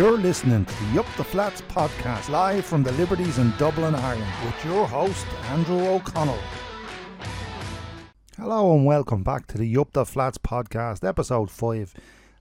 You're 0.00 0.16
listening 0.16 0.64
to 0.64 0.84
the 0.84 1.00
Up 1.00 1.16
the 1.18 1.24
Flats 1.24 1.60
podcast 1.60 2.30
live 2.30 2.64
from 2.64 2.82
the 2.82 2.92
Liberties 2.92 3.36
in 3.36 3.52
Dublin, 3.58 3.94
Ireland 3.94 4.32
with 4.46 4.64
your 4.64 4.86
host, 4.86 5.26
Andrew 5.50 5.88
O'Connell. 5.88 6.38
Hello 8.38 8.74
and 8.74 8.86
welcome 8.86 9.22
back 9.22 9.46
to 9.48 9.58
the 9.58 9.76
Up 9.76 9.92
the 9.92 10.06
Flats 10.06 10.38
podcast, 10.38 11.06
episode 11.06 11.50
5. 11.50 11.92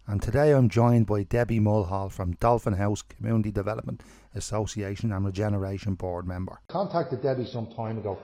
And 0.07 0.21
today 0.21 0.51
I'm 0.51 0.69
joined 0.69 1.07
by 1.07 1.23
Debbie 1.23 1.59
Mulhall 1.59 2.07
from 2.07 2.31
Dolphin 2.35 2.75
House 2.75 3.01
Community 3.01 3.51
Development 3.51 4.01
Association 4.35 5.11
and 5.11 5.25
Regeneration 5.25 5.95
Board 5.95 6.25
member. 6.25 6.61
Contacted 6.69 7.21
Debbie 7.21 7.45
some 7.45 7.67
time 7.73 7.97
ago 7.97 8.17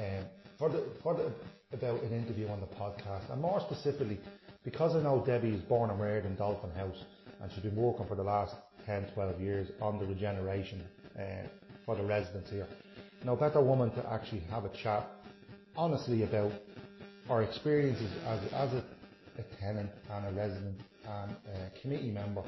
um, 0.00 0.24
for 0.58 0.70
the, 0.70 0.82
for 1.04 1.14
the, 1.14 1.30
about 1.72 2.02
an 2.02 2.10
interview 2.10 2.48
on 2.48 2.58
the 2.58 2.66
podcast, 2.66 3.30
and 3.30 3.40
more 3.40 3.60
specifically, 3.60 4.18
because 4.64 4.96
I 4.96 5.02
know 5.02 5.22
Debbie 5.24 5.54
is 5.54 5.60
born 5.60 5.90
and 5.90 6.00
reared 6.00 6.26
in 6.26 6.34
Dolphin 6.34 6.72
House, 6.72 7.04
and 7.40 7.50
she's 7.52 7.62
been 7.62 7.76
working 7.76 8.06
for 8.06 8.14
the 8.14 8.22
last 8.22 8.54
10, 8.86 9.06
12 9.14 9.40
years 9.40 9.68
on 9.80 9.98
the 9.98 10.06
regeneration 10.06 10.82
uh, 11.18 11.22
for 11.84 11.96
the 11.96 12.04
residents 12.04 12.50
here. 12.50 12.66
No 13.24 13.36
better 13.36 13.60
woman 13.60 13.90
to 13.92 14.12
actually 14.12 14.40
have 14.50 14.64
a 14.64 14.70
chat 14.70 15.08
honestly 15.76 16.22
about 16.22 16.52
our 17.28 17.42
experiences 17.42 18.10
as, 18.26 18.40
as 18.52 18.72
a, 18.72 18.84
a 19.38 19.42
tenant 19.60 19.90
and 20.10 20.26
a 20.26 20.40
resident 20.40 20.80
and 21.08 21.36
a 21.54 21.80
committee 21.80 22.10
member 22.10 22.42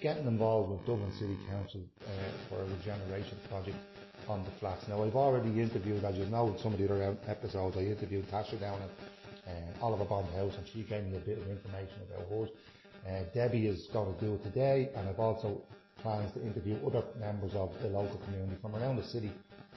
getting 0.00 0.26
involved 0.26 0.70
with 0.70 0.80
Dublin 0.80 1.12
City 1.18 1.36
Council 1.48 1.80
uh, 2.02 2.08
for 2.48 2.60
a 2.60 2.64
regeneration 2.64 3.38
project 3.48 3.76
on 4.28 4.44
the 4.44 4.50
flats. 4.58 4.86
Now 4.88 5.02
I've 5.04 5.14
already 5.16 5.60
interviewed, 5.60 6.04
as 6.04 6.16
you 6.16 6.26
know, 6.26 6.48
in 6.48 6.58
some 6.58 6.72
of 6.72 6.78
the 6.78 6.84
other 6.86 7.16
episodes, 7.26 7.76
I 7.76 7.80
interviewed 7.80 8.28
Tasha 8.30 8.58
down 8.58 8.80
at 8.82 8.90
uh, 9.48 9.84
Oliver 9.84 10.04
Bond 10.04 10.26
House 10.34 10.54
and 10.56 10.66
she 10.72 10.82
gave 10.82 11.04
me 11.04 11.16
a 11.16 11.20
bit 11.20 11.38
of 11.38 11.48
information 11.48 11.94
about 12.08 12.28
hers. 12.28 12.48
Uh, 13.06 13.24
Debbie 13.34 13.66
is 13.66 13.88
going 13.92 14.14
to 14.14 14.20
do 14.20 14.34
it 14.34 14.42
today 14.44 14.90
and 14.96 15.08
I've 15.08 15.18
also 15.18 15.62
plans 16.02 16.32
to 16.34 16.42
interview 16.42 16.76
other 16.86 17.02
members 17.18 17.52
of 17.54 17.70
the 17.80 17.88
local 17.88 18.18
community 18.24 18.56
from 18.60 18.74
around 18.76 18.96
the 18.96 19.04
city 19.04 19.30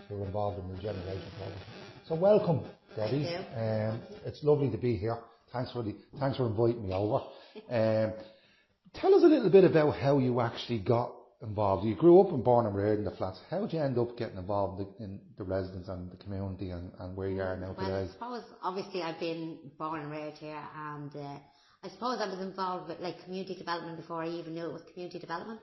who 0.08 0.22
are 0.22 0.26
involved 0.26 0.60
in 0.60 0.68
the 0.68 0.76
regeneration 0.76 1.32
project. 1.38 1.62
So 2.08 2.16
welcome, 2.16 2.66
Debbie. 2.96 3.26
Um, 3.56 4.02
it's 4.26 4.44
lovely 4.44 4.70
to 4.70 4.78
be 4.78 4.96
here. 4.96 5.18
Thanks 5.54 5.72
for 5.72 5.84
the 5.84 5.96
thanks 6.20 6.38
for 6.38 6.48
inviting 6.48 6.88
me 6.88 6.94
over. 6.94 7.24
Um, 7.70 8.14
tell 8.94 9.16
us 9.16 9.24
a 9.24 9.28
little 9.28 9.50
bit 9.50 9.64
about 9.64 9.96
how 9.96 10.20
you 10.20 10.42
actually 10.42 10.80
got 10.80 11.14
involved. 11.42 11.86
You 11.86 11.96
grew 11.96 12.20
up 12.22 12.30
and 12.32 12.44
born 12.44 12.66
and 12.66 12.76
reared 12.76 13.00
in 13.00 13.06
the 13.06 13.12
flats. 13.12 13.40
How 13.50 13.62
did 13.62 13.74
you 13.74 13.80
end 13.80 13.98
up 13.98 14.18
getting 14.18 14.38
involved 14.38 14.86
in 15.00 15.20
the 15.38 15.44
residents 15.44 15.90
and 15.90 16.12
the 16.12 16.18
community 16.18 16.72
and, 16.72 17.16
where 17.16 17.30
you 17.30 17.42
are 17.42 17.58
now 17.58 17.76
well, 17.78 17.88
today? 17.88 18.10
I 18.10 18.14
suppose 18.14 18.44
obviously 18.62 19.02
I've 19.02 19.20
been 19.20 19.58
born 19.78 20.02
and 20.02 20.12
reared 20.12 20.34
here 20.36 20.62
and 20.76 21.16
uh, 21.16 21.38
I 21.86 21.90
suppose 21.90 22.20
I 22.20 22.28
was 22.28 22.40
involved 22.40 22.90
with 22.90 23.00
like 23.00 23.24
community 23.24 23.54
development 23.54 23.98
before 23.98 24.24
I 24.24 24.30
even 24.30 24.56
knew 24.56 24.66
it 24.66 24.74
was 24.74 24.82
community 24.92 25.20
development. 25.20 25.60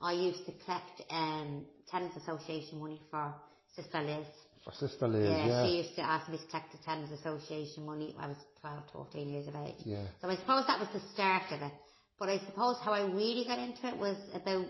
I 0.00 0.12
used 0.12 0.46
to 0.46 0.52
collect 0.64 1.02
um, 1.10 1.66
tenants 1.90 2.16
association 2.16 2.80
money 2.80 3.02
for 3.10 3.34
Sister 3.76 4.00
Liz. 4.00 4.24
For 4.64 4.72
Sister 4.72 5.06
Liz, 5.08 5.28
Yeah, 5.28 5.46
yeah. 5.46 5.66
she 5.66 5.76
used 5.76 5.94
to 5.96 6.02
ask 6.02 6.26
me 6.30 6.38
to 6.38 6.46
collect 6.46 6.72
the 6.72 6.78
tenants 6.78 7.12
association 7.20 7.84
money. 7.84 8.14
when 8.16 8.24
I 8.24 8.28
was 8.28 8.36
12, 8.62 8.82
14 8.94 9.28
years 9.28 9.46
of 9.48 9.56
age. 9.56 9.74
Yeah. 9.84 10.04
So 10.22 10.28
I 10.30 10.36
suppose 10.36 10.64
that 10.68 10.80
was 10.80 10.88
the 10.94 11.02
start 11.12 11.52
of 11.52 11.60
it. 11.60 11.72
But 12.18 12.30
I 12.30 12.38
suppose 12.38 12.76
how 12.82 12.92
I 12.92 13.02
really 13.02 13.44
got 13.46 13.58
into 13.58 13.88
it 13.88 13.96
was 13.98 14.16
about 14.32 14.66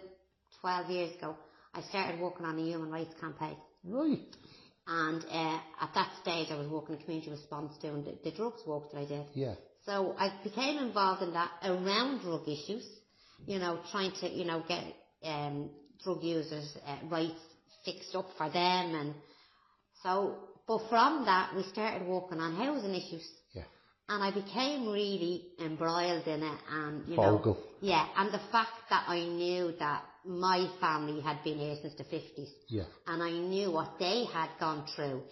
12 0.60 0.90
years 0.90 1.14
ago. 1.16 1.36
I 1.74 1.82
started 1.82 2.18
working 2.18 2.44
on 2.44 2.58
a 2.58 2.62
human 2.62 2.90
rights 2.90 3.14
campaign. 3.20 3.56
Right. 3.84 4.26
And 4.88 5.24
uh, 5.30 5.60
at 5.80 5.90
that 5.94 6.10
stage 6.22 6.48
I 6.50 6.56
was 6.56 6.66
working 6.66 6.96
in 6.96 7.02
community 7.02 7.30
response 7.30 7.76
doing 7.80 8.02
the, 8.02 8.18
the 8.28 8.34
drugs 8.36 8.62
work 8.66 8.90
that 8.90 8.98
I 8.98 9.04
did. 9.04 9.26
Yeah. 9.34 9.54
So 9.88 10.14
I 10.18 10.30
became 10.44 10.76
involved 10.76 11.22
in 11.22 11.32
that 11.32 11.50
around 11.64 12.20
drug 12.20 12.46
issues, 12.46 12.86
you 13.46 13.58
know, 13.58 13.80
trying 13.90 14.12
to, 14.20 14.28
you 14.28 14.44
know, 14.44 14.62
get 14.68 14.84
um, 15.24 15.70
drug 16.04 16.22
users' 16.22 16.76
uh, 16.86 16.98
rights 17.08 17.40
fixed 17.86 18.14
up 18.14 18.26
for 18.36 18.50
them. 18.50 18.94
And 18.94 19.14
so, 20.02 20.36
but 20.66 20.82
from 20.90 21.24
that, 21.24 21.56
we 21.56 21.62
started 21.62 22.06
working 22.06 22.38
on 22.38 22.54
housing 22.54 22.94
issues. 22.94 23.26
Yeah. 23.54 23.62
And 24.10 24.22
I 24.22 24.30
became 24.30 24.88
really 24.88 25.46
embroiled 25.58 26.26
in 26.26 26.42
it 26.42 26.58
and, 26.70 27.08
you 27.08 27.16
Focal. 27.16 27.54
know, 27.54 27.60
yeah, 27.80 28.08
and 28.18 28.30
the 28.30 28.42
fact 28.52 28.72
that 28.90 29.04
I 29.08 29.20
knew 29.20 29.72
that 29.78 30.02
my 30.26 30.70
family 30.82 31.22
had 31.22 31.42
been 31.44 31.56
here 31.58 31.76
since 31.80 31.94
the 31.94 32.04
50s 32.04 32.50
Yeah. 32.68 32.84
and 33.06 33.22
I 33.22 33.30
knew 33.30 33.70
what 33.70 33.94
they 33.98 34.26
had 34.34 34.50
gone 34.60 34.84
through. 34.94 35.22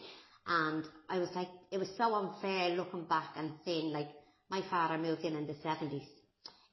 And 0.46 0.84
I 1.10 1.18
was 1.18 1.28
like, 1.34 1.48
it 1.70 1.76
was 1.78 1.90
so 1.98 2.14
unfair 2.14 2.70
looking 2.70 3.04
back 3.04 3.30
and 3.36 3.50
seeing 3.64 3.92
like 3.92 4.08
my 4.48 4.62
father 4.70 4.98
moved 4.98 5.22
in 5.22 5.34
in 5.36 5.46
the 5.46 5.54
70s 5.54 6.06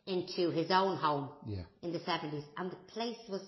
into 0.05 0.51
his 0.51 0.69
own 0.71 0.97
home 0.97 1.29
Yeah. 1.47 1.63
in 1.81 1.91
the 1.93 1.99
70s 1.99 2.43
and 2.57 2.71
the 2.71 2.75
place 2.93 3.17
was, 3.29 3.41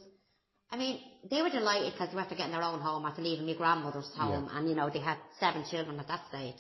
I 0.72 0.78
mean, 0.78 1.00
they 1.30 1.42
were 1.42 1.50
delighted 1.50 1.94
because 1.94 2.10
they 2.10 2.16
were 2.16 2.22
after 2.22 2.36
getting 2.36 2.54
their 2.54 2.64
own 2.64 2.80
home 2.80 3.06
after 3.06 3.22
leaving 3.22 3.46
my 3.46 3.54
grandmother's 3.54 4.10
home 4.16 4.50
and 4.52 4.70
you 4.70 4.76
know, 4.76 4.90
they 4.90 5.00
had 5.00 5.18
seven 5.40 5.64
children 5.70 6.00
at 6.00 6.08
that 6.08 6.22
stage 6.30 6.56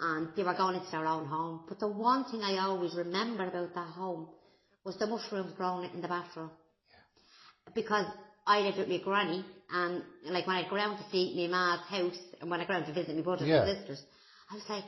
and 0.00 0.28
they 0.36 0.44
were 0.44 0.54
going 0.54 0.76
into 0.76 0.90
their 0.90 1.06
own 1.06 1.26
home. 1.26 1.64
But 1.68 1.80
the 1.80 1.88
one 1.88 2.24
thing 2.24 2.42
I 2.42 2.58
always 2.58 2.94
remember 2.94 3.46
about 3.48 3.74
that 3.74 3.88
home 3.90 4.28
was 4.84 4.96
the 4.96 5.06
mushrooms 5.06 5.52
growing 5.56 5.90
in 5.92 6.00
the 6.00 6.08
bathroom 6.08 6.50
because 7.74 8.06
I 8.46 8.60
lived 8.60 8.78
with 8.78 8.88
my 8.88 8.98
granny 8.98 9.44
and 9.70 10.02
like 10.24 10.46
when 10.46 10.56
I'd 10.56 10.70
go 10.70 10.76
around 10.76 10.96
to 10.98 11.04
see 11.10 11.46
my 11.50 11.76
ma's 11.76 11.86
house 11.86 12.18
and 12.40 12.50
when 12.50 12.60
I 12.60 12.64
go 12.66 12.72
around 12.74 12.86
to 12.86 12.92
visit 12.94 13.14
my 13.16 13.22
brothers 13.22 13.48
Yeah. 13.48 13.66
and 13.66 13.76
sisters, 13.78 14.02
I 14.50 14.54
was 14.54 14.64
like, 14.68 14.84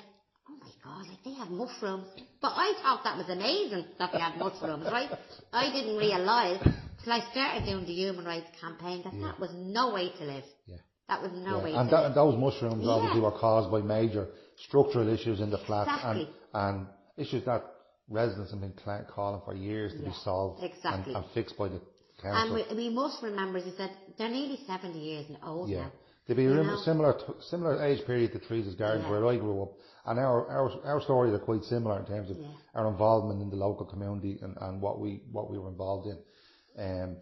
oh 0.51 0.57
my 0.61 0.71
god, 0.85 1.07
like 1.09 1.23
they 1.25 1.35
have 1.35 1.51
mushrooms. 1.51 2.07
But 2.43 2.53
I 2.57 2.75
thought 2.83 3.05
that 3.05 3.17
was 3.17 3.29
amazing 3.29 3.85
that 3.99 4.11
they 4.13 4.19
had 4.19 4.37
mushrooms, 4.39 4.85
right? 4.91 5.11
I 5.53 5.71
didn't 5.73 5.97
realise 5.97 6.61
till 7.05 7.13
I 7.13 7.21
started 7.31 7.65
doing 7.65 7.87
the 7.87 7.93
human 7.93 8.25
rights 8.25 8.49
campaign 8.61 9.03
that 9.05 9.15
that 9.21 9.41
was 9.41 9.51
no 9.55 9.93
way 9.95 10.11
to 10.19 10.25
live. 10.25 10.45
Yeah. 10.67 10.77
That 11.09 11.23
was 11.23 11.33
no 11.35 11.59
Yeah, 11.59 11.65
way 11.65 11.73
and, 11.75 11.89
to 11.89 11.97
that, 11.97 12.03
live. 12.03 12.07
and 12.07 12.15
those 12.17 12.39
mushrooms 12.39 12.87
obviously 12.87 13.21
were 13.21 13.33
caused 13.33 13.71
by 13.71 13.81
major 13.81 14.29
structural 14.69 15.09
issues 15.09 15.41
in 15.41 15.51
the 15.51 15.59
flat 15.59 15.89
Exactly. 15.89 16.29
and, 16.55 16.79
and 16.79 16.87
issues 17.17 17.45
that 17.47 17.65
residents 18.09 18.51
have 18.51 18.61
been 18.61 18.75
calling 19.15 19.41
for 19.45 19.55
years 19.55 19.93
to 19.93 19.99
be 20.03 20.13
solved 20.25 20.63
exactly. 20.63 21.15
and, 21.15 21.25
and 21.25 21.33
fixed 21.35 21.57
by 21.57 21.69
the 21.69 21.81
And 22.23 22.51
council. 22.51 22.65
we, 22.71 22.77
we 22.77 22.89
must 22.91 23.23
remember, 23.23 23.59
as 23.59 23.65
I 23.73 23.77
said, 23.77 23.91
they're 24.19 24.29
nearly 24.29 24.59
70 24.67 24.99
years 24.99 25.27
old 25.45 25.71
yeah. 25.71 25.79
now. 25.83 25.93
To 26.31 26.37
be 26.37 26.45
You 26.45 26.55
rem- 26.55 26.67
know? 26.69 26.77
similar 27.41 27.85
age 27.85 28.07
period 28.07 28.31
to 28.35 28.39
Teresa's 28.39 28.77
Gardens 28.77 29.11
where 29.11 29.27
I 29.27 29.37
grew 29.37 29.65
up, 29.65 29.73
and 30.07 30.17
our, 30.21 30.47
our 30.47 30.71
our 30.85 31.01
stories 31.01 31.35
are 31.35 31.41
quite 31.41 31.65
similar 31.65 31.99
in 31.99 32.07
terms 32.07 32.31
of 32.31 32.37
our 32.73 32.87
involvement 32.87 33.43
in 33.43 33.51
the 33.51 33.57
local 33.57 33.85
community 33.85 34.39
and, 34.41 34.57
and 34.61 34.81
what 34.81 35.01
we 35.01 35.23
what 35.33 35.51
we 35.51 35.59
were 35.59 35.69
involved 35.69 36.07
in. 36.07 36.19
Um, 36.79 37.17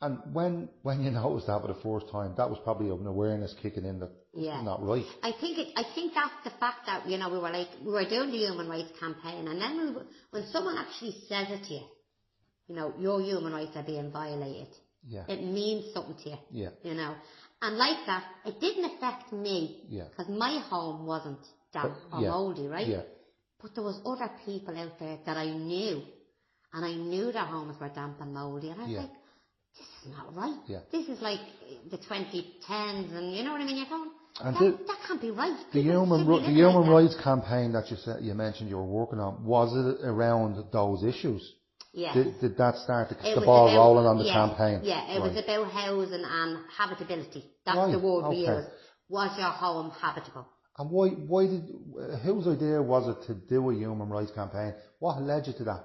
and 0.00 0.18
when 0.32 0.70
when 0.80 1.02
you 1.02 1.10
noticed 1.22 1.46
that 1.48 1.60
for 1.60 1.68
the 1.68 1.80
first 1.82 2.10
time, 2.10 2.32
that 2.38 2.48
was 2.48 2.58
probably 2.64 2.88
an 2.88 3.06
awareness 3.06 3.54
kicking 3.60 3.84
in 3.84 4.00
that 4.00 4.12
it's 4.32 4.64
not 4.64 4.82
right. 4.82 5.04
I 5.22 5.32
think 5.38 5.58
it, 5.58 5.68
I 5.76 5.84
think 5.94 6.14
that's 6.14 6.32
the 6.44 6.58
fact 6.58 6.86
that 6.86 7.06
you 7.06 7.18
know 7.18 7.28
we 7.28 7.36
were 7.36 7.50
like 7.50 7.68
we 7.84 7.92
were 7.92 8.08
doing 8.08 8.30
the 8.30 8.38
human 8.38 8.66
rights 8.66 8.92
campaign, 8.98 9.46
and 9.46 9.60
then 9.60 9.94
when 10.30 10.46
someone 10.46 10.78
actually 10.78 11.16
says 11.28 11.48
it 11.50 11.64
to 11.68 11.74
you, 11.74 11.86
you 12.68 12.76
know 12.76 12.94
your 12.98 13.20
human 13.20 13.52
rights 13.52 13.76
are 13.76 13.82
being 13.84 14.10
violated. 14.10 14.68
Yeah. 15.06 15.24
It 15.28 15.42
means 15.42 15.92
something 15.92 16.16
to 16.24 16.30
you. 16.30 16.36
Yeah. 17.62 17.68
And 17.68 17.78
like 17.78 18.06
that, 18.06 18.24
it 18.44 18.60
didn't 18.60 18.84
affect 18.96 19.32
me. 19.32 19.82
Yeah. 19.88 20.04
Because 20.10 20.28
my 20.28 20.60
home 20.68 21.06
wasn't 21.06 21.38
damp 21.72 21.94
But- 22.10 22.18
or 22.18 22.22
yeah, 22.22 22.28
mouldy, 22.30 22.66
right? 22.68 22.86
yeah. 22.86 23.02
But 23.62 23.74
there 23.74 23.84
was 23.84 23.98
other 24.04 24.30
people 24.44 24.76
out 24.78 24.98
there 24.98 25.18
that 25.24 25.36
I 25.36 25.46
knew, 25.50 26.02
and 26.74 26.84
I 26.84 26.94
knew 26.94 27.32
their 27.32 27.44
homes 27.46 27.80
were 27.80 27.88
damp 27.88 28.20
and 28.20 28.34
mouldy, 28.34 28.68
and 28.70 28.80
I 28.80 28.84
was 28.84 28.92
Yeah. 28.92 29.00
like, 29.00 29.10
this 29.78 29.86
is 30.04 30.16
not 30.16 30.34
right. 30.36 30.58
Yeah. 30.66 30.80
This 30.92 31.08
is 31.08 31.20
like 31.22 31.40
the 31.90 31.96
2010s, 31.98 33.10
and 33.12 33.34
you 33.34 33.42
know 33.42 33.52
what 33.52 33.62
I 33.62 33.64
mean? 33.64 33.78
You're 33.78 33.86
going, 33.86 34.10
And 34.40 34.54
that, 34.56 34.60
the- 34.78 34.84
that 34.84 34.98
can't 35.06 35.20
be 35.20 35.30
right. 35.30 35.56
The 35.72 35.80
People 35.80 35.82
human 35.92 36.20
shouldn't 36.20 36.26
be 36.26 36.32
ri- 36.32 36.40
the 36.40 36.48
living 36.48 36.64
like 36.64 36.72
human 36.72 36.88
that. 36.88 36.94
rights 36.94 37.16
campaign 37.22 37.72
that 37.72 37.90
you 37.90 37.96
said 37.96 38.22
you 38.22 38.34
mentioned 38.34 38.68
you 38.68 38.76
were 38.76 38.84
working 38.84 39.20
on 39.20 39.44
was 39.44 39.72
it 39.74 40.04
around 40.04 40.62
those 40.72 41.02
issues? 41.04 41.42
Yeah. 41.94 42.12
Did, 42.12 42.40
did 42.40 42.56
that 42.58 42.76
start 42.78 43.08
to 43.10 43.14
the 43.14 43.40
ball 43.46 43.68
about- 43.68 43.76
rolling 43.76 44.06
on 44.06 44.18
the 44.18 44.24
yeah, 44.24 44.34
campaign? 44.34 44.80
Yeah, 44.82 45.14
it 45.14 45.20
was 45.22 45.32
Right. 45.34 45.44
about 45.44 45.70
housing 45.70 46.24
and 46.24 46.58
habitability. 46.76 47.44
That's 47.64 47.76
Right, 47.78 47.92
the 47.92 47.98
word 48.00 48.28
we 48.28 48.42
okay. 48.42 48.56
used. 48.56 48.68
Was 49.08 49.38
your 49.38 49.50
home 49.50 49.90
habitable? 49.90 50.46
And 50.76 50.90
why 50.90 51.08
why 51.10 51.46
did 51.46 51.64
whose 52.24 52.48
idea 52.48 52.82
was 52.82 53.06
it 53.06 53.22
to 53.28 53.34
do 53.34 53.70
a 53.70 53.74
human 53.74 54.08
rights 54.08 54.32
campaign? 54.32 54.74
What 54.98 55.22
led 55.22 55.46
you 55.46 55.52
to 55.52 55.64
that? 55.64 55.84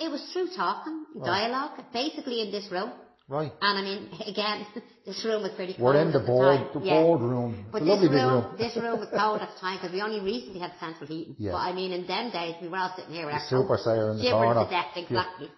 It 0.00 0.10
was 0.10 0.22
through 0.32 0.48
talking, 0.56 1.04
dialogue, 1.24 1.78
basically 1.92 2.40
in 2.40 2.50
this 2.50 2.68
room. 2.72 2.90
Right. 3.28 3.52
And 3.60 3.78
I 3.78 3.82
mean, 3.82 4.08
again, 4.26 4.66
this 5.06 5.24
room 5.24 5.42
was 5.42 5.52
pretty 5.52 5.74
cold 5.74 5.94
We're 5.94 6.00
in 6.02 6.12
the 6.12 6.20
board 6.20 6.58
time. 6.58 6.68
the 6.74 6.80
Yeah. 6.86 7.02
boardroom. 7.02 7.66
But 7.72 7.82
it's 7.82 7.90
a 7.90 7.94
this 7.94 8.10
room, 8.10 8.12
big 8.12 8.22
room. 8.32 8.56
this 8.58 8.76
room 8.76 8.98
was 9.00 9.08
cold 9.16 9.40
at 9.40 9.48
the 9.54 9.60
time 9.60 9.78
because 9.78 9.92
we 9.92 10.02
only 10.02 10.20
recently 10.20 10.60
had 10.60 10.72
central 10.80 11.06
heating. 11.06 11.36
Yeah. 11.38 11.52
But 11.52 11.58
I 11.58 11.72
mean, 11.72 11.92
in 11.92 12.06
them 12.06 12.30
days, 12.30 12.56
we 12.60 12.68
were 12.68 12.76
all 12.78 12.92
sitting 12.96 13.14
here 13.14 13.26
Superser 13.50 14.12
in 14.12 14.18
the 14.18 14.30
corner. 14.30 14.64
to 14.64 14.70
death, 14.70 14.92
exactly. 14.96 15.48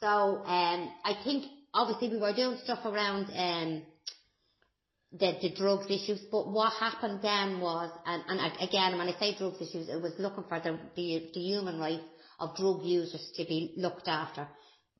So, 0.00 0.42
um, 0.44 0.90
I 1.04 1.14
think 1.22 1.44
obviously 1.72 2.08
we 2.08 2.18
were 2.18 2.32
doing 2.34 2.58
stuff 2.64 2.80
around 2.84 3.26
um, 3.36 3.82
the, 5.12 5.36
the 5.40 5.54
drugs 5.54 5.86
issues, 5.90 6.20
but 6.30 6.50
what 6.50 6.72
happened 6.72 7.20
then 7.22 7.60
was, 7.60 7.90
and, 8.06 8.22
and 8.26 8.52
again, 8.60 8.98
when 8.98 9.08
I 9.08 9.12
say 9.20 9.36
drugs 9.38 9.60
issues, 9.60 9.88
it 9.88 10.00
was 10.02 10.12
looking 10.18 10.44
for 10.48 10.58
the, 10.58 10.78
the, 10.96 11.30
the 11.34 11.40
human 11.40 11.78
rights 11.78 12.02
of 12.40 12.56
drug 12.56 12.82
users 12.82 13.30
to 13.36 13.44
be 13.44 13.74
looked 13.76 14.08
after. 14.08 14.48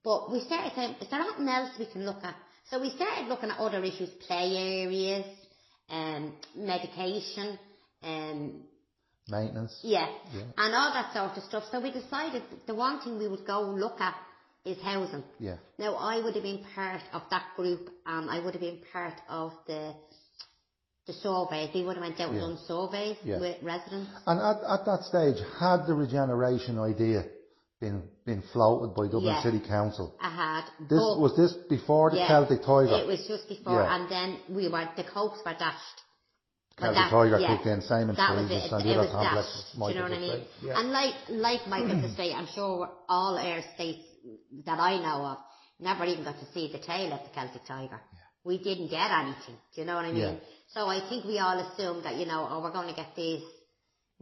But 0.04 0.31
we 0.32 0.40
started 0.40 0.72
saying, 0.75 0.96
is 1.00 1.08
there 1.10 1.20
nothing 1.20 1.49
else 1.49 1.70
we 1.78 1.87
can 1.87 2.04
look 2.04 2.22
at? 2.25 2.34
So 2.70 2.81
we 2.81 2.90
started 2.90 3.28
looking 3.28 3.50
at 3.50 3.58
other 3.58 3.82
issues, 3.84 4.10
play 4.26 4.82
areas, 4.84 5.26
um, 5.90 6.34
medication, 6.56 7.58
um, 8.02 8.62
Maintenance. 9.28 9.78
yeah, 9.82 10.08
Yeah. 10.34 10.43
and 10.56 10.75
all 10.75 10.93
that 10.93 11.12
sort 11.12 11.37
of 11.37 11.44
stuff. 11.44 11.64
So 11.70 11.81
we 11.81 11.93
decided 11.93 12.43
the 12.66 12.75
one 12.75 13.00
thing 13.00 13.19
we 13.19 13.28
would 13.28 13.46
go 13.46 13.60
look 13.62 14.00
at 14.00 14.16
is 14.64 14.81
housing. 14.82 15.22
Yeah. 15.38 15.56
Now 15.78 15.94
I 15.96 16.20
would 16.22 16.34
have 16.34 16.43
been 16.43 16.64
part 16.75 17.02
of 17.12 17.22
that 17.31 17.44
group 17.56 17.90
and 18.06 18.31
I 18.31 18.40
would 18.40 18.54
have 18.54 18.60
been 18.60 18.81
part 18.93 19.14
of 19.28 19.52
the 19.66 19.94
the 21.06 21.12
surveys. 21.14 21.70
They 21.75 21.82
would 21.82 21.96
have 21.96 22.04
went 22.04 22.20
out 22.20 22.31
and 22.31 22.38
done 22.40 22.58
surveys 22.66 23.16
Yeah. 23.25 23.40
with 23.40 23.60
residents. 23.62 24.08
And 24.25 24.40
at, 24.40 24.62
at 24.62 24.84
that 24.84 25.02
stage, 25.02 25.37
had 25.58 25.87
the 25.88 25.94
regeneration 25.94 26.78
idea 26.78 27.25
been 27.84 27.99
been 28.31 28.43
floated 28.52 28.90
by 28.99 29.05
Dublin 29.12 29.34
Yeah. 29.34 29.43
City 29.49 29.61
Council? 29.76 30.06
I 30.20 30.31
had. 30.44 30.62
This 30.93 31.02
but- 31.06 31.19
was 31.25 31.32
this 31.40 31.52
before 31.76 32.06
the 32.12 32.19
yeah, 32.23 32.29
Celtic 32.32 32.61
Tiger. 32.70 32.96
It 33.05 33.08
was 33.14 33.23
just 33.32 33.44
before 33.55 33.81
Yeah. 33.82 33.94
and 33.94 34.02
then 34.14 34.29
we 34.56 34.64
were, 34.73 34.87
the 35.00 35.06
copes 35.19 35.38
were 35.44 35.56
dashed. 35.64 35.99
Celtic 36.79 37.11
Tiger 37.17 37.38
yeah, 37.38 37.49
kicked 37.50 37.67
in, 37.75 37.81
Simon 37.93 38.14
that 38.17 38.34
was 38.38 38.50
it. 38.50 38.73
and 38.73 38.81
It 38.81 38.84
the 38.87 38.93
other 38.94 39.06
was 39.06 39.11
complexes. 39.19 39.64
dashed. 39.64 39.79
Do 39.79 39.88
you 39.90 39.94
know 39.99 40.06
what 40.08 40.19
I 40.20 40.26
mean? 40.26 40.40
Yeah. 40.69 40.79
And 40.79 40.87
like 41.00 41.14
like 41.49 41.62
Michael's 41.75 42.05
estate, 42.11 42.34
I'm 42.38 42.50
sure 42.58 42.88
all 43.17 43.34
our 43.50 43.61
states 43.75 44.05
that 44.69 44.78
I 44.90 44.93
know 45.06 45.19
of 45.32 45.38
never 45.88 46.05
even 46.12 46.25
got 46.25 46.38
to 46.44 46.49
see 46.55 46.64
the 46.76 46.78
tail 46.90 47.08
of 47.17 47.20
the 47.26 47.32
Celtic 47.38 47.64
Tiger. 47.67 48.00
We 48.44 48.56
didn't 48.69 48.88
get 48.99 49.11
anything. 49.23 49.56
Do 49.73 49.76
you 49.81 49.87
know 49.88 49.96
what 49.96 50.06
I 50.11 50.12
mean? 50.12 50.23
Yeah. 50.35 50.35
So 50.75 50.81
I 50.96 50.99
think 51.08 51.20
we 51.32 51.37
all 51.44 51.58
assumed 51.67 52.05
that 52.06 52.14
you 52.20 52.26
know, 52.31 52.40
oh, 52.50 52.58
we're 52.62 52.73
going 52.78 52.88
to 52.94 52.99
get 53.02 53.11
these 53.25 53.43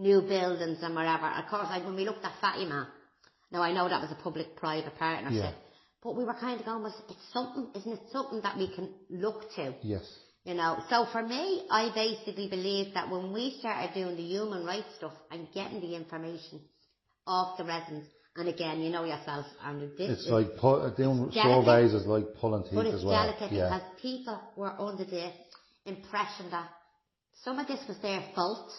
new 0.09 0.21
buildings 0.35 0.79
and 0.83 0.95
whatever. 1.01 1.27
Of 1.41 1.47
course, 1.53 1.69
like 1.75 1.85
when 1.85 1.95
we 2.01 2.05
looked 2.09 2.25
at 2.25 2.33
Fatima, 2.41 2.89
now 3.53 3.63
I 3.63 3.73
know 3.73 3.89
that 3.89 4.01
was 4.01 4.11
a 4.11 4.23
public-private 4.23 4.97
partnership, 4.99 5.43
Yeah. 5.43 5.53
but 6.03 6.17
we 6.17 6.25
were 6.25 6.35
kind 6.35 6.59
of 6.61 6.67
going, 6.67 6.83
well, 6.83 6.95
it's 7.09 7.33
something, 7.33 7.69
isn't 7.75 7.93
it 7.93 8.01
something 8.13 8.41
that 8.43 8.57
we 8.57 8.69
can 8.75 8.89
look 9.11 9.53
to? 9.57 9.75
Yes. 9.83 10.05
You 10.45 10.55
know, 10.55 10.79
so 10.89 11.05
for 11.13 11.23
me, 11.23 11.67
I 11.71 11.91
basically 11.95 12.49
believe 12.49 12.95
that 12.95 13.11
when 13.11 13.33
we 13.33 13.57
started 13.59 13.93
doing 13.95 14.17
the 14.17 14.23
human 14.23 14.65
rights 14.65 14.89
stuff 14.97 15.13
and 15.31 15.47
getting 15.53 15.81
the 15.81 15.95
information 15.95 16.61
off 17.27 17.59
the 17.59 17.65
residents, 17.65 18.09
and 18.37 18.49
again, 18.49 18.81
you 18.81 18.91
know 18.91 19.05
yourself, 19.05 19.45
Andrew, 19.63 19.91
this 19.99 20.11
It's 20.11 20.23
is, 20.23 20.31
like 20.31 20.57
pu- 20.57 20.69
uh, 20.87 20.95
doing 20.97 21.29
delicate. 21.31 21.43
surveys 21.43 21.93
is 21.93 22.07
like 22.07 22.25
pulling 22.41 22.63
teeth 22.63 22.73
but 22.75 22.87
it's 22.87 22.97
as 23.01 23.05
well. 23.05 23.27
delicate 23.27 23.53
yeah. 23.53 23.69
because 23.69 23.83
people 24.01 24.41
were 24.57 24.73
under 24.81 25.05
the 25.05 25.31
impression 25.85 26.49
that 26.51 26.69
some 27.45 27.59
of 27.59 27.67
this 27.67 27.81
was 27.89 27.99
their 27.99 28.23
fault. 28.35 28.71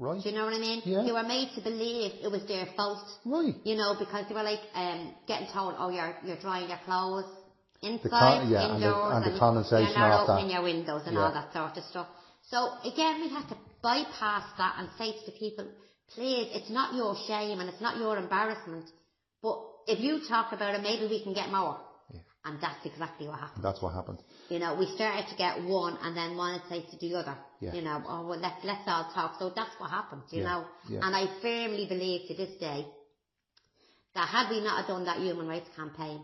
Right. 0.00 0.20
Do 0.22 0.28
you 0.28 0.34
know 0.36 0.46
what 0.48 0.54
I 0.54 0.62
mean? 0.68 0.80
Yeah. 0.84 1.02
They 1.06 1.12
were 1.12 1.28
made 1.36 1.48
to 1.56 1.60
believe 1.70 2.10
it 2.26 2.30
was 2.36 2.44
their 2.52 2.66
fault. 2.76 3.04
Right. 3.24 3.54
You 3.70 3.76
know, 3.80 3.90
because 4.04 4.24
they 4.28 4.34
were 4.40 4.48
like 4.52 4.64
um, 4.74 5.14
getting 5.30 5.48
told, 5.52 5.74
oh, 5.78 5.90
you're 5.96 6.14
you're 6.26 6.40
drying 6.46 6.68
your 6.72 6.80
clothes 6.88 7.28
inside, 7.82 8.10
con- 8.42 8.50
yeah, 8.50 8.64
and 8.74 8.82
the- 8.82 8.86
indoors, 8.88 9.12
and 9.14 9.22
the 9.28 9.38
condensation 9.38 9.92
you're 9.94 10.08
not 10.08 10.20
off 10.20 10.26
that. 10.26 10.32
opening 10.34 10.50
your 10.56 10.64
windows 10.72 11.02
and 11.06 11.14
Yeah. 11.14 11.22
all 11.24 11.32
that 11.38 11.48
sort 11.58 11.76
of 11.80 11.84
stuff. 11.92 12.08
So 12.52 12.58
again, 12.92 13.14
we 13.24 13.28
had 13.36 13.46
to 13.52 13.56
bypass 13.82 14.46
that 14.58 14.74
and 14.78 14.88
say 14.98 15.08
to 15.18 15.24
the 15.30 15.36
people, 15.44 15.66
please, 16.14 16.48
it's 16.58 16.70
not 16.78 16.88
your 17.00 17.14
shame 17.28 17.60
and 17.60 17.68
it's 17.70 17.80
not 17.80 17.96
your 17.96 18.16
embarrassment, 18.24 18.86
but 19.42 19.56
if 19.86 19.98
you 20.00 20.12
talk 20.28 20.52
about 20.52 20.74
it, 20.74 20.82
maybe 20.82 21.06
we 21.14 21.22
can 21.22 21.32
get 21.40 21.48
more. 21.58 21.78
And 22.44 22.58
that's 22.62 22.86
exactly 22.86 23.28
what 23.28 23.38
happened. 23.38 23.62
That's 23.62 23.82
what 23.82 23.92
happened. 23.92 24.18
You 24.48 24.60
know, 24.60 24.74
we 24.74 24.86
started 24.94 25.28
to 25.28 25.36
get 25.36 25.62
one 25.62 25.98
and 26.00 26.16
then 26.16 26.38
say 26.70 26.80
to 26.90 26.96
the 26.96 27.14
other. 27.18 27.36
Yeah. 27.60 27.74
You 27.74 27.82
know, 27.82 28.02
oh 28.08 28.26
well 28.26 28.38
let 28.40 28.54
let's 28.64 28.82
all 28.86 29.10
talk. 29.12 29.36
So 29.38 29.52
that's 29.54 29.78
what 29.78 29.90
happened, 29.90 30.22
you 30.30 30.40
Yeah, 30.40 30.44
know. 30.48 30.64
yeah. 30.88 31.00
And 31.02 31.14
I 31.14 31.26
firmly 31.42 31.86
believe 31.86 32.28
to 32.28 32.34
this 32.34 32.58
day 32.58 32.86
that 34.14 34.26
had 34.28 34.48
we 34.48 34.60
not 34.62 34.86
done 34.88 35.04
that 35.04 35.18
human 35.18 35.46
rights 35.48 35.68
campaign, 35.76 36.22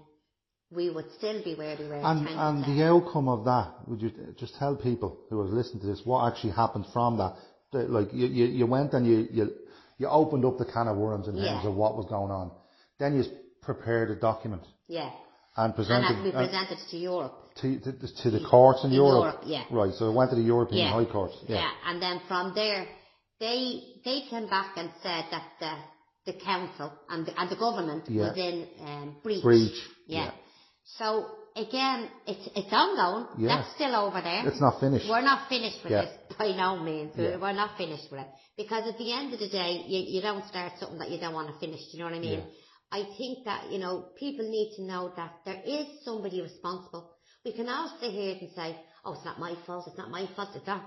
we 0.71 0.89
would 0.89 1.05
still 1.19 1.45
be 1.45 1.55
where 1.55 1.77
we 1.79 1.87
were. 1.87 1.97
And, 1.97 2.27
and 2.27 2.65
the 2.65 2.85
outcome 2.87 3.29
of 3.29 3.45
that, 3.45 3.87
would 3.87 4.01
you 4.01 4.11
just 4.39 4.57
tell 4.57 4.75
people 4.75 5.19
who 5.29 5.39
are 5.41 5.45
listening 5.45 5.81
to 5.83 5.87
this 5.87 6.01
what 6.05 6.33
actually 6.33 6.53
happened 6.53 6.87
from 6.95 7.19
that? 7.19 7.37
Like 7.73 8.09
you, 8.15 8.27
you, 8.27 8.47
you 8.47 8.67
went 8.67 8.95
and 8.95 9.07
you, 9.07 9.29
you, 9.31 9.53
you 9.99 10.09
opened 10.09 10.47
up 10.47 10.57
the 10.57 10.65
can 10.65 10.89
of 10.89 10.97
worms 10.97 11.29
in 11.29 11.37
Yeah. 11.37 11.53
terms 11.55 11.67
of 11.67 11.75
what 11.75 11.95
was 11.95 12.07
going 12.07 12.31
on. 12.31 12.51
Then 12.99 13.17
you 13.17 13.25
prepared 13.61 14.11
a 14.11 14.17
document 14.17 14.63
yeah. 14.89 15.11
And 15.57 15.67
And 15.67 15.75
presented 15.75 16.17
that 16.17 16.23
we 16.25 16.33
uh, 16.33 16.45
presented 16.47 16.79
to 16.91 16.97
Europe. 16.97 17.35
to, 17.63 17.81
to, 17.81 17.93
to 18.23 18.31
the 18.31 18.41
courts 18.49 18.85
in 18.85 18.91
In 18.91 18.97
Europe. 18.97 19.41
Europe, 19.41 19.41
yeah. 19.47 19.65
Right, 19.71 19.93
so 19.95 20.11
it 20.11 20.15
went 20.15 20.31
to 20.31 20.37
the 20.37 20.43
European 20.43 20.87
Yeah. 20.87 20.93
High 20.93 21.11
Court. 21.11 21.33
Yeah. 21.49 21.57
Yeah. 21.57 21.71
And 21.89 22.03
then 22.03 22.21
from 22.29 22.53
there, 22.55 22.87
they 23.41 23.81
they 24.05 24.19
came 24.31 24.49
back 24.49 24.77
and 24.77 24.91
said 25.03 25.25
that 25.31 25.45
the 25.61 25.73
the 26.33 26.39
council 26.45 26.93
and 27.09 27.25
the, 27.27 27.33
and 27.41 27.49
the 27.51 27.57
government 27.57 28.05
Yeah. 28.09 28.29
was 28.29 28.37
in 28.37 28.67
um, 28.81 29.17
breach. 29.23 29.43
Breach, 29.43 29.79
Yeah. 30.07 30.25
yeah. 30.25 30.31
So 30.99 31.07
again, 31.57 32.09
it's 32.27 32.47
it's 32.55 32.73
ongoing. 32.73 33.27
Yeah. 33.39 33.49
That's 33.57 33.75
still 33.75 33.95
over 33.97 34.21
there. 34.21 34.47
It's 34.49 34.61
not 34.61 34.79
finished. 34.81 35.09
We're 35.09 35.23
not 35.33 35.49
finished 35.49 35.81
with 35.83 35.93
Yeah. 35.93 36.03
this 36.05 36.13
by 36.39 36.49
no 36.53 36.71
means. 36.83 37.13
Yeah. 37.17 37.37
We're 37.39 37.53
not 37.65 37.77
finished 37.79 38.09
with 38.11 38.21
it 38.21 38.29
because 38.57 38.85
at 38.93 38.99
the 38.99 39.11
end 39.13 39.33
of 39.35 39.41
the 39.41 39.49
day, 39.49 39.85
you, 39.87 40.01
you 40.15 40.21
don't 40.21 40.45
start 40.53 40.73
something 40.81 40.99
that 40.99 41.11
you 41.11 41.19
don't 41.19 41.35
want 41.35 41.49
to 41.53 41.59
finish. 41.65 41.81
Do 41.89 41.97
you 41.97 41.99
know 42.01 42.11
what 42.11 42.15
I 42.19 42.21
mean? 42.21 42.41
Yeah. 42.41 42.45
I 42.93 43.05
think 43.19 43.45
that 43.45 43.71
you 43.71 43.79
know 43.79 44.07
people 44.19 44.49
need 44.49 44.75
to 44.77 44.83
know 44.83 45.13
that 45.17 45.33
there 45.45 45.61
is 45.65 45.87
somebody 46.05 46.41
responsible. 46.41 47.11
We 47.45 47.53
can 47.53 47.69
all 47.69 47.97
sit 48.01 48.11
here 48.13 48.37
and 48.41 48.51
say, 48.55 48.77
"Oh, 49.05 49.15
it's 49.15 49.25
not 49.25 49.39
my 49.39 49.55
fault. 49.67 49.87
It's 49.89 49.99
not 49.99 50.11
my 50.11 50.27
fault." 50.35 50.51
It's 50.55 50.67
not. 50.67 50.83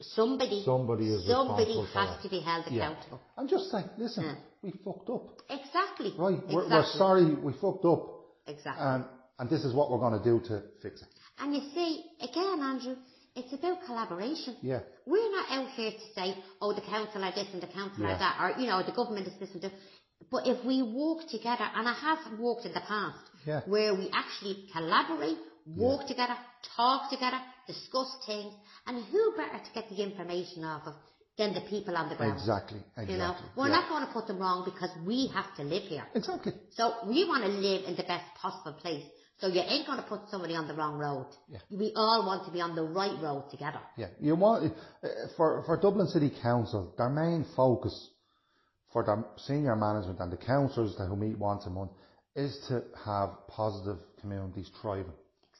Somebody, 0.00 0.62
Somebody 0.64 1.12
is 1.12 1.26
somebody 1.26 1.74
has 1.94 2.22
to 2.22 2.28
be 2.28 2.40
held 2.40 2.66
Yeah. 2.70 2.90
accountable. 2.90 3.20
And 3.36 3.48
just 3.48 3.68
say, 3.70 3.84
listen, 3.98 4.24
Yeah. 4.24 4.34
we 4.62 4.70
fucked 4.84 5.10
up. 5.10 5.40
Exactly. 5.50 6.14
Right, 6.16 6.40
we're, 6.48 6.68
we're 6.68 6.84
sorry, 6.84 7.34
we 7.34 7.52
fucked 7.54 7.84
up. 7.84 8.06
Exactly. 8.46 8.84
And, 8.86 9.04
and 9.40 9.50
this 9.50 9.64
is 9.64 9.74
what 9.74 9.90
we're 9.90 9.98
going 9.98 10.18
to 10.18 10.24
do 10.24 10.40
to 10.48 10.62
fix 10.82 11.02
it. 11.02 11.08
And 11.38 11.54
you 11.54 11.62
see, 11.74 12.04
again, 12.20 12.60
Andrew, 12.60 12.94
it's 13.34 13.52
about 13.52 13.84
collaboration. 13.86 14.56
Yeah. 14.62 14.80
We're 15.06 15.30
not 15.32 15.50
out 15.50 15.70
here 15.70 15.90
to 15.90 16.06
say, 16.14 16.36
oh, 16.60 16.72
the 16.74 16.80
council 16.82 17.24
are 17.24 17.32
this 17.32 17.48
and 17.52 17.62
the 17.62 17.66
council 17.68 18.04
Yeah. 18.04 18.14
are 18.14 18.18
that, 18.18 18.36
or, 18.40 18.60
you 18.60 18.68
know, 18.68 18.82
the 18.84 18.92
government 18.92 19.26
is 19.26 19.34
this 19.40 19.50
and 19.52 19.62
that. 19.62 19.72
But 20.30 20.46
if 20.46 20.64
we 20.64 20.82
walk 20.82 21.28
together, 21.28 21.66
and 21.74 21.88
I 21.88 21.92
have 21.92 22.38
walked 22.38 22.64
in 22.66 22.72
the 22.72 22.80
past, 22.80 23.18
Yeah. 23.46 23.60
where 23.66 23.94
we 23.94 24.08
actually 24.12 24.68
collaborate, 24.72 25.38
work 25.66 26.06
together, 26.06 26.36
talk 26.76 27.10
together, 27.10 27.40
discuss 27.66 28.16
things, 28.26 28.52
and 28.86 29.04
who 29.04 29.34
better 29.36 29.58
to 29.58 29.70
get 29.74 29.88
the 29.88 30.02
information 30.02 30.64
off 30.64 30.86
of 30.86 30.94
than 31.38 31.54
the 31.54 31.62
people 31.62 31.96
on 31.96 32.08
the 32.08 32.14
ground? 32.14 32.34
Exactly, 32.34 32.78
exactly. 32.96 33.14
You 33.14 33.18
know, 33.18 33.34
we're 33.56 33.68
yeah. 33.68 33.80
not 33.80 33.88
going 33.88 34.06
to 34.06 34.12
put 34.12 34.26
them 34.26 34.38
wrong 34.38 34.64
because 34.64 34.90
we 35.06 35.28
have 35.28 35.54
to 35.56 35.62
live 35.62 35.84
here. 35.84 36.06
Exactly. 36.14 36.52
So 36.70 36.94
we 37.06 37.24
want 37.24 37.42
to 37.44 37.48
live 37.48 37.84
in 37.86 37.96
the 37.96 38.02
best 38.02 38.26
possible 38.36 38.74
place. 38.74 39.04
So 39.38 39.48
you 39.48 39.60
ain't 39.60 39.86
going 39.86 39.98
to 39.98 40.04
put 40.04 40.28
somebody 40.30 40.54
on 40.54 40.68
the 40.68 40.74
wrong 40.74 40.98
road. 40.98 41.26
Yeah. 41.48 41.58
We 41.70 41.92
all 41.96 42.24
want 42.26 42.44
to 42.46 42.52
be 42.52 42.60
on 42.60 42.76
the 42.76 42.84
right 42.84 43.20
road 43.20 43.50
together. 43.50 43.80
Yeah. 43.96 44.06
You 44.20 44.36
want, 44.36 44.72
uh, 45.02 45.08
for, 45.36 45.64
for 45.64 45.76
Dublin 45.80 46.06
City 46.06 46.30
Council, 46.42 46.94
their 46.96 47.08
main 47.08 47.44
focus 47.56 48.10
for 48.92 49.04
their 49.04 49.24
senior 49.36 49.76
management 49.76 50.20
and 50.20 50.30
the 50.32 50.36
councillors 50.36 50.94
that 50.98 51.06
who 51.06 51.16
meet 51.16 51.38
once 51.38 51.66
a 51.66 51.70
month 51.70 51.90
is 52.36 52.58
to 52.68 52.82
have 53.04 53.30
positive 53.48 53.98
communities 54.20 54.70
thriving. 54.80 55.12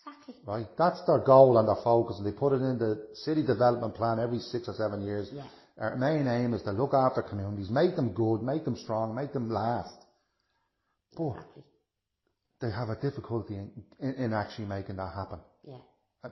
Exactly. 0.06 0.34
Right? 0.46 0.66
That's 0.78 1.00
their 1.06 1.18
goal 1.20 1.58
and 1.58 1.68
their 1.68 1.82
focus, 1.82 2.16
and 2.18 2.26
they 2.26 2.32
put 2.36 2.52
it 2.52 2.62
in 2.62 2.78
the 2.78 3.06
city 3.14 3.44
development 3.44 3.94
plan 3.94 4.18
every 4.18 4.38
six 4.38 4.68
or 4.68 4.74
seven 4.74 5.02
years. 5.02 5.28
Yeah. 5.32 5.44
Our 5.78 5.96
main 5.96 6.26
aim 6.28 6.54
is 6.54 6.62
to 6.62 6.72
look 6.72 6.92
after 6.94 7.22
communities, 7.22 7.70
make 7.70 7.96
them 7.96 8.12
good, 8.12 8.42
make 8.42 8.64
them 8.64 8.76
strong, 8.76 9.14
make 9.14 9.32
them 9.32 9.50
last. 9.50 9.94
But 11.16 11.30
Exactly. 11.32 11.62
they 12.60 12.70
have 12.70 12.88
a 12.88 12.96
difficulty 13.00 13.54
in, 13.56 13.70
in, 14.00 14.14
in 14.14 14.32
actually 14.32 14.66
making 14.66 14.96
that 14.96 15.12
happen, 15.14 15.40
Yeah. 15.64 15.78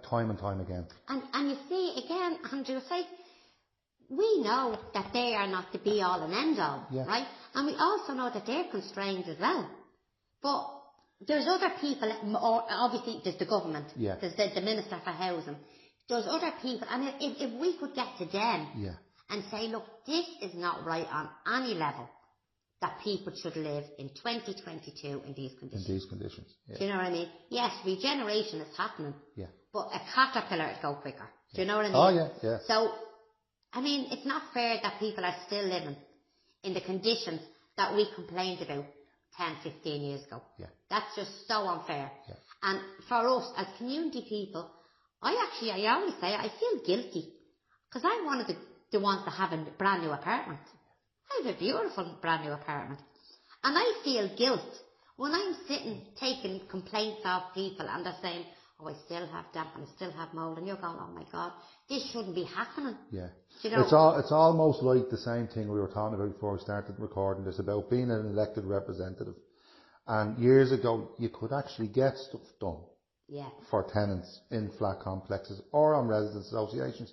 time 0.09 0.31
and 0.31 0.39
time 0.39 0.61
again. 0.61 0.87
And 1.09 1.23
and 1.33 1.51
you 1.51 1.57
see 1.69 2.03
again, 2.05 2.39
Andrew, 2.53 2.81
like 2.91 3.07
we 4.11 4.43
know 4.43 4.77
that 4.93 5.13
they 5.13 5.35
are 5.35 5.47
not 5.47 5.73
the 5.73 5.79
be 5.79 6.03
all 6.03 6.21
and 6.23 6.35
end 6.35 6.59
all, 6.59 6.87
Yeah. 6.91 7.05
right? 7.07 7.27
And 7.55 7.67
we 7.67 7.75
also 7.77 8.13
know 8.13 8.29
that 8.31 8.45
they're 8.45 8.69
constrained 8.71 9.27
as 9.29 9.39
well. 9.39 9.71
But 10.43 10.67
there's 11.27 11.47
other 11.47 11.71
people, 11.81 12.11
or 12.43 12.65
obviously 12.69 13.21
there's 13.23 13.39
the 13.39 13.47
government, 13.47 13.87
Yeah. 13.97 14.17
there's 14.21 14.35
the, 14.35 14.51
the 14.55 14.61
Minister 14.63 15.01
for 15.05 15.11
Housing, 15.11 15.57
there's 16.09 16.27
other 16.27 16.53
people, 16.61 16.89
and 16.91 17.09
if, 17.21 17.41
if 17.41 17.61
we 17.61 17.77
could 17.79 17.95
get 17.95 18.09
to 18.19 18.25
them 18.27 18.69
Yeah. 18.77 18.95
and 19.31 19.45
say, 19.51 19.69
look, 19.69 19.85
this 20.07 20.27
is 20.43 20.55
not 20.55 20.85
right 20.85 21.07
on 21.11 21.29
any 21.47 21.75
level 21.75 22.09
that 22.81 22.99
people 23.05 23.33
should 23.41 23.57
live 23.57 23.85
in 23.99 24.09
2022 24.09 25.23
in 25.25 25.35
these 25.35 25.53
conditions. 25.59 25.87
In 25.87 25.95
these 25.95 26.07
conditions. 26.07 26.49
Do 26.67 26.85
you 26.85 26.91
know 26.91 26.97
what 26.97 27.07
I 27.07 27.11
mean? 27.11 27.29
Yes, 27.51 27.73
regeneration 27.85 28.61
is 28.63 28.77
happening, 28.77 29.15
Yeah. 29.37 29.47
but 29.73 29.89
a 29.95 30.01
caterpillar 30.15 30.73
would 30.73 30.83
go 30.83 30.95
quicker. 30.95 31.29
Do 31.55 31.61
you 31.63 31.69
know 31.69 31.77
what 31.77 31.87
I 31.87 31.89
oh, 31.93 32.11
mean? 32.11 32.21
Oh, 32.21 32.39
yeah, 32.43 32.51
yeah. 32.51 32.59
So, 32.67 32.93
I 33.73 33.81
mean, 33.81 34.09
it's 34.11 34.27
not 34.27 34.43
fair 34.53 34.79
that 34.83 34.99
people 34.99 35.25
are 35.25 35.37
still 35.47 35.65
living 35.65 35.97
in 36.63 36.75
the 36.75 36.81
conditions 36.81 37.41
that 37.77 37.95
we 37.95 38.09
complained 38.15 38.63
about 38.63 38.85
10, 39.37 39.57
15 39.63 40.03
years 40.03 40.25
ago. 40.27 40.43
Yeah. 40.59 40.67
That's 40.89 41.15
just 41.17 41.47
so 41.47 41.67
unfair. 41.69 42.11
Yeah. 42.29 42.35
And 42.63 42.81
for 43.09 43.27
us 43.29 43.53
as 43.57 43.67
community 43.79 44.27
people, 44.29 44.71
I 45.23 45.47
actually, 45.49 45.71
I 45.73 45.95
always 45.95 46.15
say, 46.21 46.35
I 46.35 46.51
feel 46.59 46.85
guilty 46.85 47.33
because 47.89 48.03
I'm 48.05 48.27
one 48.27 48.41
of 48.41 48.47
the, 48.47 48.57
the 48.93 49.01
ones 49.01 49.25
that 49.25 49.33
have 49.33 49.53
a 49.53 49.65
brand 49.79 50.03
new 50.03 50.11
apartment. 50.11 50.61
I 51.31 51.47
have 51.47 51.55
a 51.55 51.59
beautiful 51.59 52.19
brand 52.21 52.45
new 52.45 52.53
apartment. 52.53 53.01
And 53.63 53.77
I 53.77 54.01
feel 54.05 54.37
guilt 54.37 54.75
When 55.21 55.35
I'm 55.35 55.55
sitting 55.69 56.01
taking 56.19 56.63
complaints 56.71 57.21
off 57.27 57.53
people 57.53 57.87
and 57.87 58.07
they're 58.07 58.17
saying, 58.23 58.43
oh, 58.83 58.89
I 58.89 58.95
still 59.05 59.27
have 59.27 59.45
damp 59.53 59.69
and 59.77 59.85
I 59.85 59.89
still 59.97 60.11
have 60.13 60.33
mold, 60.35 60.59
and 60.59 60.67
you're 60.67 60.77
going, 60.77 60.97
oh 60.99 61.11
my 61.15 61.25
God, 61.33 61.53
this 61.89 62.11
shouldn't 62.13 62.35
be 62.35 62.45
happening. 62.45 62.97
Yeah. 63.11 63.29
You 63.63 63.71
know- 63.71 63.83
It's 63.83 63.93
all, 63.93 64.19
it's 64.19 64.33
almost 64.33 64.83
like 64.83 65.09
the 65.11 65.19
same 65.19 65.47
thing 65.49 65.69
we 65.71 65.79
were 65.81 65.89
talking 65.89 66.15
about 66.15 66.33
before 66.33 66.53
we 66.55 66.59
started 66.61 66.95
recording 66.99 67.45
this 67.45 67.59
about 67.59 67.91
being 67.91 68.11
an 68.11 68.27
elected 68.27 68.65
representative. 68.65 69.35
And 70.07 70.39
years 70.39 70.73
ago, 70.73 71.11
you 71.19 71.29
could 71.29 71.53
actually 71.53 71.89
get 71.89 72.17
stuff 72.17 72.41
done 72.61 72.79
Yeah. 73.29 73.49
for 73.71 73.85
tenants 73.93 74.41
in 74.51 74.71
flat 74.79 75.01
complexes 75.01 75.61
or 75.73 75.95
on 75.95 76.09
residents 76.09 76.49
associations. 76.49 77.13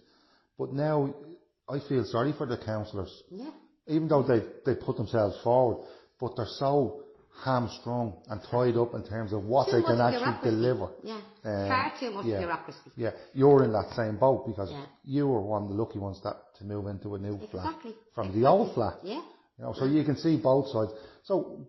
But 0.57 0.74
now, 0.74 1.13
I 1.69 1.79
feel 1.88 2.03
sorry 2.05 2.33
for 2.33 2.47
the 2.47 2.57
councillors, 2.57 3.24
Yeah. 3.29 3.51
even 3.88 4.07
though 4.07 4.24
they 4.24 4.39
they 4.65 4.75
put 4.75 4.95
themselves 4.97 5.38
forward, 5.43 5.86
but 6.19 6.36
they're 6.36 6.45
so 6.65 7.03
hamstrung 7.44 8.13
and 8.29 8.41
tied 8.50 8.75
up 8.77 8.94
in 8.96 9.03
terms 9.03 9.32
of 9.34 9.44
what 9.44 9.67
Too 9.70 9.77
they 9.77 9.84
can 9.84 10.01
actually 10.01 10.50
deliver. 10.50 10.89
Yeah. 11.03 11.20
Um, 11.46 11.67
Far 11.67 11.94
too 12.00 12.12
much 12.12 12.25
yeah. 12.25 12.39
bureaucracy. 12.39 12.79
Yeah, 12.96 13.12
you're 13.34 13.63
in 13.63 13.72
that 13.74 13.91
same 13.96 14.17
boat 14.17 14.46
because 14.48 14.72
Yeah. 14.72 14.86
you 15.03 15.27
were 15.27 15.41
one 15.41 15.63
of 15.63 15.70
the 15.70 15.75
lucky 15.75 16.00
ones 16.00 16.20
that 16.24 16.36
to 16.58 16.65
move 16.65 16.88
into 16.88 17.15
a 17.15 17.20
new 17.20 17.36
Exactly. 17.36 17.91
flat 17.91 17.96
from 18.13 18.39
the 18.39 18.48
old 18.48 18.74
flat. 18.74 19.00
Yeah. 19.03 19.22
You 19.58 19.65
know, 19.65 19.74
so 19.74 19.86
you 19.86 20.03
can 20.03 20.17
see 20.17 20.38
both 20.38 20.67
sides. 20.70 20.91
So 21.24 21.67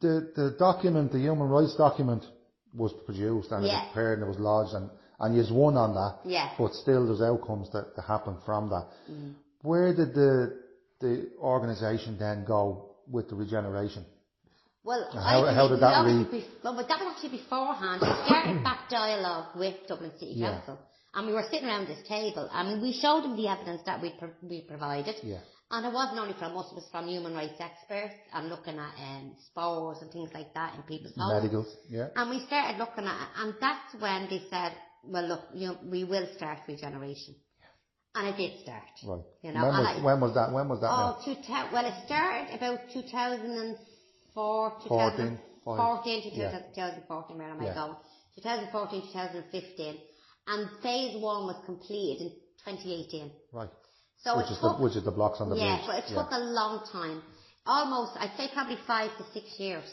the 0.00 0.32
the 0.34 0.56
document, 0.58 1.12
the 1.12 1.18
human 1.18 1.48
rights 1.48 1.76
document, 1.76 2.24
was 2.74 2.92
produced 3.04 3.50
and 3.52 3.64
it 3.64 3.68
was 3.68 3.84
prepared 3.92 4.18
and 4.18 4.26
it 4.26 4.30
was 4.30 4.38
lodged 4.40 4.74
and 4.74 4.90
and 5.20 5.36
you've 5.36 5.50
won 5.54 5.76
on 5.76 5.94
that. 5.94 6.28
Yeah. 6.28 6.50
But 6.58 6.74
still, 6.74 7.06
there's 7.06 7.20
outcomes 7.22 7.70
that, 7.72 7.94
that 7.94 8.02
happen 8.02 8.38
from 8.44 8.70
that. 8.70 8.86
Mm. 9.10 9.34
Where 9.62 9.94
did 9.94 10.14
the 10.14 10.58
the 11.00 11.30
organisation 11.38 12.16
then 12.18 12.44
go 12.44 12.96
with 13.08 13.28
the 13.28 13.36
regeneration? 13.36 14.04
Well, 14.84 15.08
how- 15.12 15.44
I 15.46 15.52
how 15.54 15.68
did 15.68 15.80
that 15.80 16.04
read? 16.04 16.26
obviously 16.26 16.40
bef- 16.40 16.64
well, 16.64 16.74
but 16.74 16.88
that 16.88 16.98
was 17.00 17.14
actually 17.14 17.38
beforehand. 17.38 18.00
We 18.02 18.08
started 18.26 18.64
back 18.64 18.88
dialogue 18.90 19.56
with 19.56 19.76
Dublin 19.86 20.10
City 20.18 20.34
Yeah. 20.36 20.58
Council, 20.58 20.78
and 21.14 21.26
we 21.26 21.32
were 21.32 21.44
sitting 21.50 21.68
around 21.68 21.86
this 21.86 22.02
table, 22.08 22.48
and 22.52 22.82
we 22.82 22.92
showed 22.92 23.22
them 23.24 23.36
the 23.36 23.48
evidence 23.48 23.82
that 23.86 24.00
we 24.02 24.10
pro- 24.18 24.34
we 24.42 24.62
provided. 24.62 25.16
Yeah. 25.22 25.38
And 25.70 25.86
it 25.86 25.92
wasn't 25.92 26.18
only 26.18 26.34
from 26.34 26.56
us; 26.58 26.66
it 26.72 26.74
was 26.74 26.88
from 26.90 27.06
human 27.08 27.32
rights 27.34 27.58
experts 27.60 28.14
and 28.34 28.48
looking 28.50 28.78
at 28.78 28.92
um, 28.98 29.36
spores 29.46 29.98
and 30.02 30.10
things 30.10 30.30
like 30.34 30.52
that 30.54 30.74
in 30.74 30.82
people's 30.82 31.14
homes. 31.16 31.32
Medicals, 31.42 31.76
yeah. 31.88 32.08
And 32.16 32.28
we 32.30 32.40
started 32.46 32.76
looking 32.78 33.06
at 33.06 33.18
it, 33.22 33.28
and 33.40 33.54
that's 33.60 33.94
when 33.98 34.28
they 34.28 34.42
said, 34.50 34.72
"Well, 35.04 35.26
look, 35.28 35.42
you 35.54 35.68
know, 35.68 35.78
we 35.84 36.04
will 36.04 36.26
start 36.36 36.58
regeneration," 36.68 37.36
and 38.16 38.28
it 38.28 38.36
did 38.36 38.60
start. 38.60 38.82
Right. 39.06 39.24
You 39.42 39.52
know, 39.52 39.62
when, 39.62 39.78
was, 39.78 39.86
I- 39.96 40.02
when 40.04 40.20
was 40.20 40.34
that? 40.34 40.52
When 40.52 40.68
was 40.68 40.80
that? 40.80 40.90
Oh, 40.90 41.16
now? 41.48 41.68
well, 41.72 41.86
it 41.86 41.94
started 42.04 42.54
about 42.54 42.80
2004, 42.92 43.76
14, 43.76 43.91
2014 44.34 46.22
to 46.22 46.28
yeah. 46.36 46.58
2014, 46.74 47.38
where 47.38 47.48
am 47.50 47.60
I 47.60 47.64
Yeah. 47.66 47.74
going? 47.74 47.96
2014, 48.36 49.02
2015. 49.12 49.98
And 50.48 50.68
phase 50.82 51.20
one 51.22 51.46
was 51.46 51.56
completed 51.66 52.32
in 52.66 52.76
2018. 52.76 53.30
Right. 53.52 53.70
So 54.18 54.36
which 54.36 54.46
it 54.46 54.52
is 54.52 54.58
took, 54.60 54.78
the 54.78 54.82
which 54.82 54.96
is 54.96 55.04
the 55.04 55.10
blocks 55.10 55.40
on 55.40 55.50
the 55.50 55.56
yeah, 55.56 55.76
bridge. 55.84 55.86
but 55.86 55.96
it 56.10 56.14
took 56.14 56.30
a 56.30 56.38
long 56.38 56.84
time. 56.90 57.22
Almost, 57.66 58.12
I'd 58.18 58.32
say 58.36 58.48
probably 58.52 58.78
five 58.86 59.10
to 59.18 59.24
six 59.32 59.58
years 59.58 59.84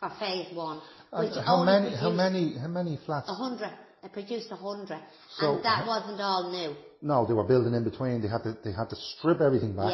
for 0.00 0.10
phase 0.18 0.54
one. 0.54 0.80
And 1.12 1.28
Which 1.28 1.44
how 1.44 1.62
many? 1.64 1.94
How 1.94 2.10
many? 2.10 2.56
How 2.58 2.68
many 2.68 2.98
flats? 3.04 3.28
A 3.28 3.34
hundred. 3.34 3.72
It 4.02 4.12
produced 4.12 4.50
a 4.50 4.56
hundred. 4.56 5.00
So- 5.38 5.56
and 5.56 5.64
that 5.64 5.86
wasn't 5.86 6.20
all 6.20 6.50
new. 6.50 6.74
No, 7.02 7.26
they 7.26 7.34
were 7.34 7.44
building 7.44 7.74
in 7.74 7.84
between. 7.84 8.20
They 8.22 8.28
had 8.28 8.42
to 8.44 8.56
they 8.64 8.72
had 8.72 8.88
to 8.90 8.96
strip 8.96 9.40
everything 9.40 9.74
back 9.76 9.92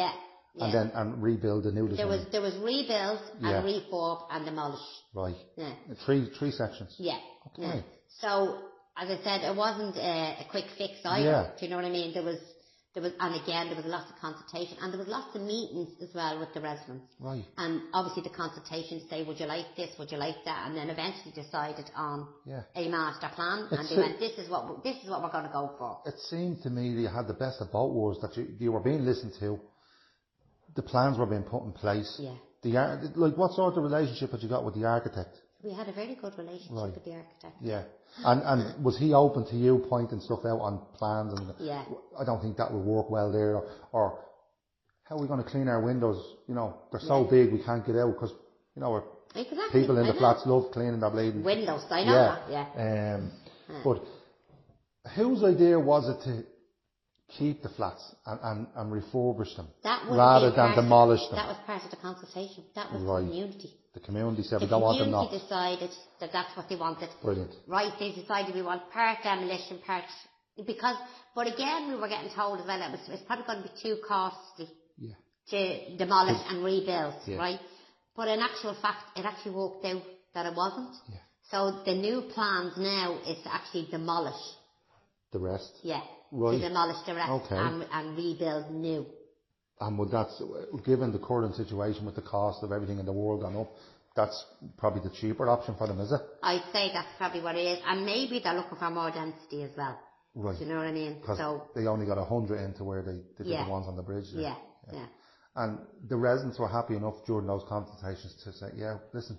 Yeah. 0.55 0.67
yeah. 0.67 0.81
and 0.81 0.91
then 0.91 0.97
and 0.97 1.23
rebuild 1.23 1.63
the 1.63 1.71
new 1.71 1.87
design. 1.87 1.97
there 1.97 2.17
was, 2.17 2.27
there 2.31 2.41
was 2.41 2.55
rebuild 2.57 3.19
Yeah. 3.39 3.57
and 3.57 3.65
refurb 3.65 4.25
and 4.31 4.45
demolish. 4.45 4.79
right. 5.13 5.35
Yeah. 5.57 5.73
Three 6.05 6.29
three 6.37 6.51
sections. 6.51 6.95
Yeah. 6.99 7.19
Okay. 7.47 7.61
yeah. 7.77 7.81
So, 8.19 8.59
as 8.95 9.09
I 9.09 9.17
said, 9.23 9.41
it 9.49 9.55
wasn't 9.55 9.95
a, 9.97 10.37
a 10.41 10.45
quick 10.51 10.65
fix 10.77 10.93
either. 11.03 11.25
Yeah. 11.25 11.49
Do 11.59 11.65
you 11.65 11.69
know 11.71 11.77
what 11.77 11.85
I 11.85 11.89
mean? 11.89 12.13
There 12.13 12.23
was, 12.23 12.37
there 12.93 13.01
was, 13.01 13.11
and 13.19 13.33
again, 13.41 13.65
there 13.67 13.75
was 13.75 13.85
lots 13.85 14.11
of 14.11 14.17
consultation, 14.21 14.77
and 14.79 14.93
there 14.93 14.99
was 14.99 15.07
lots 15.07 15.35
of 15.35 15.41
meetings 15.41 15.89
as 15.99 16.09
well 16.13 16.39
with 16.39 16.53
the 16.53 16.61
residents. 16.61 17.09
Right. 17.19 17.43
And 17.57 17.81
obviously, 17.91 18.21
the 18.21 18.29
consultations 18.37 19.09
say, 19.09 19.23
"Would 19.23 19.39
you 19.39 19.47
like 19.47 19.65
this? 19.75 19.89
Would 19.97 20.11
you 20.11 20.19
like 20.19 20.37
that?" 20.45 20.67
And 20.67 20.77
then 20.77 20.91
eventually 20.91 21.33
decided 21.33 21.89
on 21.95 22.27
Yeah. 22.45 22.61
a 22.75 22.87
master 22.89 23.31
plan, 23.33 23.67
and 23.71 23.89
they 23.89 23.97
went, 23.97 24.19
"This 24.19 24.37
is 24.37 24.47
what 24.47 24.83
this 24.83 24.97
is 25.03 25.09
what 25.09 25.23
we're 25.23 25.31
going 25.31 25.45
to 25.45 25.51
go 25.51 25.73
for." 25.79 26.01
It 26.05 26.19
seemed 26.29 26.61
to 26.61 26.69
me 26.69 26.93
that 26.93 27.01
you 27.01 27.07
had 27.07 27.27
the 27.27 27.33
best 27.33 27.59
of 27.61 27.71
both 27.71 27.91
worlds. 27.93 28.21
That 28.21 28.37
you 28.37 28.45
you 28.59 28.71
were 28.71 28.79
being 28.83 29.03
listened 29.03 29.33
to. 29.39 29.59
The 30.75 30.81
plans 30.81 31.17
were 31.17 31.25
being 31.25 31.43
put 31.43 31.63
in 31.63 31.71
place. 31.71 32.17
Yeah. 32.19 32.35
The 32.63 32.77
ar- 32.77 33.01
like 33.15 33.35
what 33.37 33.51
sort 33.53 33.77
of 33.77 33.83
relationship 33.83 34.31
had 34.31 34.41
you 34.41 34.49
got 34.49 34.63
with 34.65 34.75
the 34.75 34.85
architect? 34.85 35.35
We 35.63 35.71
had 35.73 35.87
a 35.87 35.93
very 35.93 36.15
good 36.15 36.33
relationship 36.37 36.71
Right. 36.71 36.93
with 36.93 37.05
the 37.05 37.13
architect. 37.13 37.55
Yeah. 37.61 37.83
And 38.25 38.41
and 38.43 38.83
was 38.83 38.97
he 38.97 39.13
open 39.13 39.45
to 39.47 39.55
you 39.55 39.85
pointing 39.89 40.19
stuff 40.19 40.39
out 40.45 40.59
on 40.59 40.79
plans 40.95 41.33
and 41.39 41.53
Yeah. 41.59 41.83
I 42.19 42.23
don't 42.25 42.41
think 42.41 42.57
that 42.57 42.71
would 42.73 42.85
work 42.85 43.09
well 43.09 43.31
there 43.31 43.55
or, 43.57 43.63
or 43.91 44.19
how 45.03 45.15
are 45.17 45.21
we 45.21 45.27
going 45.27 45.43
to 45.43 45.49
clean 45.49 45.67
our 45.67 45.81
windows? 45.81 46.19
You 46.47 46.55
know, 46.55 46.77
they're 46.91 47.01
so 47.01 47.23
Yeah. 47.23 47.29
big 47.29 47.51
we 47.53 47.61
can't 47.63 47.85
get 47.85 47.95
out 47.97 48.13
because 48.13 48.31
you 48.75 48.81
know 48.81 48.91
we're 48.91 49.03
Exactly. 49.35 49.81
people 49.81 49.97
in 49.97 50.03
I 50.05 50.07
the 50.07 50.13
know. 50.13 50.19
flats 50.19 50.45
love 50.45 50.71
cleaning 50.71 50.99
their 50.99 51.09
bleeding. 51.09 51.43
Windows, 51.43 51.83
I 51.89 52.03
know 52.05 52.13
that. 52.13 52.41
Yeah. 52.49 53.15
Um, 53.15 53.31
but 53.83 54.03
whose 55.15 55.43
idea 55.43 55.79
was 55.79 56.07
it 56.09 56.21
to 56.23 56.43
keep 57.37 57.63
the 57.63 57.69
flats 57.69 58.03
and, 58.25 58.39
and, 58.43 58.67
and 58.75 58.91
refurbish 58.91 59.55
them 59.55 59.67
That 59.83 60.03
rather 60.09 60.51
than 60.51 60.75
demolish 60.75 61.21
them? 61.29 61.35
That 61.37 61.47
was 61.47 61.57
part 61.65 61.83
of 61.83 61.89
the 61.91 61.97
consultation. 61.97 62.63
That 62.75 62.91
was 62.93 63.01
Right. 63.01 63.21
the 63.21 63.27
community. 63.27 63.71
the 63.93 63.99
community 64.01 64.43
said 64.43 64.59
The 64.59 64.65
we 64.65 64.69
don't 64.69 64.81
want 64.81 64.99
them 64.99 65.09
community 65.11 65.39
decided 65.39 65.89
that 66.19 66.31
that's 66.31 66.55
what 66.57 66.69
they 66.69 66.75
wanted. 66.75 67.09
Brilliant. 67.21 67.51
Right, 67.67 67.93
they 67.99 68.11
decided 68.11 68.53
we 68.53 68.61
want 68.61 68.89
part 68.91 69.17
demolition, 69.23 69.79
part 69.85 70.03
because. 70.65 70.97
But 71.35 71.47
again, 71.47 71.89
we 71.89 71.95
were 71.95 72.07
getting 72.07 72.29
told 72.35 72.59
as 72.59 72.67
well 72.67 72.79
it 72.81 72.91
was 72.91 72.99
it's 73.09 73.23
probably 73.23 73.45
going 73.45 73.63
to 73.63 73.69
be 73.69 73.75
too 73.81 73.97
costly 74.07 74.67
Yeah. 74.97 75.15
to 75.49 75.97
demolish 75.97 76.41
and 76.49 76.63
rebuild, 76.63 77.15
Yeah. 77.25 77.37
right? 77.37 77.59
But 78.15 78.27
in 78.27 78.39
actual 78.39 78.75
fact, 78.75 79.17
it 79.17 79.25
actually 79.25 79.55
worked 79.55 79.83
out 79.85 80.03
that 80.35 80.45
it 80.45 80.55
wasn't. 80.55 80.93
Yeah. 81.09 81.17
So 81.49 81.81
the 81.85 81.95
new 81.95 82.21
plans 82.33 82.73
now 82.77 83.17
is 83.27 83.41
to 83.43 83.53
actually 83.53 83.87
demolish, 83.89 84.41
The 85.31 85.39
rest. 85.39 85.71
yeah, 85.81 86.01
Right. 86.35 86.59
to 86.59 86.67
demolish 86.67 86.97
the 87.05 87.13
rest 87.13 87.29
Okay. 87.45 87.55
and, 87.55 87.85
and 87.91 88.17
rebuild 88.17 88.71
new. 88.71 89.05
And 89.79 89.97
would 89.99 90.09
that, 90.11 90.27
given 90.85 91.11
the 91.11 91.19
current 91.19 91.55
situation 91.55 92.05
with 92.05 92.15
the 92.15 92.21
cost 92.23 92.63
of 92.63 92.71
everything 92.71 92.97
in 92.99 93.05
the 93.05 93.13
world 93.13 93.41
gone 93.41 93.55
up, 93.55 93.71
that's 94.15 94.45
probably 94.77 95.01
the 95.07 95.15
cheaper 95.15 95.47
option 95.49 95.75
for 95.77 95.87
them, 95.87 95.99
is 95.99 96.11
it? 96.11 96.21
I'd 96.41 96.63
say 96.73 96.89
that's 96.93 97.07
probably 97.17 97.41
what 97.41 97.55
it 97.55 97.61
is, 97.65 97.79
and 97.85 98.05
maybe 98.05 98.39
they're 98.43 98.55
looking 98.55 98.77
for 98.77 98.89
more 98.89 99.11
density 99.11 99.63
as 99.63 99.71
well. 99.77 99.99
Right. 100.35 100.57
Do 100.57 100.65
you 100.65 100.71
know 100.71 100.77
what 100.77 100.87
I 100.87 100.91
mean? 100.91 101.19
Because 101.21 101.37
So 101.37 101.67
they 101.75 101.85
only 101.87 102.05
got 102.07 102.17
a 102.17 102.23
hundred 102.25 102.63
into 102.63 102.83
where 102.83 103.01
they, 103.03 103.17
they 103.37 103.43
did 103.49 103.53
Yeah. 103.53 103.65
the 103.65 103.69
ones 103.71 103.85
on 103.87 103.95
the 103.95 104.01
bridge. 104.03 104.25
there. 104.33 104.41
yeah, 104.41 104.55
yeah. 104.91 105.05
And 105.55 105.79
the 106.09 106.15
residents 106.15 106.57
were 106.57 106.67
happy 106.67 106.95
enough 106.95 107.15
during 107.27 107.45
those 107.45 107.63
consultations 107.69 108.33
to 108.43 108.53
say, 108.53 108.67
yeah, 108.75 108.97
listen, 109.13 109.37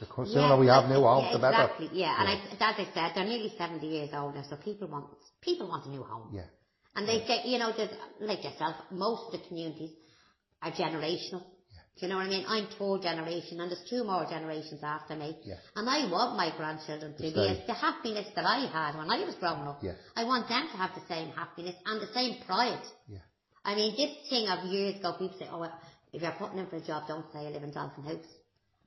the 0.00 0.06
co- 0.06 0.24
sooner 0.24 0.40
Yeah, 0.40 0.58
we 0.58 0.66
have 0.66 0.84
homes, 0.84 1.26
yeah, 1.26 1.32
the 1.32 1.38
better. 1.38 1.62
Exactly, 1.62 1.90
yeah. 1.92 2.14
And 2.18 2.28
I, 2.28 2.34
as 2.70 2.76
I 2.78 2.88
said, 2.94 3.12
they're 3.14 3.24
nearly 3.24 3.52
70 3.56 3.86
years 3.86 4.10
old 4.12 4.34
now, 4.34 4.42
so 4.48 4.56
people 4.56 4.88
want, 4.88 5.06
people 5.40 5.68
want 5.68 5.86
a 5.86 5.90
new 5.90 6.02
home. 6.02 6.30
Yeah. 6.32 6.46
And 6.94 7.08
they 7.08 7.24
say, 7.26 7.42
you 7.48 7.58
know, 7.58 7.72
like 8.20 8.44
yourself, 8.44 8.76
most 8.90 9.32
of 9.32 9.40
the 9.40 9.48
communities 9.48 9.90
are 10.60 10.70
generational. 10.72 11.42
Yeah. 11.72 11.80
Do 11.96 12.06
you 12.06 12.08
know 12.08 12.16
what 12.16 12.26
I 12.26 12.28
mean? 12.28 12.44
I'm 12.46 12.66
third 12.78 13.02
generation 13.02 13.60
and 13.60 13.70
there's 13.70 13.84
two 13.88 14.04
more 14.04 14.26
generations 14.28 14.80
after 14.82 15.16
me. 15.16 15.36
Yeah. 15.42 15.56
And 15.74 15.88
I 15.88 16.10
want 16.10 16.36
my 16.36 16.52
grandchildren 16.56 17.14
to 17.16 17.22
be 17.22 17.30
the 17.66 17.74
happiness 17.74 18.28
that 18.36 18.44
I 18.44 18.66
had 18.70 18.98
when 18.98 19.10
I 19.10 19.24
was 19.24 19.34
growing 19.36 19.62
up. 19.66 19.80
Yeah. 19.82 19.94
I 20.14 20.24
want 20.24 20.48
them 20.48 20.68
to 20.70 20.76
have 20.76 20.90
the 20.94 21.06
same 21.08 21.30
happiness 21.30 21.76
and 21.86 22.00
the 22.00 22.12
same 22.12 22.42
pride. 22.46 22.82
Yeah. 23.08 23.18
I 23.64 23.74
mean, 23.74 23.96
this 23.96 24.28
thing 24.28 24.48
of 24.48 24.64
years 24.66 24.96
ago, 24.96 25.12
people 25.18 25.36
say, 25.38 25.48
oh, 25.50 25.60
well, 25.60 25.72
if 26.12 26.20
you're 26.20 26.32
putting 26.32 26.58
in 26.58 26.66
for 26.66 26.76
a 26.76 26.80
job, 26.84 27.04
don't 27.08 27.24
say 27.32 27.40
I 27.46 27.50
live 27.50 27.62
in 27.62 27.72
Dolphin 27.72 28.04
House. 28.04 28.26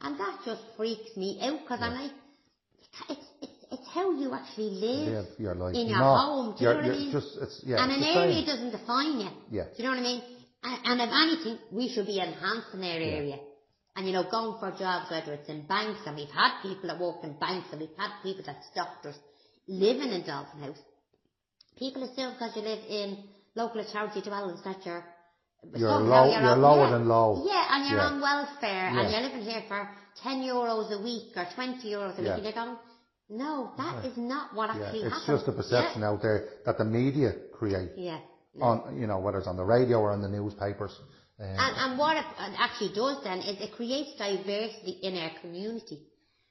And 0.01 0.19
that 0.19 0.39
just 0.45 0.61
freaks 0.77 1.15
me 1.17 1.39
out 1.41 1.59
because 1.61 1.79
I'm 1.81 1.93
like, 1.93 2.11
it's, 3.09 3.25
it's, 3.41 3.65
it's 3.71 3.87
how 3.93 4.11
you 4.11 4.33
actually 4.33 4.71
live 4.71 5.07
Live 5.07 5.39
your 5.39 5.55
life. 5.55 5.75
in 5.75 5.87
your 5.87 5.99
Not- 5.99 6.25
home. 6.25 6.55
Do 6.57 6.63
you 6.65 6.69
know 6.69 6.75
what 6.77 6.85
I 6.85 6.89
mean? 6.89 7.11
Just, 7.11 7.37
it's, 7.41 7.61
yeah, 7.65 7.83
and 7.83 7.91
an 7.91 8.03
area 8.03 8.35
same. 8.35 8.45
doesn't 8.45 8.71
define 8.71 9.19
you. 9.19 9.29
Yeah. 9.51 9.63
Do 9.65 9.69
you 9.77 9.83
know 9.85 9.89
what 9.91 9.99
I 9.99 10.03
mean? 10.03 10.21
And, 10.63 10.77
and 10.85 11.01
if 11.01 11.09
anything, 11.13 11.57
we 11.71 11.89
should 11.89 12.05
be 12.05 12.19
enhancing 12.19 12.81
our 12.83 12.99
area. 12.99 13.37
And 13.95 14.05
you 14.05 14.11
know, 14.13 14.29
going 14.29 14.59
for 14.59 14.71
jobs, 14.77 15.09
whether 15.09 15.33
it's 15.33 15.47
in 15.47 15.65
banks, 15.67 16.01
and 16.05 16.15
we've 16.17 16.29
had 16.29 16.61
people 16.61 16.89
that 16.89 16.99
work 16.99 17.23
in 17.23 17.33
banks, 17.39 17.67
and 17.71 17.79
we've 17.79 17.95
had 17.97 18.11
people 18.23 18.43
that's 18.45 18.67
doctors 18.75 19.15
living 19.67 20.11
in 20.11 20.25
Dolphin 20.25 20.61
House. 20.61 20.79
People 21.79 22.03
assume 22.03 22.33
because 22.33 22.55
you 22.55 22.61
live 22.61 22.83
in 22.89 23.23
local 23.55 23.79
authority 23.81 24.21
dwellings 24.21 24.61
that 24.65 24.85
you're 24.85 25.03
You're 25.75 25.89
low- 25.89 26.29
you're 26.31 26.49
on- 26.51 26.61
lower 26.61 26.85
yeah. 26.85 26.91
than 26.91 27.07
low. 27.07 27.43
Yeah, 27.45 27.65
and 27.71 27.89
you're 27.89 27.99
Yeah. 27.99 28.07
on 28.07 28.21
welfare, 28.21 28.89
Yeah. 28.91 28.99
and 29.01 29.11
you're 29.11 29.21
living 29.21 29.41
here 29.41 29.63
for 29.67 29.89
ten 30.23 30.41
euros 30.41 30.91
a 30.91 31.01
week 31.01 31.35
or 31.35 31.45
twenty 31.55 31.91
euros 31.91 32.13
a 32.17 32.21
week, 32.21 32.27
Yeah. 32.27 32.33
and 32.35 32.43
you're 32.43 32.53
going, 32.53 32.77
no, 33.29 33.71
that 33.77 34.05
is 34.05 34.17
not 34.17 34.53
what 34.53 34.67
Yeah, 34.75 34.83
actually 34.83 35.03
it's 35.03 35.13
happens. 35.19 35.39
just 35.39 35.47
a 35.47 35.51
perception 35.51 36.03
out 36.03 36.21
there 36.21 36.47
that 36.65 36.77
the 36.77 36.85
media 36.85 37.33
create 37.53 37.91
Yeah. 37.97 38.19
on, 38.61 38.97
you 38.99 39.07
know, 39.07 39.19
whether 39.19 39.39
it's 39.39 39.47
on 39.47 39.57
the 39.57 39.63
radio 39.65 39.99
or 39.99 40.11
on 40.11 40.21
the 40.21 40.29
newspapers. 40.29 40.91
Um, 41.39 41.47
And, 41.47 41.75
and 41.77 41.97
what 41.99 42.15
it 42.17 42.25
actually 42.57 42.93
does 42.93 43.21
then 43.23 43.39
is 43.39 43.59
it 43.59 43.73
creates 43.75 44.15
diversity 44.17 44.91
in 45.01 45.17
our 45.17 45.31
community. 45.41 45.99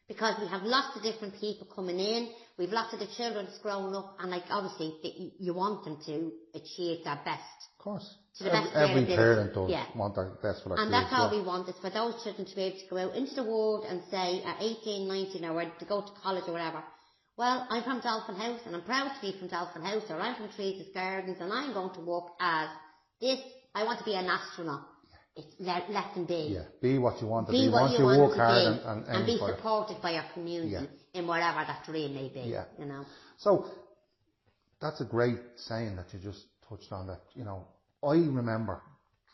Because 0.07 0.39
we 0.39 0.47
have 0.49 0.63
lots 0.65 0.97
of 0.97 1.03
different 1.03 1.35
people 1.41 1.67
coming 1.75 1.99
in, 1.99 2.29
we've 2.59 2.69
lots 2.71 2.93
of 2.93 3.01
the 3.01 3.07
children 3.17 3.47
that's 3.47 3.59
growing 3.59 3.95
up, 3.95 4.17
and 4.21 4.31
like 4.31 4.45
obviously 4.51 4.95
the, 5.03 5.33
you- 5.39 5.55
want 5.55 5.85
them 5.85 5.97
to 6.07 6.31
achieve 6.55 7.05
their 7.05 7.21
best. 7.25 7.41
of 7.79 7.83
course. 7.83 8.15
To 8.39 8.45
the 8.45 8.51
every, 8.51 8.65
best 8.65 8.77
of 8.77 8.91
every 8.91 9.07
parent 9.07 9.55
does 9.55 9.71
Yeah. 9.71 9.87
want 9.97 10.15
their 10.15 10.31
best 10.43 10.63
for 10.63 10.71
their 10.71 10.79
And 10.79 10.93
that's 10.93 11.13
all 11.13 11.31
we 11.31 11.43
want 11.43 11.69
is 11.69 11.77
for 11.81 11.89
those 11.91 12.23
children 12.23 12.47
to 12.47 12.55
be 12.57 12.63
able 12.63 12.79
to 12.81 12.87
go 12.91 12.99
out 12.99 13.15
into 13.15 13.35
the 13.35 13.45
world 13.45 13.87
and 13.89 14.03
say 14.11 14.43
at 14.43 14.61
18, 14.61 15.09
19 15.09 15.45
or 15.45 15.65
to 15.65 15.85
go 15.87 16.03
to 16.03 16.13
college 16.21 16.45
or 16.49 16.53
whatever, 16.53 16.83
well, 17.37 17.67
I'm 17.71 17.83
from 17.83 18.01
Dolphin 18.01 18.37
House 18.37 18.61
and 18.67 18.77
I'm 18.77 18.83
proud 18.83 19.09
to 19.15 19.21
be 19.21 19.39
from 19.39 19.49
Dolphin 19.49 19.83
House 19.83 20.05
or 20.11 20.21
I'm 20.21 20.35
from 20.37 20.49
Teresa's 20.51 20.93
Gardens 20.93 21.39
and 21.41 21.53
I'm 21.53 21.73
going 21.73 21.95
to 21.95 22.01
work 22.01 22.27
as 22.41 22.69
this, 23.21 23.41
I 23.75 23.85
want 23.85 23.99
to 24.01 24.05
be 24.05 24.15
an 24.15 24.27
astronaut. 24.27 24.83
It's 25.37 25.53
let, 25.59 25.91
let 25.91 26.15
them 26.15 26.27
be. 26.27 26.51
Yeah, 26.55 26.63
be 26.81 26.99
what 26.99 27.21
you 27.21 27.27
want 27.27 27.47
to 27.49 27.53
Be 27.53 27.67
be. 27.67 27.73
what 27.73 27.83
Once 27.83 27.93
you 27.95 27.99
you 28.01 28.05
want 28.05 28.21
work 28.21 28.37
to 28.37 28.39
hard 28.39 28.55
be 28.55 28.89
and, 28.89 29.05
and, 29.07 29.21
aim 29.21 29.27
be 29.27 29.33
it. 29.33 29.57
supported 29.57 30.01
by 30.01 30.13
your 30.13 30.23
community 30.33 30.71
Yeah. 30.73 30.87
in 31.21 31.27
whatever 31.27 31.65
that 31.67 31.85
dream 31.85 32.15
may 32.15 32.29
be. 32.29 32.41
Yeah. 32.51 32.65
You 32.79 32.87
know. 32.87 33.05
So 33.39 33.67
that's 34.81 35.01
a 35.01 35.05
great 35.05 35.39
saying 35.57 35.97
that 35.97 36.07
you 36.13 36.21
just 36.21 36.45
touched 36.69 36.93
on. 36.93 37.09
That 37.09 37.21
you 37.35 37.45
know, 37.45 37.67
I 38.03 38.15
remember 38.15 38.81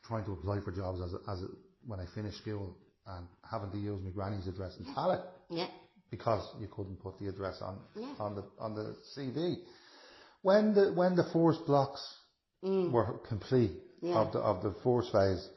trying 0.06 0.24
to 0.24 0.32
apply 0.32 0.60
for 0.64 0.72
jobs 0.72 1.00
as 1.02 1.12
a, 1.12 1.18
as 1.30 1.42
a, 1.42 1.48
when 1.86 2.00
I 2.00 2.06
finished 2.14 2.38
school 2.38 2.76
and 3.06 3.26
having 3.50 3.70
to 3.70 3.78
use 3.78 4.00
my 4.02 4.10
granny's 4.10 4.46
address 4.46 4.76
in 4.78 4.86
Tallaght 4.94 5.22
Yeah. 5.50 5.66
because 6.10 6.46
you 6.60 6.68
couldn't 6.74 6.96
put 7.02 7.18
the 7.18 7.26
address 7.28 7.60
on 7.60 7.78
Yeah. 7.94 8.14
on 8.18 8.34
the 8.36 8.44
on 8.58 8.74
the 8.74 8.96
CV. 9.14 9.56
When 10.42 10.72
the 10.72 10.92
when 10.94 11.14
the 11.14 11.24
first 11.32 11.66
blocks 11.66 12.02
Mm. 12.64 12.90
were 12.92 13.18
complete 13.28 13.72
Yeah. 14.02 14.16
of 14.20 14.32
the 14.32 14.38
of 14.40 14.62
the 14.62 14.72
first 14.84 15.12
phase, 15.12 15.48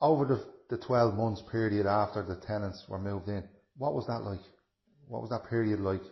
over 0.00 0.24
the 0.24 0.44
the 0.70 0.82
twelve 0.82 1.14
months 1.14 1.42
period 1.50 1.86
after 1.86 2.22
the 2.22 2.36
tenants 2.46 2.84
were 2.88 2.98
moved 2.98 3.28
in, 3.28 3.42
what 3.76 3.94
was 3.94 4.06
that 4.06 4.20
like? 4.22 4.40
What 5.08 5.20
was 5.22 5.30
that 5.30 5.48
period 5.50 5.80
like? 5.80 6.02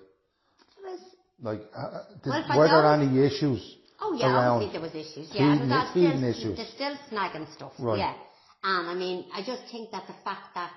Was, 0.82 1.00
Like, 1.40 1.60
uh, 1.76 1.80
uh, 1.80 2.04
did, 2.24 2.30
Well, 2.30 2.58
were 2.58 2.68
there 2.68 2.92
any 2.94 3.24
issues? 3.24 3.76
oh 4.00 4.14
yeah, 4.14 4.34
around 4.34 4.72
there 4.72 4.80
was 4.80 4.94
issues. 4.94 5.28
Yeah, 5.32 5.54
feeding- 5.58 5.92
feeding 5.94 6.18
still, 6.18 6.30
issues. 6.30 6.56
There's 6.56 6.70
still 6.70 6.96
snagging 7.10 7.52
stuff. 7.54 7.72
Right. 7.78 7.98
Yeah. 7.98 8.14
And 8.64 8.88
I 8.88 8.94
mean, 8.94 9.26
I 9.32 9.42
just 9.44 9.62
think 9.70 9.92
that 9.92 10.06
the 10.08 10.14
fact 10.24 10.54
that 10.54 10.72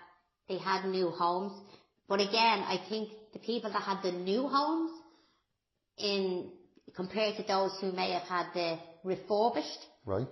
they 0.48 0.60
had 0.60 0.86
new 0.86 1.10
homes, 1.10 1.53
but 2.08 2.20
again, 2.20 2.60
I 2.60 2.80
think 2.89 3.10
the 3.34 3.39
people 3.39 3.72
that 3.72 3.82
had 3.82 4.03
the 4.03 4.12
new 4.12 4.48
homes 4.48 4.91
in 5.98 6.51
compared 6.96 7.38
to 7.38 7.44
those 7.44 7.75
who 7.80 7.91
may 7.91 8.12
have 8.12 8.24
had 8.24 8.48
the 8.53 8.77
refurbished, 9.03 9.80
right? 10.06 10.27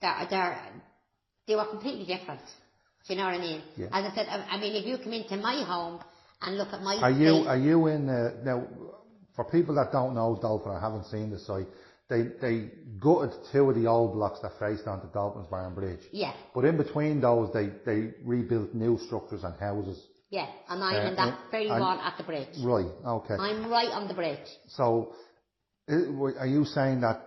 they're, 0.00 0.26
they're, 0.30 0.58
they 1.46 1.54
were 1.56 1.64
completely 1.66 2.04
different. 2.06 2.40
Do 3.06 3.14
you 3.14 3.18
know 3.20 3.26
what 3.26 3.34
I 3.34 3.38
mean? 3.38 3.62
Yeah. 3.76 3.86
As 3.92 4.04
I 4.10 4.14
said, 4.14 4.26
I, 4.28 4.56
I 4.56 4.60
mean, 4.60 4.74
if 4.74 4.84
you 4.86 4.98
come 4.98 5.12
into 5.12 5.36
my 5.36 5.62
home 5.64 6.00
and 6.42 6.58
look 6.58 6.68
at 6.72 6.82
my 6.82 6.96
Are 6.96 7.10
you 7.10 7.46
are 7.48 7.56
you 7.58 7.86
in 7.86 8.08
uh, 8.08 8.30
now? 8.44 8.66
For 9.36 9.44
people 9.44 9.74
that 9.76 9.92
don't 9.92 10.14
know 10.14 10.38
Dolphin 10.40 10.72
or 10.72 10.80
haven't 10.80 11.04
seen 11.06 11.30
the 11.30 11.38
site, 11.38 11.66
they 12.08 12.22
they 12.40 12.70
gutted 12.98 13.32
two 13.52 13.68
of 13.70 13.76
the 13.76 13.86
old 13.86 14.14
blocks 14.14 14.40
that 14.40 14.52
faced 14.58 14.86
onto 14.86 15.12
Dolphin's 15.12 15.46
Barn 15.48 15.74
Bridge. 15.74 16.00
yeah, 16.10 16.32
But 16.54 16.64
in 16.64 16.76
between 16.78 17.20
those, 17.20 17.52
they 17.52 17.66
they 17.84 18.12
rebuilt 18.24 18.74
new 18.74 18.98
structures 19.06 19.44
and 19.44 19.54
houses. 19.60 19.98
yeah, 20.30 20.46
and 20.70 20.82
I'm 20.82 20.96
Uh, 21.06 21.08
in 21.10 21.14
that 21.16 21.38
very 21.50 21.68
and- 21.68 21.80
one 21.80 21.98
at 22.00 22.14
the 22.16 22.24
bridge. 22.24 22.48
Right. 22.64 22.90
Okay. 23.18 23.34
I'm 23.38 23.70
right 23.70 23.90
on 23.98 24.08
the 24.08 24.14
bridge. 24.14 24.48
So, 24.68 25.12
are 25.88 26.46
you 26.46 26.64
saying 26.64 27.02
that 27.02 27.18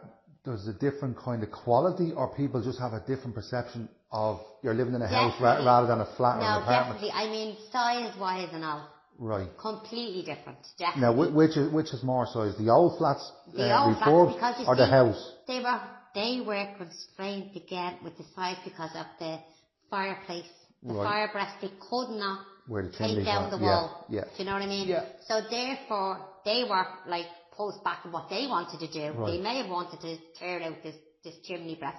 there's 0.43 0.67
a 0.67 0.74
different 0.74 1.15
kind 1.17 1.43
of 1.43 1.52
quality, 1.52 2.12
or 2.12 2.34
people 2.36 2.62
just 2.62 2.80
have 2.80 2.93
a 2.93 3.04
different 3.06 3.36
perception 3.36 3.88
of 4.12 4.39
you're 4.63 4.74
living 4.74 4.93
in 4.95 5.02
a 5.02 5.08
house 5.08 5.34
ra- 5.41 5.63
rather 5.65 5.88
than 5.88 6.02
a 6.02 6.06
flat 6.17 6.38
or 6.38 6.41
an 6.41 6.62
apartment? 6.63 7.02
definitely. 7.02 7.12
I 7.12 7.30
mean, 7.30 7.58
size-wise 7.72 8.50
and 8.54 8.63
all, 8.65 8.88
Right. 9.19 9.48
completely 9.58 10.24
different. 10.24 10.60
Definitely. 10.78 11.02
Now, 11.02 11.13
whi- 11.13 11.34
which 11.36 11.58
is 11.58 11.72
which 11.72 11.93
is 11.93 12.02
more 12.04 12.26
size, 12.26 12.56
the 12.58 12.69
old 12.69 12.98
flats 12.98 13.32
The 13.54 13.69
uh, 13.72 13.86
old 13.86 13.98
flats, 13.98 14.10
refurbed 14.12 14.34
because 14.36 14.60
you 14.60 14.65
or 14.67 14.76
the 14.76 14.86
see- 14.86 14.91
house? 14.91 15.34
They 15.48 15.60
were 15.62 15.80
they 16.15 16.41
were 16.41 16.67
constrained 16.78 17.56
again 17.56 17.98
with 18.04 18.17
the 18.17 18.24
size 18.36 18.58
because 18.63 18.93
of 18.95 19.06
the 19.19 19.39
fireplace. 19.89 20.50
The 20.84 20.93
Right. 20.93 21.04
fire 21.10 21.30
breast 21.32 21.56
they 21.62 21.72
could 21.89 22.10
not 22.12 22.39
Where 22.67 22.84
the 22.84 22.89
take 22.89 22.98
chimneys 22.98 23.26
down 23.26 23.45
are. 23.45 23.52
the 23.52 23.58
Yeah, 23.58 23.69
wall. 23.82 24.06
yeah. 24.10 24.24
Do 24.24 24.30
you 24.38 24.45
know 24.45 24.54
what 24.54 24.62
I 24.63 24.67
mean? 24.67 24.88
Yeah. 24.88 25.06
So 25.28 25.41
therefore 25.41 26.17
they 26.45 26.63
were 26.63 26.88
like 27.06 27.28
pushed 27.56 27.84
back 27.84 28.06
on 28.06 28.12
what 28.13 28.30
they 28.30 28.48
wanted 28.48 28.80
to 28.80 28.88
do. 28.88 29.12
Right. 29.12 29.32
They 29.32 29.41
may 29.41 29.58
have 29.62 29.69
wanted 29.69 30.00
to 30.02 30.17
tear 30.39 30.62
out 30.63 30.82
this, 30.82 30.95
this 31.26 31.36
chimney 31.43 31.76
breast, 31.76 31.98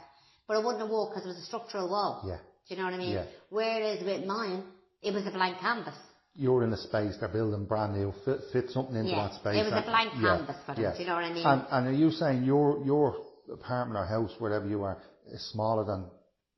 but 0.51 0.59
it 0.59 0.65
wouldn't 0.65 0.83
have 0.83 0.91
worked 0.91 1.13
because 1.15 1.25
it 1.27 1.29
was 1.29 1.37
a 1.39 1.45
structural 1.47 1.89
wall. 1.89 2.25
Yeah. 2.27 2.39
Do 2.67 2.75
you 2.75 2.77
know 2.77 2.87
what 2.87 2.95
I 2.95 2.99
mean? 2.99 3.13
Yeah. 3.13 3.27
Whereas 3.51 4.03
with 4.05 4.27
mine, 4.27 4.65
it 5.01 5.15
was 5.15 5.25
a 5.25 5.31
blank 5.31 5.61
canvas. 5.61 5.95
You're 6.35 6.65
in 6.65 6.73
a 6.73 6.77
space 6.77 7.15
they're 7.21 7.29
building 7.29 7.67
brand 7.67 7.95
new, 7.95 8.13
fit, 8.25 8.41
fit 8.53 8.69
something 8.71 8.97
into 8.97 9.13
Yeah, 9.13 9.29
that 9.29 9.35
space. 9.35 9.55
it 9.61 9.63
was 9.73 9.81
a 9.81 9.87
blank 9.87 10.11
yeah, 10.17 10.39
canvas 10.39 10.57
for 10.67 10.75
them, 10.75 10.83
yeah. 10.83 10.93
do 10.97 11.03
you 11.03 11.07
know 11.09 11.15
what 11.15 11.23
I 11.23 11.33
mean? 11.33 11.47
And, 11.47 11.63
and 11.71 11.87
are 11.87 11.93
you 11.93 12.11
saying 12.11 12.43
your 12.43 12.85
your 12.85 13.15
apartment 13.53 13.97
or 14.01 14.07
house, 14.07 14.33
wherever 14.41 14.67
you 14.67 14.83
are, 14.83 14.99
is 15.33 15.41
smaller 15.53 15.85
than? 15.85 16.07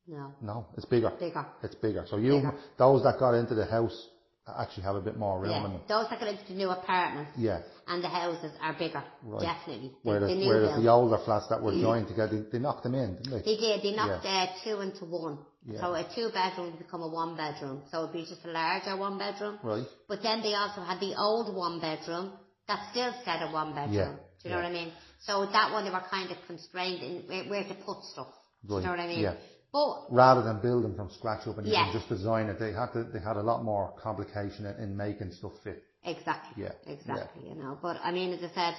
No, 0.06 0.32
No, 0.40 0.66
it's 0.78 0.86
bigger. 0.86 1.12
bigger. 1.20 1.44
It's 1.62 1.74
bigger. 1.74 2.06
So 2.08 2.16
you, 2.16 2.36
Bigger. 2.36 2.54
those 2.78 3.02
that 3.02 3.18
got 3.18 3.34
into 3.34 3.54
the 3.54 3.66
house, 3.66 4.08
actually 4.48 4.82
have 4.82 4.96
a 4.96 5.00
bit 5.00 5.16
more 5.16 5.38
room 5.40 5.50
Yeah, 5.50 5.64
in 5.66 5.72
them. 5.72 5.80
those 5.88 6.08
that 6.10 6.18
got 6.18 6.28
into 6.28 6.44
the 6.48 6.54
new 6.54 6.70
apartments 6.70 7.30
Yeah. 7.36 7.60
and 7.86 8.02
the 8.02 8.08
houses 8.08 8.50
are 8.60 8.72
bigger, 8.74 9.02
Right. 9.22 9.40
definitely. 9.42 9.88
The, 10.02 10.10
Whereas, 10.10 10.30
the 10.30 10.46
whereas 10.48 10.82
the 10.82 10.88
older 10.90 11.18
flats 11.24 11.48
that 11.48 11.62
were 11.62 11.72
joined 11.72 12.08
together, 12.08 12.42
they, 12.42 12.50
they 12.50 12.58
knocked 12.58 12.82
them 12.82 12.94
in, 12.94 13.16
didn't 13.16 13.30
they? 13.30 13.42
They 13.42 13.56
did. 13.60 13.82
They 13.82 13.92
knocked 13.94 14.26
uh, 14.26 14.46
two 14.64 14.80
into 14.80 15.04
one. 15.04 15.38
Yeah. 15.64 15.80
So 15.80 15.94
a 15.94 16.02
two 16.14 16.30
bedroom 16.34 16.70
would 16.72 16.78
become 16.78 17.02
a 17.02 17.08
one 17.08 17.36
bedroom. 17.36 17.82
So 17.92 18.02
it'd 18.02 18.12
be 18.12 18.24
just 18.24 18.44
a 18.44 18.50
larger 18.50 18.96
one 18.96 19.16
bedroom. 19.16 19.58
Right. 19.62 19.84
But 20.08 20.22
then 20.22 20.42
they 20.42 20.54
also 20.54 20.82
had 20.82 20.98
the 20.98 21.14
old 21.16 21.54
one 21.54 21.80
bedroom 21.80 22.32
that 22.66 22.90
still 22.90 23.12
said 23.24 23.42
a 23.42 23.52
one 23.52 23.74
bedroom. 23.74 23.94
Yeah, 23.94 24.14
Do 24.42 24.48
you 24.48 24.50
know 24.50 24.56
yeah. 24.56 24.62
what 24.62 24.70
I 24.70 24.72
mean? 24.72 24.92
So 25.20 25.46
that 25.46 25.72
one 25.72 25.84
they 25.84 25.90
were 25.92 26.02
kind 26.10 26.30
of 26.32 26.36
constrained 26.48 27.00
in 27.02 27.22
where, 27.28 27.44
where 27.44 27.62
to 27.68 27.74
put 27.86 28.02
stuff. 28.12 28.26
Do 28.66 28.74
you 28.74 28.80
know 28.82 28.90
what 28.90 29.00
I 29.00 29.06
mean? 29.06 29.20
yeah. 29.20 29.34
But 29.72 30.04
Rather 30.10 30.42
than 30.42 30.60
building 30.60 30.94
from 30.94 31.10
scratch 31.10 31.46
up 31.46 31.56
and 31.58 31.66
Yes. 31.66 31.94
just 31.94 32.08
design 32.08 32.48
it, 32.48 32.58
they 32.58 32.72
had 32.72 32.92
to, 32.92 33.04
they 33.04 33.18
had 33.20 33.36
a 33.38 33.42
lot 33.42 33.64
more 33.64 33.94
complication 34.02 34.66
in, 34.66 34.76
in 34.76 34.96
making 34.96 35.32
stuff 35.32 35.52
fit. 35.64 35.82
Exactly. 36.04 36.62
Yeah, 36.64 36.72
Exactly. 36.86 37.48
You 37.48 37.54
know, 37.54 37.78
but 37.80 37.96
I 38.02 38.12
mean, 38.12 38.32
as 38.32 38.42
I 38.42 38.54
said, 38.54 38.74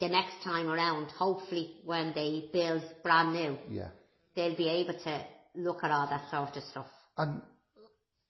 the 0.00 0.08
next 0.08 0.42
time 0.44 0.68
around, 0.68 1.06
hopefully, 1.12 1.76
when 1.84 2.12
they 2.14 2.48
build 2.52 2.82
brand 3.02 3.32
new, 3.32 3.56
Yeah. 3.70 3.88
they'll 4.34 4.56
be 4.56 4.68
able 4.68 4.94
to 4.94 5.24
look 5.54 5.82
at 5.82 5.90
all 5.90 6.06
that 6.08 6.28
sort 6.30 6.56
of 6.56 6.62
stuff. 6.64 6.86
And 7.16 7.40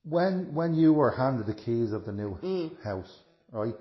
when 0.05 0.55
when 0.55 0.75
you 0.75 0.93
were 0.93 1.11
handed 1.11 1.47
the 1.47 1.55
keys 1.55 1.93
of 1.93 2.05
the 2.05 2.13
new 2.13 2.37
Mm. 2.43 2.81
house, 2.83 3.13
right? 3.51 3.75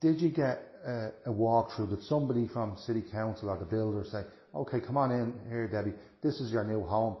Did 0.00 0.20
you 0.20 0.30
get 0.30 0.58
a, 0.84 1.12
a 1.26 1.32
walkthrough? 1.32 1.90
Did 1.90 2.02
somebody 2.04 2.48
from 2.48 2.76
city 2.78 3.02
council 3.02 3.50
or 3.50 3.58
the 3.58 3.66
builder 3.66 4.04
say, 4.04 4.24
"Okay, 4.54 4.80
come 4.80 4.96
on 4.96 5.12
in 5.12 5.38
here, 5.48 5.68
Debbie. 5.68 5.94
This 6.22 6.40
is 6.40 6.52
your 6.52 6.64
new 6.64 6.84
home. 6.84 7.16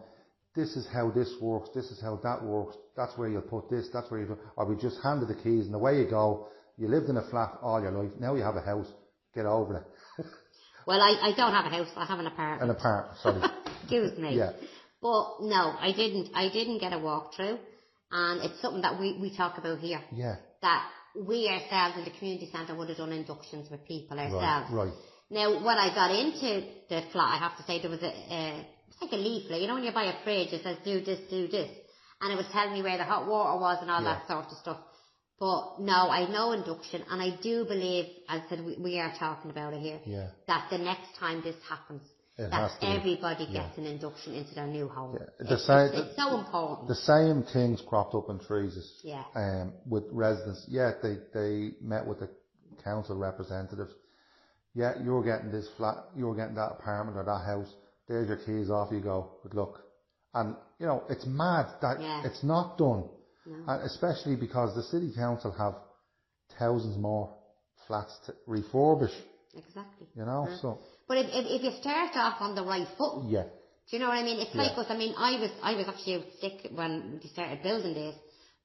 This 0.54 0.76
is 0.76 0.86
how 0.92 1.10
this 1.10 1.32
works. 1.40 1.70
This 1.74 1.86
is 1.90 2.00
how 2.00 2.16
that 2.22 2.42
works. 2.44 2.76
That's 2.96 3.16
where 3.16 3.28
you'll 3.28 3.42
put 3.42 3.70
this. 3.70 3.88
That's 3.92 4.10
where 4.10 4.20
you." 4.20 4.26
Do. 4.26 4.38
Or 4.56 4.66
we 4.66 4.76
just 4.76 4.98
handed 5.02 5.28
the 5.28 5.34
keys 5.34 5.66
and 5.66 5.74
away 5.74 5.98
you 5.98 6.08
go. 6.08 6.48
You 6.76 6.88
lived 6.88 7.08
in 7.08 7.16
a 7.16 7.28
flat 7.30 7.58
all 7.62 7.80
your 7.80 7.90
life. 7.92 8.12
Now 8.20 8.34
you 8.34 8.42
have 8.42 8.56
a 8.56 8.60
house. 8.60 8.86
Get 9.34 9.46
over 9.46 9.78
it. 9.78 10.24
Well, 10.84 11.00
I, 11.00 11.30
I 11.30 11.32
don't 11.36 11.52
have 11.52 11.66
a 11.66 11.68
house, 11.68 11.86
I 11.96 12.04
have 12.06 12.18
an 12.18 12.26
apartment. 12.26 12.70
An 12.70 12.76
apartment. 12.76 13.16
Sorry. 13.22 13.40
Excuse 13.82 14.18
me. 14.18 14.36
Yeah. 14.36 14.50
But 15.00 15.36
no, 15.40 15.74
I 15.78 15.92
didn't. 15.94 16.30
I 16.34 16.48
didn't 16.48 16.78
get 16.78 16.92
a 16.92 16.96
walkthrough, 16.96 17.58
and 18.10 18.42
it's 18.44 18.60
something 18.60 18.82
that 18.82 18.98
we, 18.98 19.16
we 19.20 19.36
talk 19.36 19.58
about 19.58 19.78
here. 19.78 20.00
Yeah. 20.12 20.36
That 20.60 20.84
we 21.14 21.48
ourselves 21.48 21.98
in 21.98 22.04
the 22.04 22.18
community 22.18 22.50
centre 22.52 22.74
would 22.74 22.88
have 22.88 22.98
done 22.98 23.12
inductions 23.12 23.70
with 23.70 23.86
people 23.86 24.16
Right. 24.16 24.30
ourselves. 24.32 24.72
Right. 24.72 24.92
Now, 25.30 25.64
when 25.64 25.78
I 25.78 25.94
got 25.94 26.10
into 26.10 26.66
the 26.88 27.02
flat, 27.12 27.34
I 27.34 27.38
have 27.38 27.56
to 27.58 27.62
say 27.64 27.80
there 27.80 27.90
was 27.90 28.02
a, 28.02 28.12
a 28.12 28.66
it's 28.92 29.02
like 29.02 29.12
a 29.12 29.16
leaflet. 29.16 29.60
You 29.60 29.66
know, 29.68 29.74
when 29.74 29.84
you 29.84 29.92
buy 29.92 30.04
a 30.04 30.22
fridge, 30.24 30.52
it 30.52 30.62
says 30.62 30.76
do 30.84 31.00
this, 31.00 31.20
do 31.30 31.48
this, 31.48 31.70
and 32.20 32.32
it 32.32 32.36
was 32.36 32.46
telling 32.52 32.72
me 32.74 32.82
where 32.82 32.98
the 32.98 33.04
hot 33.04 33.26
water 33.26 33.58
was 33.58 33.78
and 33.80 33.90
all 33.90 34.02
Yeah. 34.02 34.14
that 34.14 34.28
sort 34.28 34.46
of 34.46 34.58
stuff. 34.58 34.78
But 35.40 35.80
no, 35.80 36.08
I 36.08 36.28
know 36.30 36.52
induction, 36.52 37.02
and 37.10 37.20
I 37.20 37.30
do 37.42 37.64
believe, 37.64 38.04
as 38.28 38.42
I 38.42 38.48
said, 38.48 38.64
we, 38.64 38.76
we 38.78 39.00
are 39.00 39.12
talking 39.18 39.50
about 39.50 39.72
it 39.74 39.80
here, 39.80 39.98
Yeah. 40.06 40.28
that 40.46 40.68
the 40.70 40.78
next 40.78 41.16
time 41.18 41.42
this 41.42 41.56
happens, 41.68 42.02
It 42.38 42.48
that 42.50 42.70
to 42.74 42.80
be. 42.80 42.86
everybody 42.86 43.44
Yeah. 43.44 43.64
gets 43.66 43.78
an 43.78 43.86
induction 43.86 44.34
into 44.34 44.54
their 44.54 44.68
new 44.68 44.86
home. 44.88 45.16
Yeah. 45.18 45.26
The 45.48 45.54
It's, 45.54 45.66
same- 45.66 45.86
it's, 45.88 45.98
it's 46.10 46.16
so 46.16 46.38
important. 46.38 46.86
The 46.88 46.94
same 46.94 47.42
things 47.52 47.82
cropped 47.88 48.14
up 48.14 48.28
in 48.28 48.38
Trees. 48.38 49.00
Yeah. 49.02 49.24
Um, 49.34 49.72
with 49.88 50.04
residents. 50.12 50.64
Yeah, 50.68 50.92
they, 51.02 51.16
they 51.34 51.72
met 51.80 52.06
with 52.06 52.20
the 52.20 52.30
council 52.84 53.16
representatives. 53.16 53.92
Yeah, 54.74 54.92
you're 55.02 55.24
getting 55.24 55.50
this 55.50 55.68
flat, 55.76 55.96
you're 56.16 56.34
getting 56.36 56.54
that 56.54 56.72
apartment 56.78 57.18
or 57.18 57.24
that 57.24 57.44
house. 57.44 57.74
There's 58.12 58.28
your 58.28 58.36
keys, 58.36 58.68
off 58.68 58.92
you 58.92 59.00
go. 59.00 59.30
Good 59.42 59.54
luck. 59.54 59.80
And, 60.34 60.54
you 60.78 60.84
know, 60.84 61.02
it's 61.08 61.24
mad 61.24 61.66
that 61.80 61.98
Yeah. 61.98 62.26
it's 62.26 62.42
not 62.42 62.76
done. 62.76 63.08
No. 63.46 63.64
And 63.72 63.82
especially 63.90 64.36
because 64.36 64.74
the 64.74 64.82
city 64.82 65.10
council 65.14 65.50
have 65.52 65.76
thousands 66.58 66.98
more 66.98 67.34
flats 67.86 68.14
to 68.26 68.34
refurbish, 68.46 69.14
exactly. 69.54 70.06
you 70.14 70.26
know, 70.26 70.46
Yeah. 70.46 70.58
so, 70.60 70.78
But 71.08 71.16
if, 71.22 71.26
if, 71.38 71.44
if 71.56 71.62
you 71.62 71.72
start 71.80 72.14
off 72.16 72.36
on 72.42 72.54
the 72.54 72.62
right 72.62 72.86
foot. 72.98 73.24
yeah, 73.28 73.44
Do 73.44 73.96
you 73.96 73.98
know 74.00 74.08
what 74.08 74.18
I 74.18 74.22
mean? 74.22 74.38
It's 74.40 74.54
Yeah. 74.54 74.62
like 74.64 74.76
us. 74.76 74.86
I 74.90 74.96
mean, 75.02 75.14
I 75.16 75.32
was 75.40 75.50
I 75.62 75.72
was 75.74 75.88
actually 75.88 76.22
sick 76.42 76.56
when 76.80 77.18
we 77.22 77.28
started 77.30 77.62
building 77.62 77.94
this, 77.94 78.14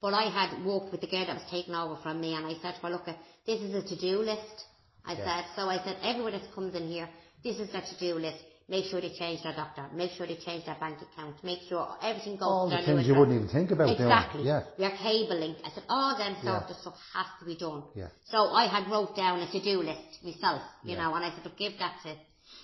but 0.02 0.14
I 0.14 0.26
had 0.40 0.50
worked 0.66 0.92
with 0.92 1.00
the 1.02 1.08
girl 1.08 1.26
that 1.26 1.36
was 1.42 1.50
taken 1.50 1.74
over 1.74 1.96
from 2.04 2.20
me, 2.20 2.36
and 2.36 2.46
I 2.46 2.56
said 2.62 2.76
well, 2.84 2.92
look, 2.92 3.08
uh, 3.08 3.14
this 3.46 3.60
is 3.62 3.74
a 3.74 3.82
to-do 3.92 4.20
list. 4.32 4.58
I 5.06 5.14
Yeah. 5.14 5.26
said, 5.28 5.44
so 5.56 5.62
I 5.70 5.78
said, 5.86 5.96
everyone 6.04 6.34
that 6.34 6.54
comes 6.54 6.76
in 6.76 6.86
here, 6.96 7.08
this 7.46 7.58
is 7.60 7.72
their 7.72 7.82
to-do 7.92 8.16
list. 8.28 8.44
Make 8.70 8.86
sure 8.92 9.00
they 9.00 9.14
change 9.18 9.44
their 9.44 9.54
doctor. 9.56 9.86
Make 9.94 10.12
sure 10.12 10.28
they 10.28 10.36
change 10.36 10.66
their 10.66 10.76
bank 10.78 10.98
account. 11.02 11.42
Make 11.42 11.60
sure 11.70 11.88
everything 12.02 12.34
goes 12.34 12.44
All 12.44 12.70
to 12.70 12.76
the 12.76 12.84
things 12.84 13.08
you 13.08 13.16
wouldn't 13.16 13.38
even 13.38 13.48
think 13.48 13.72
about 13.72 13.86
doing. 13.96 14.02
Exactly. 14.02 14.44
Yeah. 14.44 14.64
Your 14.78 14.92
cable 14.92 15.40
link. 15.40 15.58
I 15.64 15.70
said, 15.70 15.84
all 15.88 16.18
them 16.18 16.36
Yeah. 16.44 16.60
sort 16.60 16.72
of 16.72 16.78
stuff 16.78 16.96
has 17.14 17.28
to 17.40 17.46
be 17.46 17.56
done. 17.56 17.84
Yeah. 17.96 18.10
So 18.26 18.38
I 18.52 18.68
had 18.68 18.92
wrote 18.92 19.16
down 19.16 19.40
a 19.40 19.48
to-do 19.50 19.82
list 19.84 20.22
myself, 20.22 20.62
you 20.84 20.96
Yeah. 20.96 21.04
know, 21.04 21.16
and 21.16 21.24
I 21.24 21.30
said, 21.32 21.46
"Look, 21.46 21.56
give 21.58 21.80
that 21.80 21.96
to, 22.04 22.16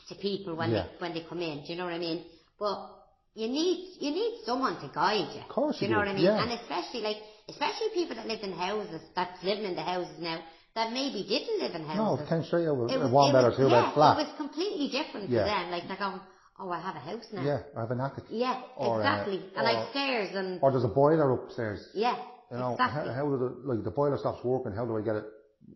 to 0.10 0.16
people 0.22 0.56
when 0.56 0.72
Yeah. 0.72 0.84
they 0.84 0.89
when 1.00 1.13
they 1.13 1.22
come 1.22 1.42
in. 1.42 1.63
Do 1.63 1.72
you 1.72 1.78
know 1.78 1.86
what 1.86 1.94
I 1.94 2.00
mean? 2.00 2.26
But 2.60 2.78
you 3.36 3.48
need 3.48 3.96
you 4.02 4.12
need 4.12 4.42
someone 4.46 4.76
to 4.82 4.89
guide 4.94 5.30
you. 5.36 5.42
Of 5.42 5.48
course 5.48 5.80
do 5.80 5.86
you 5.86 5.89
you 5.92 5.96
know 5.96 6.04
do, 6.04 6.08
what 6.08 6.16
I 6.16 6.20
mean? 6.20 6.26
yeah. 6.26 6.44
And 6.44 6.52
especially 6.52 7.00
like 7.02 7.20
especially 7.48 7.89
people 7.94 8.16
that 8.18 8.28
live 8.28 8.44
in 8.44 8.52
houses 8.52 9.02
that's 9.16 9.42
living 9.42 9.63
in 9.72 9.76
the 9.76 9.84
houses 9.84 10.20
now 10.20 10.39
that 10.75 10.91
maybe 10.91 11.23
didn't 11.27 11.59
live 11.62 11.75
in 11.75 11.81
No, 11.88 12.17
houses. 12.17 12.25
it 12.25 12.29
came 12.29 12.43
straight 12.43 12.67
over 12.67 12.86
It 12.88 12.95
a 12.95 12.99
was- 12.99 13.12
one 13.12 13.29
it 13.29 13.33
bed 13.33 13.45
or 13.45 13.55
two 13.55 13.67
yeah, 13.69 13.86
bed 13.86 13.93
flat. 13.93 14.17
It 14.19 14.23
was 14.27 14.33
completely 14.38 14.89
different 14.89 15.29
Yeah. 15.29 15.43
to 15.43 15.45
them. 15.45 15.71
Like 15.71 15.88
they're 15.88 15.97
going, 15.97 16.19
oh, 16.59 16.69
I 16.69 16.79
have 16.79 16.95
a 16.95 16.99
house 16.99 17.25
now. 17.31 17.43
Yeah, 17.43 17.59
I 17.77 17.81
have 17.81 17.91
an 17.91 18.01
attic. 18.01 18.23
Yeah, 18.29 18.62
Or, 18.77 18.95
uh, 18.95 18.99
exactly. 18.99 19.38
and 19.55 19.57
or- 19.57 19.63
like 19.63 19.89
stairs 19.91 20.29
and 20.36 20.59
Or 20.63 20.71
there's 20.71 20.83
a 20.83 20.88
boiler 20.89 21.31
upstairs. 21.31 21.88
yeah, 21.93 22.17
You 22.51 22.57
know, 22.57 22.71
exactly. 22.73 23.09
how, 23.13 23.15
how 23.15 23.25
do 23.29 23.38
the, 23.38 23.49
like 23.69 23.83
the 23.83 23.91
boiler 23.91 24.17
stops 24.17 24.43
working, 24.43 24.73
how 24.73 24.86
do 24.86 24.97
I 24.97 25.01
get 25.01 25.15
it 25.15 25.25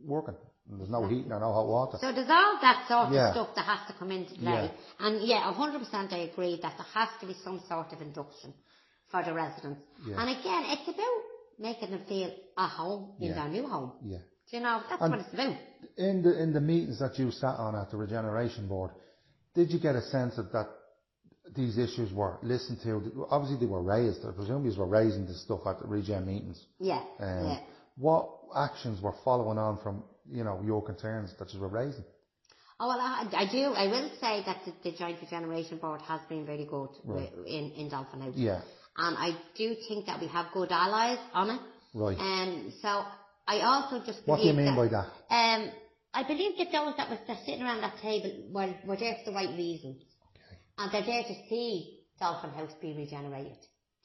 working? 0.03 0.35
And 0.69 0.79
there's 0.81 0.89
no 0.89 1.07
heating 1.07 1.31
or 1.31 1.39
no 1.39 1.53
hot 1.53 1.67
water. 1.67 1.97
So 2.01 2.11
there's 2.11 2.29
all 2.29 2.57
that 2.61 2.85
sort 2.89 3.11
Yeah. 3.13 3.29
of 3.29 3.33
stuff 3.35 3.55
that 3.55 3.65
has 3.65 3.87
to 3.87 3.93
come 3.97 4.11
into 4.11 4.33
play. 4.35 4.65
Yeah. 4.65 5.05
And 5.05 5.21
yeah, 5.21 5.53
100% 5.53 6.11
I 6.11 6.17
agree 6.33 6.59
that 6.61 6.73
there 6.75 6.87
has 6.93 7.07
to 7.21 7.25
be 7.27 7.35
some 7.43 7.61
sort 7.69 7.93
of 7.93 8.01
induction 8.01 8.53
for 9.09 9.23
the 9.23 9.33
residents. 9.33 9.79
Yeah. 10.05 10.19
And 10.19 10.29
again, 10.31 10.63
it's 10.67 10.87
about 10.89 11.21
making 11.57 11.91
them 11.91 12.01
feel 12.09 12.31
at 12.57 12.69
home 12.69 13.13
in 13.21 13.33
their 13.33 13.47
new 13.47 13.65
home. 13.67 13.93
Yeah. 14.03 14.17
Do 14.49 14.57
you 14.57 14.63
know, 14.63 14.81
that's 14.89 15.01
And- 15.01 15.11
what 15.11 15.19
it's 15.21 15.33
about. 15.33 15.55
In 15.97 16.21
the 16.21 16.41
in 16.41 16.53
the 16.53 16.61
meetings 16.61 16.99
that 16.99 17.17
you 17.19 17.31
sat 17.31 17.55
on 17.57 17.75
at 17.75 17.91
the 17.91 17.97
regeneration 17.97 18.67
board, 18.67 18.91
did 19.53 19.71
you 19.71 19.79
get 19.79 19.95
a 19.95 20.01
sense 20.01 20.37
of 20.37 20.51
that 20.51 20.67
these 21.55 21.77
issues 21.77 22.11
were 22.13 22.37
listened 22.43 22.79
to? 22.83 23.25
Obviously, 23.29 23.57
they 23.65 23.71
were 23.71 23.81
raised. 23.81 24.25
I 24.25 24.31
presume 24.31 24.65
you 24.65 24.77
were 24.77 24.85
raising 24.87 25.25
this 25.25 25.41
stuff 25.41 25.61
at 25.67 25.79
the 25.79 25.87
regen 25.87 26.25
meetings. 26.25 26.63
Yeah, 26.79 27.03
Um, 27.19 27.45
yeah. 27.47 27.59
What 27.97 28.29
actions 28.55 29.01
were 29.01 29.13
following 29.25 29.57
on 29.57 29.77
from 29.83 30.03
you 30.29 30.43
know 30.43 30.61
your 30.63 30.81
concerns 30.83 31.33
that 31.39 31.53
you 31.53 31.59
were 31.59 31.67
raising? 31.69 32.05
Oh, 32.79 32.87
well, 32.89 32.99
I, 32.99 33.27
I 33.35 33.45
do, 33.51 33.73
I 33.73 33.87
will 33.87 34.09
say 34.21 34.43
that 34.45 34.57
the, 34.65 34.91
the 34.91 34.95
Joint 34.95 35.17
Regeneration 35.19 35.79
Board 35.79 35.99
has 36.03 36.21
been 36.29 36.45
very 36.45 36.65
good 36.65 36.89
Right. 37.03 37.31
in, 37.47 37.71
in 37.71 37.89
Dolphin 37.89 38.21
House. 38.21 38.35
Yeah. 38.35 38.61
And 38.95 39.17
I 39.17 39.31
do 39.57 39.75
think 39.87 40.05
that 40.05 40.21
we 40.21 40.27
have 40.27 40.51
good 40.53 40.71
allies 40.71 41.17
on 41.33 41.49
it. 41.49 41.61
Right. 41.95 42.17
Um, 42.19 42.71
so 42.83 43.03
I 43.47 43.61
also 43.61 44.05
just 44.05 44.21
What 44.25 44.37
do 44.41 44.47
you 44.47 44.53
mean 44.53 44.75
by 44.75 44.87
that, 44.89 45.07
that? 45.29 45.33
Um, 45.35 45.71
I 46.13 46.23
believe 46.27 46.57
that 46.57 46.71
those 46.71 46.95
that 46.97 47.09
were 47.09 47.19
that 47.27 47.37
sitting 47.45 47.61
around 47.61 47.81
that 47.81 47.97
table 48.01 48.31
were, 48.51 48.73
were 48.85 48.97
there 48.97 49.15
for 49.23 49.31
the 49.31 49.35
right 49.35 49.49
reasons. 49.55 50.01
Okay. 50.35 50.57
And 50.77 50.91
they're 50.91 51.05
there 51.05 51.23
to 51.23 51.35
see 51.49 51.99
Dolphin 52.19 52.51
House 52.51 52.71
be 52.81 52.93
regenerated. 52.93 53.57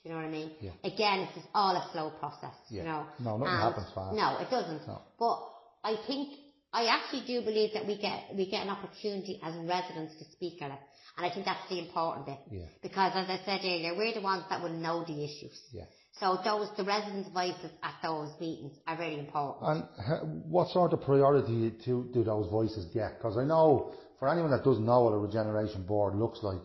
Do 0.02 0.08
you 0.08 0.10
know 0.10 0.16
what 0.20 0.26
I 0.26 0.30
mean? 0.30 0.50
Yeah. 0.60 0.70
Again, 0.84 1.20
it's 1.20 1.34
just 1.34 1.46
all 1.54 1.74
a 1.76 1.88
slow 1.92 2.10
process, 2.18 2.54
Yeah. 2.70 2.82
you 2.82 2.88
know. 2.88 3.06
No, 3.20 3.36
nothing 3.38 3.54
And- 3.54 3.62
happens 3.62 3.86
fast. 3.94 4.14
No, 4.16 4.38
it 4.38 4.50
doesn't. 4.50 4.86
No. 4.86 5.02
But 5.18 5.38
I 5.84 5.96
think, 6.06 6.38
I 6.72 6.86
actually 6.86 7.22
do 7.26 7.42
believe 7.42 7.72
that 7.74 7.86
we 7.86 7.96
get, 7.98 8.34
we 8.34 8.50
get 8.50 8.62
an 8.62 8.70
opportunity 8.70 9.40
as 9.42 9.54
residents 9.56 10.16
to 10.18 10.24
speak 10.32 10.60
on 10.62 10.72
it. 10.72 10.78
And 11.16 11.26
I 11.26 11.30
think 11.30 11.44
that's 11.46 11.68
the 11.68 11.78
important 11.78 12.26
bit. 12.26 12.38
Yeah. 12.50 12.66
Because 12.82 13.12
as 13.14 13.28
I 13.28 13.40
said 13.44 13.60
earlier, 13.64 13.94
we're 13.96 14.14
the 14.14 14.20
ones 14.22 14.44
that 14.50 14.62
will 14.62 14.70
know 14.72 15.04
the 15.04 15.24
issues. 15.24 15.58
Yeah. 15.72 15.84
So 16.20 16.38
those, 16.44 16.68
the 16.76 16.84
residents' 16.84 17.30
voices 17.30 17.70
at 17.82 17.94
those 18.02 18.28
meetings 18.40 18.72
are 18.86 18.96
very 18.96 19.18
important. 19.18 19.86
And 19.98 20.44
what 20.44 20.68
sort 20.68 20.92
of 20.92 21.00
priority 21.02 21.72
to 21.86 22.08
do 22.12 22.22
those 22.22 22.48
voices 22.50 22.84
get? 22.92 23.18
Because 23.18 23.36
I 23.38 23.44
know 23.44 23.94
for 24.18 24.28
anyone 24.28 24.50
that 24.50 24.62
doesn't 24.62 24.84
know 24.84 25.02
what 25.04 25.12
a 25.14 25.18
regeneration 25.18 25.84
board 25.84 26.14
looks 26.14 26.40
like, 26.42 26.58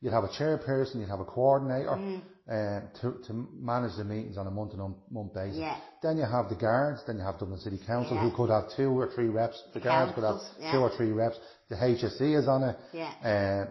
you'd 0.00 0.12
have 0.12 0.24
a 0.24 0.28
chairperson, 0.28 0.96
you'd 1.00 1.08
have 1.08 1.20
a 1.20 1.24
coordinator 1.24 1.90
Mm. 1.96 2.20
uh, 2.48 2.80
to, 3.00 3.18
to 3.26 3.48
manage 3.58 3.96
the 3.96 4.04
meetings 4.04 4.36
on 4.36 4.46
a 4.46 4.50
month 4.50 4.72
to 4.72 4.76
month 4.78 5.32
basis. 5.34 5.58
Yeah. 5.58 5.76
Then 6.02 6.16
you 6.18 6.24
have 6.24 6.48
the 6.48 6.56
guards, 6.56 7.02
then 7.06 7.16
you 7.18 7.22
have 7.24 7.38
Dublin 7.38 7.58
City 7.60 7.78
Council 7.86 8.18
who 8.18 8.30
could 8.36 8.50
have 8.50 8.64
two 8.76 8.88
or 8.98 9.08
three 9.14 9.28
reps. 9.28 9.62
The 9.74 9.80
guards 9.80 10.12
could 10.14 10.24
have 10.24 10.34
Councils, 10.40 10.54
yeah. 10.60 10.72
two 10.72 10.78
or 10.78 10.90
three 10.96 11.12
reps. 11.12 11.36
The 11.70 11.76
HSE 11.76 12.38
is 12.40 12.48
on 12.48 12.62
it. 12.64 12.76
Yeah. 12.92 13.12
Uh, 13.22 13.70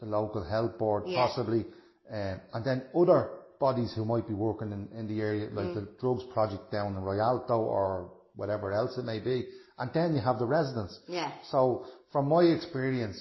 the 0.00 0.06
local 0.06 0.42
health 0.42 0.78
board 0.78 1.04
Yeah. 1.06 1.26
possibly. 1.26 1.64
Um, 2.12 2.40
and 2.54 2.64
then 2.64 2.82
other 2.94 3.30
bodies 3.60 3.92
who 3.94 4.04
might 4.04 4.26
be 4.26 4.34
working 4.34 4.72
in, 4.72 4.88
in 4.98 5.06
the 5.06 5.20
area, 5.20 5.48
like 5.52 5.66
Mm. 5.66 5.74
the 5.74 5.88
drugs 6.00 6.24
project 6.32 6.72
down 6.72 6.96
in 6.96 7.02
Rialto 7.02 7.58
or 7.60 8.10
whatever 8.34 8.72
else 8.72 8.96
it 8.98 9.04
may 9.04 9.20
be. 9.20 9.46
And 9.78 9.90
then 9.92 10.14
you 10.14 10.20
have 10.20 10.38
the 10.38 10.46
residents. 10.46 10.98
Yeah. 11.06 11.30
So 11.50 11.86
from 12.10 12.28
my 12.28 12.42
experience 12.42 13.18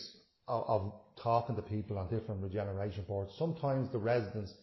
of, 0.47 0.63
of 0.67 0.93
talking 1.21 1.55
to 1.57 1.61
people 1.61 1.97
on 1.99 2.09
different 2.09 2.41
regeneration 2.41 3.03
boards, 3.07 3.31
sometimes 3.37 3.91
the 3.91 3.99
residents 3.99 4.53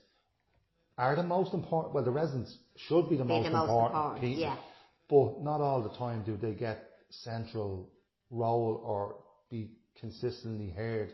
are 0.99 1.15
the 1.15 1.23
most 1.23 1.53
important, 1.53 1.95
well 1.95 2.05
the 2.05 2.11
residents 2.11 2.57
should 2.89 3.09
be 3.11 3.17
the, 3.17 3.25
most, 3.25 3.45
the 3.45 3.51
most 3.51 3.69
important, 3.69 3.95
important, 3.95 4.21
people, 4.23 4.43
yeah. 4.43 4.57
but 5.11 5.43
not 5.43 5.61
all 5.61 5.83
the 5.83 5.95
time 5.97 6.23
do 6.25 6.37
they 6.39 6.55
get 6.55 6.79
central 7.11 7.91
role 8.31 8.81
or 8.83 9.17
be 9.51 9.71
consistently 10.01 10.71
heard 10.71 11.13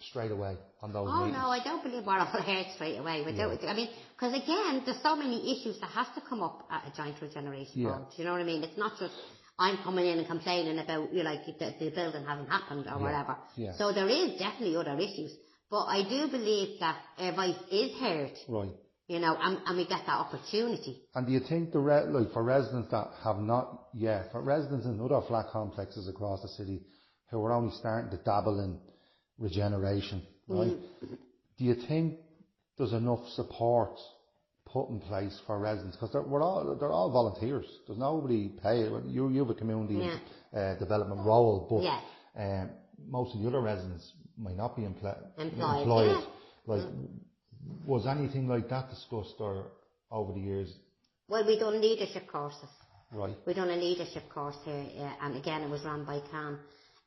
straight 0.00 0.30
away 0.30 0.56
on 0.82 0.92
those 0.92 1.08
Oh 1.10 1.26
no, 1.26 1.50
I 1.50 1.60
don't 1.62 1.82
believe 1.82 2.04
we're 2.06 2.18
all 2.18 2.24
heard 2.26 2.66
straight 2.74 2.96
away. 2.98 3.22
Without, 3.24 3.62
I 3.64 3.74
mean, 3.74 3.88
because 4.16 4.32
again, 4.34 4.82
there's 4.84 5.02
so 5.02 5.14
many 5.16 5.52
issues 5.52 5.78
that 5.80 5.90
has 5.90 6.06
to 6.14 6.20
come 6.28 6.42
up 6.42 6.66
at 6.70 6.84
a 6.92 6.96
joint 6.96 7.16
regeneration 7.20 7.82
Yeah. 7.82 7.88
board. 7.90 8.02
Do 8.10 8.22
you 8.22 8.24
know 8.24 8.32
what 8.32 8.40
I 8.40 8.44
mean? 8.44 8.62
It's 8.64 8.78
not 8.78 8.92
just 8.98 9.14
I'm 9.58 9.76
coming 9.84 10.06
in 10.06 10.18
and 10.18 10.26
complaining 10.26 10.78
about 10.78 11.12
you 11.12 11.22
know, 11.22 11.30
like 11.30 11.44
the, 11.46 11.74
the 11.78 11.90
building 11.90 12.24
hasn't 12.24 12.48
happened 12.48 12.86
or 12.90 12.98
whatever. 12.98 13.36
yeah. 13.56 13.72
So 13.76 13.92
there 13.92 14.08
is 14.08 14.38
definitely 14.38 14.76
other 14.76 14.96
issues, 14.98 15.32
but 15.70 15.84
I 15.84 16.02
do 16.08 16.28
believe 16.30 16.80
that 16.80 16.96
our 17.18 17.32
voice 17.34 17.60
is 17.70 17.92
heard. 18.00 18.32
Right. 18.48 18.70
You 19.06 19.18
know, 19.18 19.36
and, 19.38 19.58
and 19.66 19.76
we 19.76 19.86
get 19.86 20.02
that 20.06 20.18
opportunity. 20.24 21.02
And 21.16 21.26
do 21.26 21.32
you 21.32 21.40
think 21.40 21.72
the 21.72 21.80
re- 21.80 22.04
like 22.06 22.32
for 22.32 22.44
residents 22.44 22.90
that 22.92 23.08
have 23.24 23.38
not 23.38 23.88
yet, 23.92 24.30
for 24.30 24.40
residents 24.40 24.86
in 24.86 25.00
other 25.00 25.20
flat 25.26 25.46
complexes 25.52 26.08
across 26.08 26.42
the 26.42 26.48
city 26.48 26.80
who 27.30 27.44
are 27.44 27.52
only 27.52 27.74
starting 27.76 28.10
to 28.16 28.22
dabble 28.22 28.60
in 28.60 28.78
regeneration, 29.38 30.22
right? 30.50 30.76
Do 31.58 31.64
you 31.64 31.74
think 31.88 32.18
there's 32.78 32.92
enough 32.92 33.20
support 33.34 33.92
put 34.66 34.88
in 34.90 35.00
place 35.00 35.38
for 35.46 35.58
residents? 35.58 35.96
Because 35.96 36.12
they're, 36.12 36.22
we're 36.22 36.42
all, 36.42 36.76
they're 36.78 36.92
all 36.92 37.10
volunteers. 37.10 37.66
There's 37.86 37.98
nobody 37.98 38.48
paid. 38.62 38.90
Well, 38.90 39.02
You, 39.06 39.28
you 39.30 39.40
have 39.40 39.50
a 39.50 39.54
community 39.54 39.94
Yeah. 39.94 40.18
uh, 40.58 40.78
development 40.78 41.20
role, 41.24 41.66
but 41.68 42.40
um, 42.40 42.70
most 43.08 43.34
of 43.34 43.42
the 43.42 43.48
other 43.48 43.60
residents 43.60 44.12
might 44.38 44.56
not 44.56 44.76
be 44.76 44.82
empl- 44.82 45.18
Employed, 45.38 46.08
yeah. 46.10 46.20
Like, 46.66 46.82
was 47.84 48.06
anything 48.06 48.48
like 48.48 48.68
that 48.68 48.90
discussed 48.90 49.34
or 49.38 49.66
over 50.10 50.32
the 50.32 50.40
years? 50.40 50.72
Well, 51.28 51.46
we 51.46 51.58
done 51.58 51.80
leadership 51.80 52.26
courses. 52.30 52.68
Right. 53.12 53.36
We 53.46 53.54
done 53.54 53.70
a 53.70 53.76
leadership 53.76 54.28
course 54.32 54.56
here, 54.64 54.86
uh, 54.98 55.12
and 55.26 55.36
again, 55.36 55.62
it 55.62 55.70
was 55.70 55.82
run 55.84 56.04
by 56.04 56.20
CAN. 56.30 56.58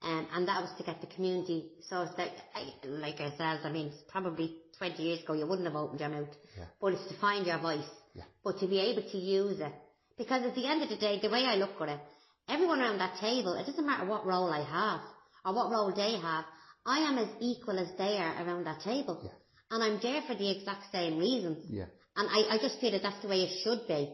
Um, 0.04 0.28
and 0.34 0.48
that 0.50 0.62
was 0.62 0.70
to 0.78 0.84
get 0.84 1.00
the 1.00 1.08
community, 1.08 1.72
so 1.88 2.02
it's 2.02 2.18
like, 2.18 2.34
I, 2.54 2.74
like 2.88 3.22
ourselves, 3.22 3.62
I 3.64 3.72
mean, 3.72 3.94
probably 4.10 4.58
20 4.78 5.02
years 5.02 5.24
ago, 5.24 5.34
you 5.34 5.48
wouldn't 5.48 5.66
have 5.66 5.78
opened 5.78 6.02
your 6.02 6.10
mouth. 6.10 6.28
Yeah. 6.58 6.66
But 6.82 6.94
it's 6.94 7.08
to 7.08 7.18
find 7.22 7.48
your 7.48 7.60
voice. 7.60 7.88
Yeah. 8.14 8.24
But 8.44 8.60
to 8.60 8.68
be 8.68 8.80
able 8.80 9.04
to 9.04 9.18
use 9.18 9.62
it. 9.62 9.72
Because 10.18 10.44
at 10.44 10.56
the 10.56 10.68
end 10.68 10.84
of 10.84 10.90
the 10.90 10.98
day, 10.98 11.20
the 11.22 11.30
way 11.30 11.46
I 11.46 11.56
look 11.56 11.80
at 11.80 11.88
it, 11.88 12.00
everyone 12.50 12.82
around 12.82 12.98
that 12.98 13.18
table, 13.22 13.54
it 13.54 13.66
doesn't 13.66 13.88
matter 13.88 14.06
what 14.06 14.26
role 14.26 14.52
I 14.52 14.64
have, 14.64 15.02
or 15.46 15.56
what 15.56 15.72
role 15.72 15.94
they 15.96 16.20
have, 16.20 16.44
I 16.86 17.00
am 17.00 17.18
as 17.18 17.30
equal 17.40 17.80
as 17.80 17.88
they 17.98 18.18
are 18.18 18.44
around 18.44 18.66
that 18.66 18.82
table. 18.82 19.22
Yeah. 19.24 19.32
And 19.72 19.82
I'm 19.84 20.00
there 20.02 20.22
for 20.28 20.36
the 20.36 20.52
exact 20.52 20.92
same 20.92 21.18
reasons. 21.18 21.66
Yeah. 21.70 21.86
And 22.18 22.28
I, 22.30 22.56
I 22.56 22.58
just 22.62 22.80
feel 22.82 22.92
that 22.92 23.04
that's 23.04 23.22
the 23.22 23.30
way 23.30 23.44
it 23.44 23.64
should 23.64 23.88
be. 23.88 24.14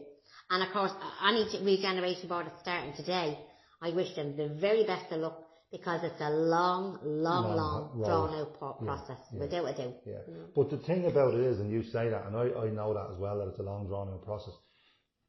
And 0.50 0.62
of 0.62 0.72
course, 0.72 0.92
any 1.26 1.44
regeneration 1.64 2.28
board 2.28 2.46
that's 2.46 2.60
starting 2.60 2.94
today, 2.94 3.38
I 3.82 3.90
wish 3.90 4.14
them 4.14 4.36
the 4.36 4.48
very 4.60 4.84
best 4.86 5.10
of 5.10 5.20
luck 5.20 5.49
because 5.70 6.00
it's 6.04 6.20
a 6.20 6.30
long, 6.30 6.98
long, 7.04 7.56
Long 7.56 7.56
long, 7.56 8.02
drawn 8.04 8.34
out 8.34 8.56
Yeah, 8.80 8.86
process, 8.86 9.18
yeah. 9.32 9.40
without 9.40 9.64
a 9.66 9.72
doubt. 9.72 9.94
Yeah. 10.06 10.14
Mm. 10.28 10.46
But 10.54 10.70
the 10.70 10.78
thing 10.78 11.06
about 11.06 11.34
it 11.34 11.40
is, 11.40 11.60
and 11.60 11.70
you 11.70 11.82
say 11.84 12.08
that, 12.10 12.26
and 12.26 12.36
I, 12.36 12.66
I 12.66 12.70
know 12.70 12.92
that 12.94 13.12
as 13.12 13.18
well, 13.18 13.38
that 13.38 13.48
it's 13.48 13.58
a 13.60 13.62
long 13.62 13.86
drawn 13.86 14.08
out 14.08 14.24
process. 14.24 14.54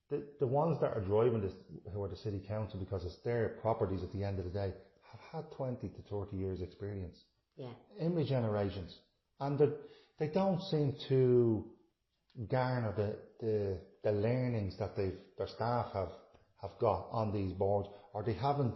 The, 0.10 0.24
the 0.40 0.48
ones 0.48 0.78
that 0.82 0.94
are 0.94 1.02
driving 1.02 1.42
this, 1.42 1.54
who 1.94 2.04
are 2.04 2.10
the 2.10 2.18
city 2.18 2.44
council, 2.48 2.80
because 2.80 3.06
it's 3.06 3.18
their 3.24 3.58
properties 3.62 4.04
at 4.04 4.12
the 4.14 4.24
end 4.24 4.40
of 4.40 4.46
the 4.46 4.52
day, 4.52 4.74
have 5.12 5.44
had 5.46 5.52
20 5.56 5.88
to 5.88 6.02
30 6.10 6.36
years 6.38 6.62
experience 6.62 7.18
Yeah. 7.56 7.74
in 8.00 8.14
regenerations. 8.14 8.92
And 9.40 9.58
they 9.60 9.68
they 10.20 10.28
don't 10.28 10.62
seem 10.70 10.96
to 11.10 11.66
garner 12.50 12.94
the, 12.96 13.16
the, 13.46 13.78
the 14.04 14.12
learnings 14.12 14.78
that 14.80 14.96
they've, 14.96 15.18
their 15.38 15.48
staff 15.48 15.88
have, 15.94 16.10
have 16.62 16.72
got 16.80 17.08
on 17.12 17.34
these 17.34 17.54
boards, 17.54 17.90
or 18.14 18.24
they 18.24 18.34
haven't, 18.34 18.76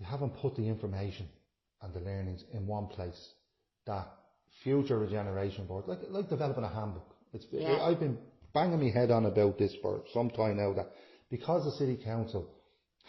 they 0.00 0.06
haven't 0.06 0.30
put 0.42 0.56
the 0.56 0.66
information 0.66 1.28
and 1.82 1.94
the 1.94 2.00
learnings 2.00 2.44
in 2.54 2.66
one 2.66 2.86
place 2.88 3.34
that 3.86 4.08
future 4.64 4.98
regeneration 4.98 5.66
boards, 5.66 5.88
like 5.88 6.00
like 6.08 6.28
developing 6.28 6.64
a 6.64 6.68
handbook. 6.68 7.14
It's 7.32 7.46
Yeah. 7.52 7.82
I've 7.82 8.00
been 8.00 8.18
banging 8.54 8.80
my 8.80 8.90
head 8.90 9.10
on 9.10 9.26
about 9.26 9.58
this 9.58 9.74
for 9.82 10.02
some 10.12 10.30
time 10.30 10.56
now 10.56 10.72
that 10.74 10.90
because 11.30 11.64
the 11.64 11.72
city 11.72 11.96
council 11.96 12.48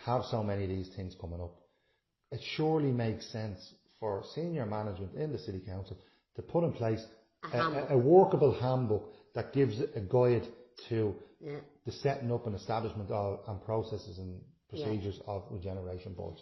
have 0.06 0.23
so 0.25 0.43
many 0.43 0.63
of 0.63 0.69
these 0.69 0.89
things 0.95 1.15
coming 1.19 1.41
up, 1.41 1.56
it 2.32 2.41
surely 2.56 2.91
makes 2.91 3.25
sense 3.32 3.73
for 3.99 4.23
senior 4.36 4.65
management 4.65 5.15
in 5.15 5.32
the 5.32 5.39
city 5.39 5.60
council 5.60 5.97
to 6.36 6.41
put 6.41 6.63
in 6.63 6.73
place 6.73 7.06
A 7.54 7.58
a, 7.58 7.88
a, 7.95 7.97
workable 7.97 8.54
handbook 8.54 9.04
that 9.36 9.51
gives 9.54 9.80
a 9.95 10.01
guide 10.01 10.47
to 10.89 11.15
Yeah. 11.39 11.60
the 11.86 11.91
setting 11.91 12.32
up 12.32 12.45
and 12.47 12.56
establishment 12.56 13.10
of 13.12 13.39
and 13.47 13.62
processes 13.63 14.17
and 14.19 14.41
procedures 14.69 15.19
of 15.27 15.43
regeneration 15.49 16.13
boards. 16.13 16.41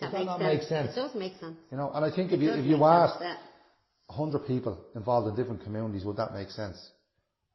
Does 0.00 0.10
that, 0.10 0.18
makes 0.18 0.26
not 0.26 0.40
make 0.40 0.62
sense? 0.62 0.90
It 0.92 0.94
does 0.96 1.14
make 1.14 1.36
sense. 1.40 1.56
You 1.70 1.76
know, 1.78 1.90
and 1.94 2.04
I 2.04 2.10
think 2.14 2.32
if 2.32 2.40
you 2.40 2.50
if 2.52 2.64
you 2.64 2.84
ask 2.84 3.14
hundred 4.10 4.46
people 4.46 4.78
involved 4.94 5.28
in 5.28 5.34
different 5.36 5.62
communities, 5.62 6.04
would 6.04 6.16
that 6.16 6.32
make 6.34 6.50
sense? 6.50 6.90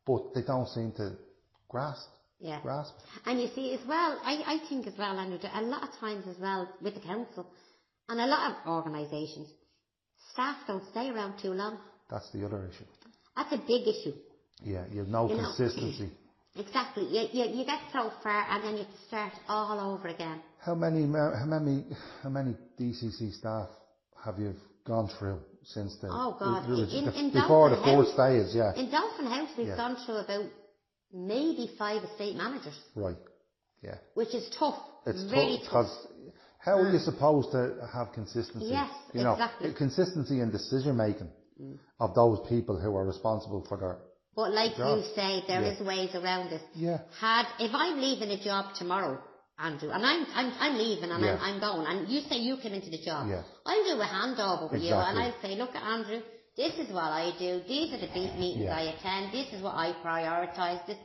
But 0.05 0.33
they 0.33 0.41
don't 0.41 0.67
seem 0.67 0.91
to 0.93 1.13
grasp 1.67 2.07
Yeah. 2.39 2.59
grasp. 2.61 2.93
And 3.25 3.39
you 3.41 3.47
see 3.53 3.73
as 3.73 3.85
well, 3.87 4.19
I, 4.23 4.33
I 4.55 4.67
think 4.69 4.87
as 4.87 4.93
well, 4.97 5.17
Andrew, 5.19 5.37
that 5.43 5.55
a 5.55 5.61
lot 5.61 5.83
of 5.83 5.89
times 5.99 6.25
as 6.27 6.37
well 6.39 6.67
with 6.81 6.95
the 6.95 7.01
council 7.01 7.45
and 8.07 8.19
a 8.19 8.25
lot 8.25 8.51
of 8.51 8.67
organisations, 8.67 9.47
staff 10.33 10.57
don't 10.65 10.83
stay 10.91 11.09
around 11.09 11.39
too 11.39 11.51
long. 11.51 11.77
That's 12.09 12.29
the 12.31 12.45
other 12.45 12.67
issue. 12.67 12.85
That's 13.35 13.53
a 13.53 13.57
big 13.57 13.87
issue. 13.87 14.13
Yeah, 14.63 14.85
you 14.91 14.99
have 14.99 15.07
no 15.09 15.29
You 15.29 15.35
know- 15.35 15.43
consistency. 15.43 16.09
Exactly. 16.55 17.03
You, 17.05 17.27
you, 17.31 17.59
you 17.59 17.65
get 17.65 17.79
so 17.93 18.11
far 18.23 18.45
and 18.49 18.63
then 18.63 18.71
you 18.73 18.79
have 18.79 18.87
to 18.91 19.01
start 19.07 19.33
all 19.47 19.93
over 19.93 20.07
again. 20.07 20.41
How 20.59 20.75
many 20.75 21.01
how 21.03 21.45
many 21.45 21.85
how 22.23 22.29
many 22.29 22.55
DCC 22.79 23.33
staff 23.37 23.69
have 24.23 24.39
you 24.39 24.53
gone 24.85 25.09
through 25.19 25.39
since 25.63 25.95
the, 26.01 26.07
Oh, 26.09 26.35
God. 26.39 26.67
the- 26.67 26.75
the- 26.75 26.97
In- 26.97 27.05
the- 27.05 27.19
in 27.19 27.31
before 27.31 27.69
the 27.69 27.75
Dolphin 27.75 27.95
first 27.97 28.17
House- 28.17 28.29
phase? 28.29 28.55
Yeah, 28.55 28.73
In 28.73 28.89
Dolphin 28.89 29.27
House, 29.27 29.49
we've 29.57 29.67
Yeah. 29.67 29.77
gone 29.77 29.95
through 29.97 30.17
about 30.17 30.45
maybe 31.13 31.67
five 31.77 32.03
estate 32.03 32.35
managers, 32.35 32.77
right. 32.95 33.17
Yeah, 33.81 33.97
which 34.15 34.33
is 34.33 34.49
tough. 34.57 34.79
it's 35.05 35.23
very 35.23 35.57
tough 35.59 35.69
because 35.69 36.07
how 36.59 36.77
are 36.77 36.91
you 36.91 36.99
mm. 36.99 37.05
supposed 37.05 37.51
to 37.51 37.87
have 37.93 38.11
consistency? 38.13 38.67
Yes, 38.67 38.89
you 39.13 39.23
know, 39.23 39.33
exactly. 39.33 39.73
consistency 39.73 40.41
in 40.41 40.49
decision 40.51 40.97
making 40.97 41.29
mm. 41.61 41.77
of 41.99 42.13
those 42.15 42.39
people 42.49 42.77
who 42.79 42.95
are 42.95 43.05
responsible 43.05 43.63
for 43.69 43.77
their 43.77 43.97
But 44.35 44.51
like 44.53 44.77
you 44.77 45.03
say, 45.15 45.43
there 45.47 45.61
Yeah. 45.61 45.71
is 45.73 45.79
ways 45.81 46.13
around 46.15 46.49
this. 46.49 46.61
Yeah. 46.75 46.99
Had 47.19 47.45
if 47.59 47.71
I'm 47.73 47.99
leaving 47.99 48.29
a 48.31 48.37
job 48.43 48.73
tomorrow, 48.75 49.21
Andrew, 49.57 49.89
and 49.91 50.05
I'm 50.05 50.25
I'm, 50.33 50.53
I'm 50.59 50.77
leaving 50.77 51.11
and 51.11 51.23
Yeah. 51.23 51.37
I'm, 51.41 51.55
I'm 51.55 51.59
going, 51.59 51.85
and 51.87 52.07
you 52.09 52.21
say 52.29 52.37
you 52.37 52.57
came 52.57 52.73
into 52.73 52.89
the 52.89 53.01
job, 53.03 53.27
Yeah. 53.27 53.43
I'll 53.65 53.83
do 53.83 53.99
a 54.01 54.05
handover 54.05 54.71
with 54.71 54.81
you, 54.81 54.93
and 54.93 55.19
I'll 55.19 55.41
say, 55.41 55.55
look, 55.55 55.75
at 55.75 55.83
Andrew, 55.83 56.21
this 56.55 56.73
is 56.75 56.89
what 56.93 57.11
I 57.11 57.31
do. 57.37 57.61
These 57.67 57.93
are 57.93 57.97
the 58.05 58.07
big 58.07 58.31
meetings 58.39 58.65
Yeah. 58.65 58.77
I 58.77 58.81
attend. 58.93 59.33
This 59.33 59.51
is 59.53 59.61
what 59.61 59.75
I 59.75 59.93
prioritise. 60.05 60.85
This, 60.87 60.97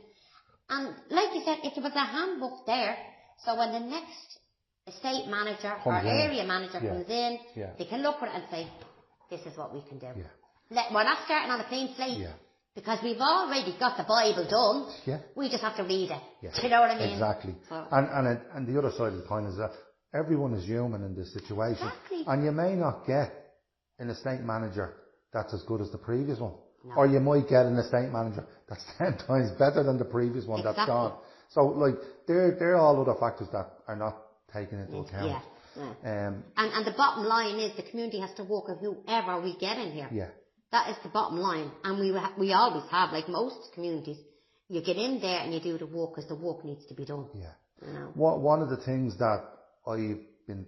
and 0.69 0.95
like 1.09 1.33
you 1.35 1.41
said, 1.45 1.59
if 1.63 1.75
there 1.75 1.83
was 1.83 1.93
a 1.95 2.05
handbook 2.05 2.65
there, 2.65 2.95
so 3.43 3.57
when 3.57 3.71
the 3.73 3.79
next 3.79 4.39
estate 4.87 5.27
manager 5.27 5.73
or 5.83 5.99
in. 5.99 6.07
area 6.07 6.43
manager 6.45 6.79
comes 6.79 7.09
in, 7.09 7.39
Yeah. 7.55 7.71
they 7.77 7.85
can 7.85 8.01
look 8.01 8.21
at 8.21 8.29
it 8.29 8.35
and 8.35 8.43
say, 8.51 8.67
this 9.29 9.41
is 9.45 9.57
what 9.57 9.73
we 9.73 9.81
can 9.89 9.97
do. 9.99 10.07
Yeah. 10.15 10.31
Let, 10.69 10.91
we're 10.93 11.03
not 11.03 11.19
starting 11.25 11.51
on 11.51 11.59
a 11.59 11.65
clean 11.65 11.93
slate. 11.95 12.19
Because 12.75 12.99
we've 13.01 13.19
already 13.21 13.73
got 13.79 13.95
the 13.97 14.03
Bible 14.03 14.45
done. 14.49 14.93
Yeah. 15.05 15.19
We 15.35 15.49
just 15.49 15.63
have 15.63 15.77
to 15.77 15.83
read 15.83 16.11
it. 16.11 16.21
Yeah. 16.41 16.51
Do 16.55 16.61
you 16.63 16.69
know 16.69 16.81
what 16.81 16.91
I 16.91 16.99
mean? 16.99 17.13
Exactly. 17.13 17.55
So- 17.69 17.87
And, 17.91 18.07
and, 18.09 18.27
it, 18.37 18.41
and 18.53 18.67
the 18.67 18.77
other 18.77 18.91
side 18.91 19.13
of 19.13 19.17
the 19.17 19.23
coin 19.27 19.45
is 19.45 19.55
that 19.57 19.71
everyone 20.13 20.53
is 20.53 20.65
human 20.65 21.01
in 21.03 21.15
this 21.15 21.33
situation. 21.33 21.87
Exactly. 21.87 22.23
And 22.27 22.43
you 22.43 22.51
may 22.51 22.75
not 22.75 23.07
get 23.07 23.31
an 23.99 24.09
estate 24.09 24.41
manager 24.41 24.93
that's 25.31 25.53
as 25.53 25.63
good 25.63 25.79
as 25.81 25.89
the 25.91 25.97
previous 25.97 26.39
one. 26.39 26.53
No. 26.83 26.95
Or 26.97 27.07
you 27.07 27.19
might 27.21 27.47
get 27.47 27.65
an 27.65 27.77
estate 27.77 28.11
manager 28.11 28.45
that's 28.67 28.83
10 28.97 29.17
times 29.25 29.51
better 29.57 29.81
than 29.83 29.97
the 29.97 30.05
previous 30.05 30.45
one 30.45 30.61
That's 30.61 30.75
gone. 30.85 31.13
So, 31.49 31.61
like, 31.67 31.95
they're, 32.27 32.57
they're 32.59 32.75
all 32.75 32.99
other 33.01 33.17
factors 33.19 33.47
that 33.53 33.71
are 33.87 33.95
not 33.95 34.17
taken 34.53 34.79
into 34.81 34.97
account. 34.97 35.27
Yeah. 35.27 35.41
yeah. 35.77 36.27
Um, 36.27 36.43
And, 36.57 36.71
and 36.73 36.85
the 36.85 36.91
bottom 36.97 37.23
line 37.25 37.55
is 37.59 37.75
the 37.77 37.83
community 37.89 38.19
has 38.19 38.33
to 38.35 38.43
work 38.43 38.67
with 38.67 38.79
whoever 38.79 39.39
we 39.41 39.55
get 39.57 39.77
in 39.77 39.91
here. 39.93 40.09
yeah. 40.11 40.29
That 40.75 40.89
is 40.89 40.97
the 41.03 41.09
bottom 41.09 41.37
line. 41.37 41.71
And 41.85 41.97
we, 41.97 42.11
we 42.37 42.51
always 42.51 42.83
have, 42.91 43.13
like 43.13 43.29
most 43.29 43.71
communities, 43.73 44.17
you 44.67 44.81
get 44.81 44.97
in 44.97 45.21
there 45.21 45.39
and 45.39 45.53
you 45.53 45.61
do 45.61 45.77
the 45.77 45.85
work 45.85 46.15
because 46.15 46.27
the 46.27 46.35
work 46.35 46.65
needs 46.65 46.85
to 46.87 46.93
be 46.93 47.05
done. 47.05 47.27
Yeah. 47.33 47.53
You 47.81 47.93
know? 47.93 48.11
One 48.13 48.41
one 48.41 48.61
of 48.61 48.69
the 48.69 48.75
things 48.83 49.17
that 49.19 49.41
I've 49.87 50.19
been 50.47 50.65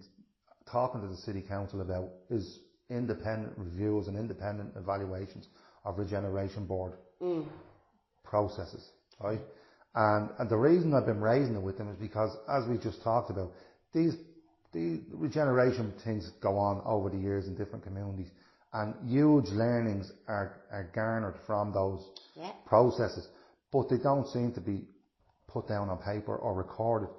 talking 0.72 1.02
to 1.02 1.08
the 1.08 1.18
city 1.18 1.42
council 1.42 1.82
about 1.82 2.08
is 2.30 2.60
independent 2.90 3.58
reviews 3.58 4.08
and 4.08 4.18
independent 4.18 4.76
evaluations 4.78 5.46
of 5.84 5.98
regeneration 5.98 6.66
board 6.66 6.94
mm. 7.22 7.46
processes, 8.24 8.88
right? 9.20 9.42
And, 9.94 10.30
and 10.40 10.50
the 10.50 10.56
reason 10.56 10.94
I've 10.94 11.06
been 11.06 11.20
raising 11.20 11.56
it 11.56 11.62
with 11.62 11.78
them 11.78 11.90
is 11.90 11.98
because, 11.98 12.32
as 12.48 12.66
we 12.70 12.78
just 12.78 13.04
talked 13.04 13.30
about, 13.30 13.52
these 13.94 14.16
the 14.72 15.02
regeneration 15.12 15.94
things 16.06 16.32
go 16.42 16.58
on 16.58 16.82
over 16.86 17.10
the 17.10 17.18
years 17.18 17.48
in 17.48 17.56
different 17.56 17.84
communities, 17.84 18.28
and 18.78 18.94
huge 19.10 19.48
learnings 19.50 20.12
are, 20.28 20.62
are 20.72 20.90
garnered 20.94 21.36
from 21.48 21.74
those 21.74 22.00
Yeah. 22.36 22.52
processes, 22.66 23.28
but 23.72 23.90
they 23.90 23.98
don't 23.98 24.28
seem 24.28 24.54
to 24.54 24.62
be 24.62 24.88
put 25.48 25.68
down 25.68 25.90
on 25.90 25.98
paper 25.98 26.36
or 26.36 26.54
recorded. 26.54 27.10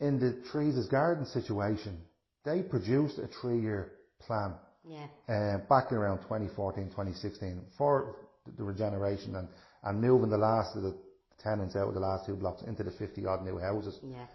In 0.00 0.18
the 0.20 0.32
Teresa's 0.50 0.88
Garden 0.88 1.24
situation, 1.24 1.98
they 2.44 2.62
produced 2.62 3.18
a 3.18 3.26
three-year 3.40 3.92
plan 4.20 4.54
Yeah. 4.84 5.06
uh, 5.28 5.58
back 5.68 5.90
in 5.92 5.96
around 5.96 6.18
2014, 6.22 6.90
2016 6.90 7.64
for 7.78 8.16
the 8.58 8.64
regeneration 8.64 9.36
and, 9.36 9.48
and 9.84 10.00
moving 10.00 10.28
the 10.28 10.38
last 10.38 10.76
of 10.76 10.82
the 10.82 10.94
tenants 11.38 11.74
out 11.74 11.88
of 11.88 11.94
the 11.94 12.00
last 12.00 12.26
two 12.26 12.34
blocks 12.36 12.62
into 12.62 12.82
the 12.82 12.90
50 12.90 13.24
odd 13.26 13.44
new 13.44 13.58
houses. 13.58 13.98
Yeah. 14.02 14.26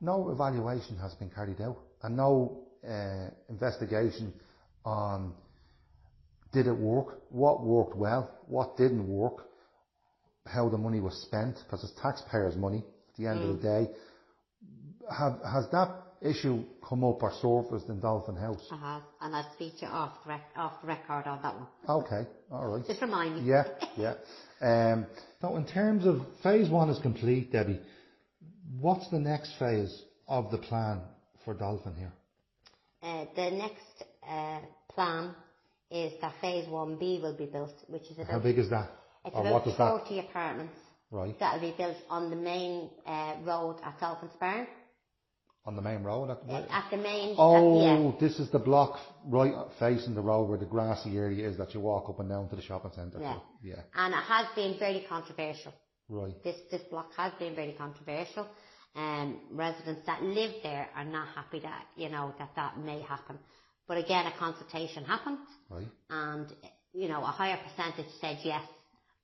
No 0.00 0.30
evaluation 0.30 0.96
has 0.96 1.14
been 1.14 1.28
carried 1.30 1.60
out 1.60 1.76
and 2.02 2.16
no 2.16 2.62
uh, 2.88 3.28
investigation 3.50 4.32
on 4.84 5.34
did 6.52 6.66
it 6.66 6.76
work, 6.76 7.20
what 7.30 7.62
worked 7.62 7.96
well, 7.96 8.30
what 8.46 8.76
didn't 8.76 9.06
work, 9.06 9.46
how 10.46 10.68
the 10.68 10.78
money 10.78 11.00
was 11.00 11.14
spent, 11.22 11.56
because 11.64 11.84
it's 11.84 12.00
taxpayers' 12.00 12.56
money 12.56 12.78
at 12.78 13.16
the 13.16 13.26
end 13.28 13.42
of 13.42 13.56
the 13.56 13.62
day. 13.62 13.90
Have, 15.16 15.38
has 15.44 15.68
that 15.70 15.90
issue 16.22 16.64
come 16.86 17.04
up 17.04 17.22
or 17.22 17.32
surfaced 17.40 17.88
in 17.88 18.00
Dolphin 18.00 18.36
House? 18.36 18.66
I 18.70 18.76
have. 18.76 19.02
And 19.20 19.34
I'll 19.34 19.50
speak 19.54 19.78
to 19.78 19.86
you 19.86 19.92
off 19.92 20.12
the, 20.24 20.30
rec- 20.30 20.50
off 20.56 20.80
the 20.82 20.88
record 20.88 21.26
on 21.26 21.42
that 21.42 21.54
one. 21.54 21.66
Okay, 21.88 22.28
all 22.50 22.68
right. 22.68 22.86
Just 22.86 23.00
remind 23.00 23.36
me. 23.36 23.42
Yeah, 23.50 23.64
yeah. 23.96 24.14
Um, 24.60 25.06
now, 25.42 25.56
in 25.56 25.66
terms 25.66 26.06
of 26.06 26.20
phase 26.42 26.68
one 26.68 26.90
is 26.90 26.98
complete, 27.00 27.52
Debbie. 27.52 27.80
What's 28.78 29.08
the 29.10 29.18
next 29.18 29.52
phase 29.58 30.02
of 30.28 30.50
the 30.50 30.58
plan 30.58 31.00
for 31.44 31.54
Dolphin 31.54 31.94
here? 31.96 32.12
Uh, 33.02 33.24
the 33.34 33.50
next 33.50 34.04
uh, 34.28 34.60
plan 34.92 35.34
is 35.90 36.12
that 36.20 36.34
phase 36.40 36.66
1B 36.66 37.20
will 37.22 37.36
be 37.36 37.46
built, 37.46 37.74
which 37.88 38.02
is 38.10 38.18
about, 38.18 38.30
How 38.30 38.38
big 38.38 38.58
is 38.58 38.70
that? 38.70 38.90
it's 39.24 39.34
or 39.34 39.40
about 39.42 39.52
what 39.52 39.64
does 39.64 39.76
that? 39.78 39.98
40 40.00 40.18
apartments 40.20 40.74
Right 41.10 41.36
that 41.40 41.54
will 41.54 41.70
be 41.70 41.76
built 41.76 41.96
on 42.08 42.30
the 42.30 42.36
main 42.36 42.88
uh, 43.06 43.34
road 43.44 43.76
at 43.84 43.98
Dolphin's 43.98 44.32
Barn. 44.38 44.66
on 45.66 45.74
the 45.76 45.82
main 45.82 46.02
road. 46.04 46.30
At, 46.30 46.38
Uh, 46.48 46.64
At 46.70 46.86
the 46.90 46.96
main, 46.96 47.34
oh, 47.36 47.80
at, 47.80 48.00
yeah, 48.00 48.12
this 48.20 48.38
is 48.38 48.48
the 48.50 48.58
block 48.60 48.98
right 49.26 49.52
facing 49.78 50.14
the 50.14 50.20
road 50.22 50.44
where 50.48 50.58
the 50.58 50.64
grassy 50.66 51.16
area 51.18 51.48
is 51.48 51.56
that 51.58 51.74
you 51.74 51.80
walk 51.80 52.08
up 52.08 52.20
and 52.20 52.28
down 52.28 52.48
to 52.48 52.56
the 52.56 52.62
shopping 52.62 52.92
centre. 52.94 53.18
Yeah. 53.20 53.38
Yeah. 53.62 53.82
and 53.94 54.14
it 54.14 54.24
has 54.34 54.46
been 54.54 54.78
very 54.78 55.04
controversial. 55.08 55.72
Right. 56.08 56.34
This 56.44 56.56
this 56.70 56.82
block 56.90 57.08
has 57.16 57.32
been 57.38 57.54
very 57.54 57.72
controversial. 57.72 58.46
Um, 58.96 59.38
residents 59.52 60.02
that 60.06 60.22
live 60.22 60.54
there 60.64 60.88
are 60.96 61.04
not 61.04 61.28
happy 61.34 61.60
that 61.60 61.86
you 61.96 62.08
know 62.08 62.34
that 62.38 62.50
that 62.56 62.78
may 62.78 63.00
happen. 63.02 63.38
But 63.90 63.98
again, 63.98 64.24
a 64.32 64.34
consultation 64.38 65.02
happened, 65.04 65.38
Right. 65.68 65.88
and 66.10 66.46
you 67.00 67.08
know 67.08 67.20
a 67.30 67.32
higher 67.40 67.58
percentage 67.66 68.10
said 68.20 68.38
yes 68.44 68.62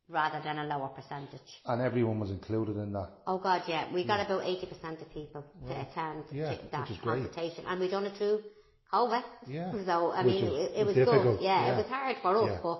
rather 0.08 0.40
than 0.46 0.58
a 0.58 0.64
lower 0.72 0.88
percentage. 0.88 1.48
And 1.66 1.80
everyone 1.80 2.18
was 2.18 2.30
included 2.32 2.76
in 2.84 2.90
that. 2.94 3.10
Oh 3.28 3.38
God, 3.38 3.62
yeah, 3.68 3.84
we 3.94 4.04
got 4.04 4.18
about 4.26 4.42
eighty 4.44 4.66
percent 4.66 5.00
of 5.00 5.08
people 5.18 5.44
to 5.68 5.72
attend 5.84 6.24
Yeah, 6.32 6.56
to 6.56 6.58
that 6.72 6.90
is 6.90 6.98
great. 6.98 7.22
consultation, 7.22 7.62
and 7.68 7.78
we 7.78 7.88
done 7.88 8.06
it 8.06 8.16
through 8.18 8.40
COVID. 8.92 9.22
Yeah, 9.46 9.70
So 9.90 10.10
I 10.10 10.24
which 10.24 10.34
mean, 10.34 10.46
it, 10.46 10.72
it 10.80 10.84
was 10.84 10.96
difficult, 10.96 11.22
good. 11.38 11.40
Yeah, 11.42 11.60
yeah. 11.66 11.72
it 11.72 11.76
was 11.82 11.86
hard 11.86 12.16
for 12.20 12.32
us, 12.42 12.50
Yeah. 12.50 12.58
but 12.66 12.78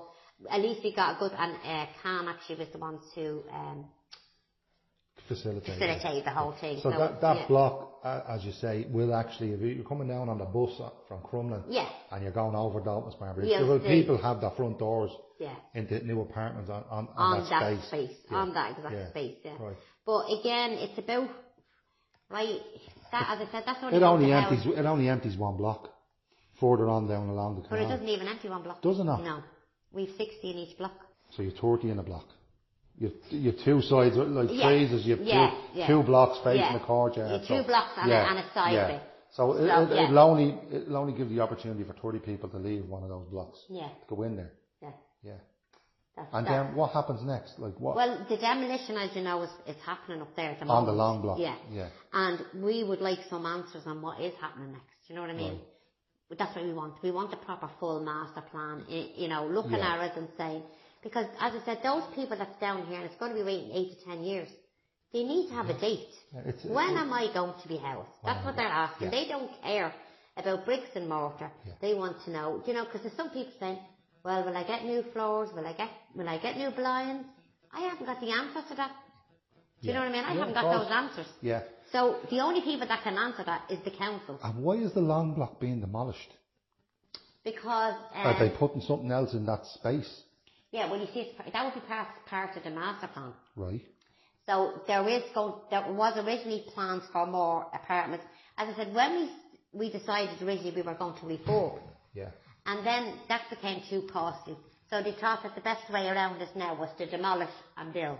at 0.54 0.60
least 0.66 0.80
we 0.82 0.92
got 0.92 1.14
a 1.14 1.18
good. 1.20 1.32
And 1.38 1.52
uh, 1.54 1.86
CAN 2.02 2.26
actually 2.26 2.56
was 2.62 2.70
the 2.72 2.78
ones 2.88 3.02
who 3.14 3.44
um, 3.60 3.78
Facilitated. 5.28 5.74
facilitated 5.78 6.24
the 6.24 6.30
whole 6.30 6.52
thing. 6.60 6.78
So 6.82 6.90
that, 6.90 7.20
that 7.20 7.48
block, 7.48 7.98
uh, 8.04 8.22
as 8.28 8.44
you 8.44 8.52
say, 8.52 8.86
will 8.90 9.14
actually, 9.14 9.52
if 9.52 9.60
you're 9.60 9.84
coming 9.84 10.08
down 10.08 10.28
on 10.28 10.38
the 10.38 10.44
bus 10.44 10.70
uh, 10.80 10.90
from 11.08 11.20
Crumlin 11.22 11.62
Yeah. 11.68 11.88
and 12.12 12.22
you're 12.22 12.32
going 12.32 12.54
over 12.54 12.80
Dolphin's 12.80 13.14
Bridge, 13.16 13.48
You'll 13.48 13.58
there 13.58 13.66
will 13.66 13.80
see. 13.80 13.88
people 14.02 14.18
have 14.22 14.40
their 14.40 14.50
front 14.52 14.78
doors 14.78 15.10
Yeah. 15.40 15.54
into 15.74 15.98
new 16.06 16.20
apartments 16.20 16.70
on, 16.70 16.84
on, 16.90 17.08
on 17.16 17.40
that, 17.40 17.50
that 17.78 17.84
space. 17.88 18.10
Yeah. 18.30 18.36
on 18.38 18.54
that 18.54 18.76
exact 18.76 18.94
Yeah. 18.94 19.10
space, 19.10 19.36
yeah. 19.44 19.56
Right. 19.58 19.76
But 20.04 20.26
again, 20.38 20.70
it's 20.72 20.98
about 20.98 21.28
right. 22.30 22.60
That, 23.12 23.26
as 23.30 23.48
I 23.48 23.50
said, 23.52 23.62
that's 23.66 23.82
only 23.82 23.96
It 23.96 24.02
only 24.02 24.32
empties, 24.32 24.66
it 24.66 24.86
only 24.86 25.08
empties 25.08 25.36
one 25.36 25.56
block 25.56 25.88
further 26.60 26.88
on 26.88 27.06
down 27.08 27.28
along 27.28 27.56
the 27.56 27.68
canal. 27.68 27.70
but 27.70 27.86
it 27.86 27.88
doesn't 27.88 28.08
even 28.08 28.28
empty 28.28 28.48
one 28.48 28.62
block. 28.62 28.80
Doesn't 28.82 29.02
it 29.02 29.04
not? 29.10 29.22
No, 29.24 29.42
We've 29.92 30.10
60 30.16 30.50
in 30.50 30.56
each 30.58 30.76
block. 30.78 30.92
So 31.36 31.42
you're 31.42 31.52
30 31.52 31.90
in 31.90 31.98
a 31.98 32.02
block. 32.02 32.26
You've, 32.98 33.12
you've 33.30 33.58
two 33.64 33.82
sides, 33.82 34.16
like 34.16 34.48
Yeah. 34.50 34.66
freezers, 34.68 35.04
you've 35.06 35.20
Yeah, 35.20 35.50
two, 35.50 35.78
yeah. 35.78 35.86
two 35.86 36.02
blocks 36.02 36.38
facing 36.42 36.60
Yeah. 36.62 36.72
the 36.78 36.84
courtyard. 36.84 37.30
Yeah, 37.42 37.46
so- 37.46 37.60
two 37.60 37.66
blocks 37.66 37.92
and 37.98 38.10
a- 38.10 38.14
and 38.30 38.38
a 38.38 38.44
side 38.54 38.72
yeah. 38.72 38.86
bit. 38.88 39.02
So, 39.32 39.52
it, 39.52 39.56
So, 39.68 39.82
it, 39.82 39.90
yeah. 39.94 40.04
it'll 40.04 40.18
only, 40.18 40.58
it'll 40.72 40.96
only 40.96 41.12
give 41.12 41.28
the 41.28 41.40
opportunity 41.40 41.84
for 41.84 41.92
30 41.92 42.20
people 42.20 42.48
to 42.48 42.56
leave 42.56 42.88
one 42.88 43.02
of 43.02 43.10
those 43.10 43.26
blocks. 43.28 43.58
Yeah. 43.68 43.88
Go 44.08 44.22
in 44.22 44.36
there. 44.36 44.52
Yeah. 44.80 44.92
Yeah. 45.22 45.32
That's 46.16 46.28
And 46.32 46.46
then 46.46 46.74
what 46.74 46.92
happens 46.92 47.22
next? 47.22 47.58
Like 47.58 47.78
what? 47.78 47.96
Well, 47.96 48.24
the 48.30 48.38
demolition, 48.38 48.96
as 48.96 49.14
you 49.14 49.20
know, 49.22 49.42
is, 49.42 49.50
is 49.66 49.76
happening 49.84 50.22
up 50.22 50.34
there 50.34 50.52
at 50.52 50.56
the 50.60 50.62
on 50.62 50.68
moment. 50.68 50.86
the 50.86 50.92
long 50.92 51.20
block. 51.20 51.38
Yeah. 51.38 51.56
Yeah. 51.70 51.88
And 52.14 52.40
we 52.64 52.82
would 52.84 53.02
like 53.02 53.18
some 53.28 53.44
answers 53.44 53.82
on 53.86 54.00
what 54.00 54.18
is 54.22 54.32
happening 54.40 54.72
next. 54.72 54.86
You 55.08 55.16
know 55.16 55.20
what 55.20 55.30
I 55.30 55.34
mean? 55.34 55.60
Right. 56.30 56.38
That's 56.38 56.56
what 56.56 56.64
we 56.64 56.72
want. 56.72 56.94
We 57.02 57.10
want 57.10 57.30
the 57.30 57.36
proper 57.36 57.68
full 57.78 58.00
master 58.00 58.40
plan. 58.50 58.84
You 58.88 59.28
know, 59.28 59.46
looking 59.46 59.72
Yeah. 59.72 59.94
at 60.02 60.10
it 60.12 60.16
and 60.16 60.28
saying, 60.38 60.62
because 61.06 61.26
as 61.46 61.52
I 61.58 61.60
said, 61.64 61.78
those 61.90 62.02
people 62.18 62.36
that's 62.36 62.58
down 62.60 62.78
here, 62.88 62.96
and 63.00 63.04
it's 63.08 63.18
going 63.22 63.32
to 63.34 63.38
be 63.42 63.44
waiting 63.52 63.70
eight 63.78 63.90
to 63.98 64.04
ten 64.10 64.20
years, 64.30 64.48
they 65.12 65.22
need 65.32 65.44
to 65.50 65.54
have 65.54 65.68
a 65.76 65.78
date. 65.88 66.12
Yeah, 66.34 66.40
it's- 66.50 66.64
when 66.78 66.90
it- 66.96 67.02
am 67.02 67.12
I 67.12 67.24
going 67.32 67.54
to 67.62 67.68
be 67.68 67.78
housed? 67.88 68.08
That's 68.24 68.44
what 68.44 68.56
they're 68.56 68.76
asking. 68.86 69.06
Yeah. 69.12 69.16
They 69.18 69.24
don't 69.28 69.50
care 69.62 69.90
about 70.36 70.64
bricks 70.68 70.90
and 70.98 71.08
mortar. 71.08 71.50
Yeah. 71.64 71.72
They 71.80 71.94
want 72.02 72.16
to 72.24 72.30
know, 72.36 72.48
you 72.66 72.74
know, 72.74 72.84
because 72.86 73.02
there's 73.04 73.16
some 73.22 73.30
people 73.30 73.52
saying, 73.60 73.78
well, 74.24 74.40
will 74.44 74.56
I 74.56 74.64
get 74.72 74.84
new 74.84 75.02
floors? 75.12 75.48
Will 75.56 75.66
I 75.72 75.74
get, 75.82 75.90
will 76.16 76.28
I 76.28 76.38
get 76.38 76.56
new 76.62 76.70
blinds? 76.70 77.24
I 77.72 77.80
haven't 77.88 78.06
got 78.06 78.20
the 78.20 78.32
answer 78.40 78.62
to 78.70 78.74
that. 78.80 78.90
Do 79.82 79.88
you 79.88 79.94
know 79.94 80.00
what 80.00 80.08
I 80.08 80.12
mean? 80.12 80.24
I 80.24 80.32
Yeah, 80.32 80.38
haven't 80.40 80.54
got 80.54 80.72
those 80.78 80.90
answers. 80.90 81.28
Yeah. 81.42 81.62
So 81.92 82.16
the 82.30 82.40
only 82.40 82.62
people 82.62 82.86
that 82.88 83.02
can 83.04 83.16
answer 83.26 83.44
that 83.44 83.62
is 83.70 83.78
the 83.84 83.92
council. 83.92 84.34
And 84.42 84.64
why 84.64 84.74
is 84.86 84.92
the 84.94 85.00
long 85.14 85.34
block 85.34 85.60
being 85.60 85.80
demolished? 85.80 86.30
Because, 87.44 87.94
um, 88.14 88.26
Are 88.26 88.38
they 88.40 88.50
putting 88.50 88.80
something 88.80 89.12
else 89.12 89.32
in 89.34 89.46
that 89.46 89.64
space? 89.66 90.22
Yeah, 90.76 90.90
well 90.90 91.00
you 91.00 91.08
see, 91.14 91.32
that 91.52 91.64
would 91.64 91.74
be 91.74 91.86
part, 91.88 92.08
part 92.28 92.56
of 92.56 92.62
the 92.62 92.70
master 92.70 93.08
plan. 93.14 93.32
Right. 93.56 93.82
So 94.46 94.54
there 94.86 95.06
is 95.08 95.22
going, 95.34 95.54
there 95.70 95.84
was 95.92 96.14
originally 96.24 96.64
plans 96.74 97.02
for 97.12 97.26
more 97.26 97.66
apartments. 97.74 98.24
As 98.58 98.68
I 98.72 98.76
said, 98.76 98.94
when 98.94 99.10
we, 99.16 99.30
we 99.80 99.86
decided 99.98 100.40
originally 100.42 100.74
we 100.74 100.82
were 100.82 100.94
going 100.94 101.18
to 101.20 101.26
reform, 101.26 101.80
Yeah. 102.14 102.30
and 102.66 102.86
then 102.86 103.02
that 103.28 103.42
became 103.50 103.82
too 103.90 104.02
costly. 104.12 104.56
So 104.90 105.02
they 105.02 105.14
thought 105.20 105.42
that 105.42 105.54
the 105.56 105.60
best 105.62 105.90
way 105.92 106.06
around 106.06 106.38
this 106.38 106.50
now 106.54 106.78
was 106.78 106.90
to 106.98 107.10
demolish 107.10 107.50
and 107.76 107.92
build. 107.92 108.18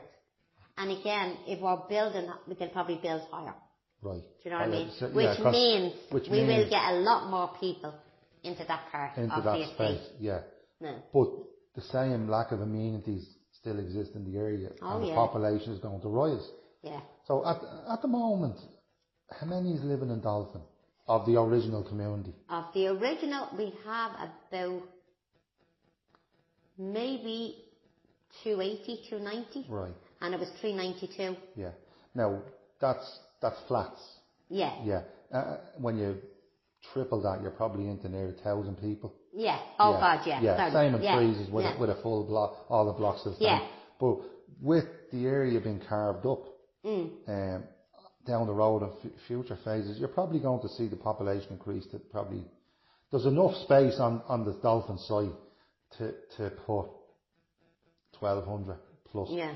And 0.79 0.90
again, 0.99 1.37
if 1.47 1.61
we're 1.61 1.81
building, 1.88 2.29
we 2.49 2.55
can 2.57 2.71
probably 2.71 2.99
build 3.03 3.23
higher. 3.31 3.55
Right. 4.03 4.21
Do 4.21 4.42
you 4.45 4.51
know 4.51 4.59
what 4.59 4.69
I 4.69 4.73
Oh, 4.73 4.79
mean? 4.79 4.90
yeah, 5.01 5.09
which 5.09 5.38
means 5.53 5.92
which 6.11 6.29
we 6.31 6.40
will 6.40 6.69
get 6.69 6.83
a 6.92 6.97
lot 7.11 7.31
more 7.31 7.51
people 7.61 7.95
into 8.42 8.64
that 8.66 8.83
part 8.92 9.16
into 9.16 9.35
of 9.35 9.45
that 9.45 9.53
the 9.59 9.62
estate. 9.62 9.75
space. 10.01 10.07
Yeah. 10.21 10.40
No. 10.81 10.95
But 11.14 11.29
the 11.77 11.83
same 11.83 12.29
lack 12.29 12.53
of 12.53 12.61
amenities 12.61 13.25
still 13.61 13.79
exist 13.79 14.12
in 14.15 14.25
the 14.31 14.39
area, 14.39 14.71
Oh, 14.83 14.95
and 14.97 15.03
the 15.05 15.09
yeah. 15.09 15.15
population 15.15 15.73
is 15.73 15.79
going 15.79 16.01
to 16.01 16.09
rise. 16.09 16.47
Yeah. 16.83 17.01
So 17.27 17.45
at 17.47 17.59
at 17.95 18.03
the 18.03 18.09
moment, 18.09 18.57
how 19.39 19.47
many 19.47 19.73
is 19.75 19.83
living 19.85 20.11
in 20.11 20.21
Dolphin 20.21 20.62
of 21.09 21.27
the 21.27 21.37
original 21.41 21.83
community? 21.83 22.35
Of 22.49 22.65
the 22.75 22.87
original, 22.89 23.49
we 23.59 23.73
have 23.85 24.12
about 24.49 24.83
maybe 26.79 27.65
280, 28.45 29.01
290, 29.09 29.67
Right. 29.69 29.95
and 30.21 30.35
it 30.35 30.41
was 30.41 30.51
392. 30.61 31.37
Yeah. 31.57 31.71
Now 32.15 32.43
that's 32.81 33.21
that's 33.41 33.61
flats. 33.69 34.01
Yeah. 34.49 34.75
Yeah. 34.85 35.03
Uh, 35.33 35.57
when 35.79 35.99
you 35.99 36.17
triple 36.92 37.20
that, 37.22 37.42
you're 37.42 37.51
probably 37.51 37.88
into 37.88 38.09
near 38.09 38.29
a 38.29 38.42
thousand 38.42 38.77
people. 38.81 39.14
Yeah. 39.33 39.59
Oh 39.79 39.92
God, 39.92 40.20
yeah. 40.27 40.40
Yeah, 40.40 40.57
Sorry. 40.57 40.72
same 40.72 40.94
in 40.94 41.03
yeah. 41.03 41.16
freezes 41.16 41.51
with, 41.51 41.64
yeah. 41.64 41.77
a, 41.77 41.81
with 41.81 41.90
a 41.90 41.96
full 42.03 42.25
block, 42.25 42.66
all 42.68 42.87
the 42.87 42.92
blocks 42.92 43.25
of 43.27 43.35
Yeah. 43.38 43.66
But 44.01 44.18
with 44.61 44.85
the 45.12 45.27
area 45.27 45.61
being 45.61 45.81
carved 45.88 46.27
up, 46.27 46.44
Mm. 46.85 47.11
um, 47.27 47.64
down 48.27 48.46
the 48.46 48.53
road 48.53 48.83
in 48.83 48.90
f- 49.11 49.18
future 49.27 49.59
phases, 49.64 49.99
you're 49.99 50.09
probably 50.09 50.38
going 50.38 50.61
to 50.62 50.68
see 50.68 50.87
the 50.87 50.94
population 50.96 51.49
increase 51.53 51.85
to 51.87 51.99
probably, 51.99 52.44
there's 53.11 53.27
enough 53.27 53.55
space 53.64 53.99
on, 53.99 54.22
on 54.29 54.44
the 54.44 54.53
Dolphin 54.62 54.96
site 54.99 55.33
to, 55.99 56.12
to 56.37 56.51
put 56.64 56.87
1200 58.20 58.79
plus, 59.11 59.29
Yeah. 59.31 59.55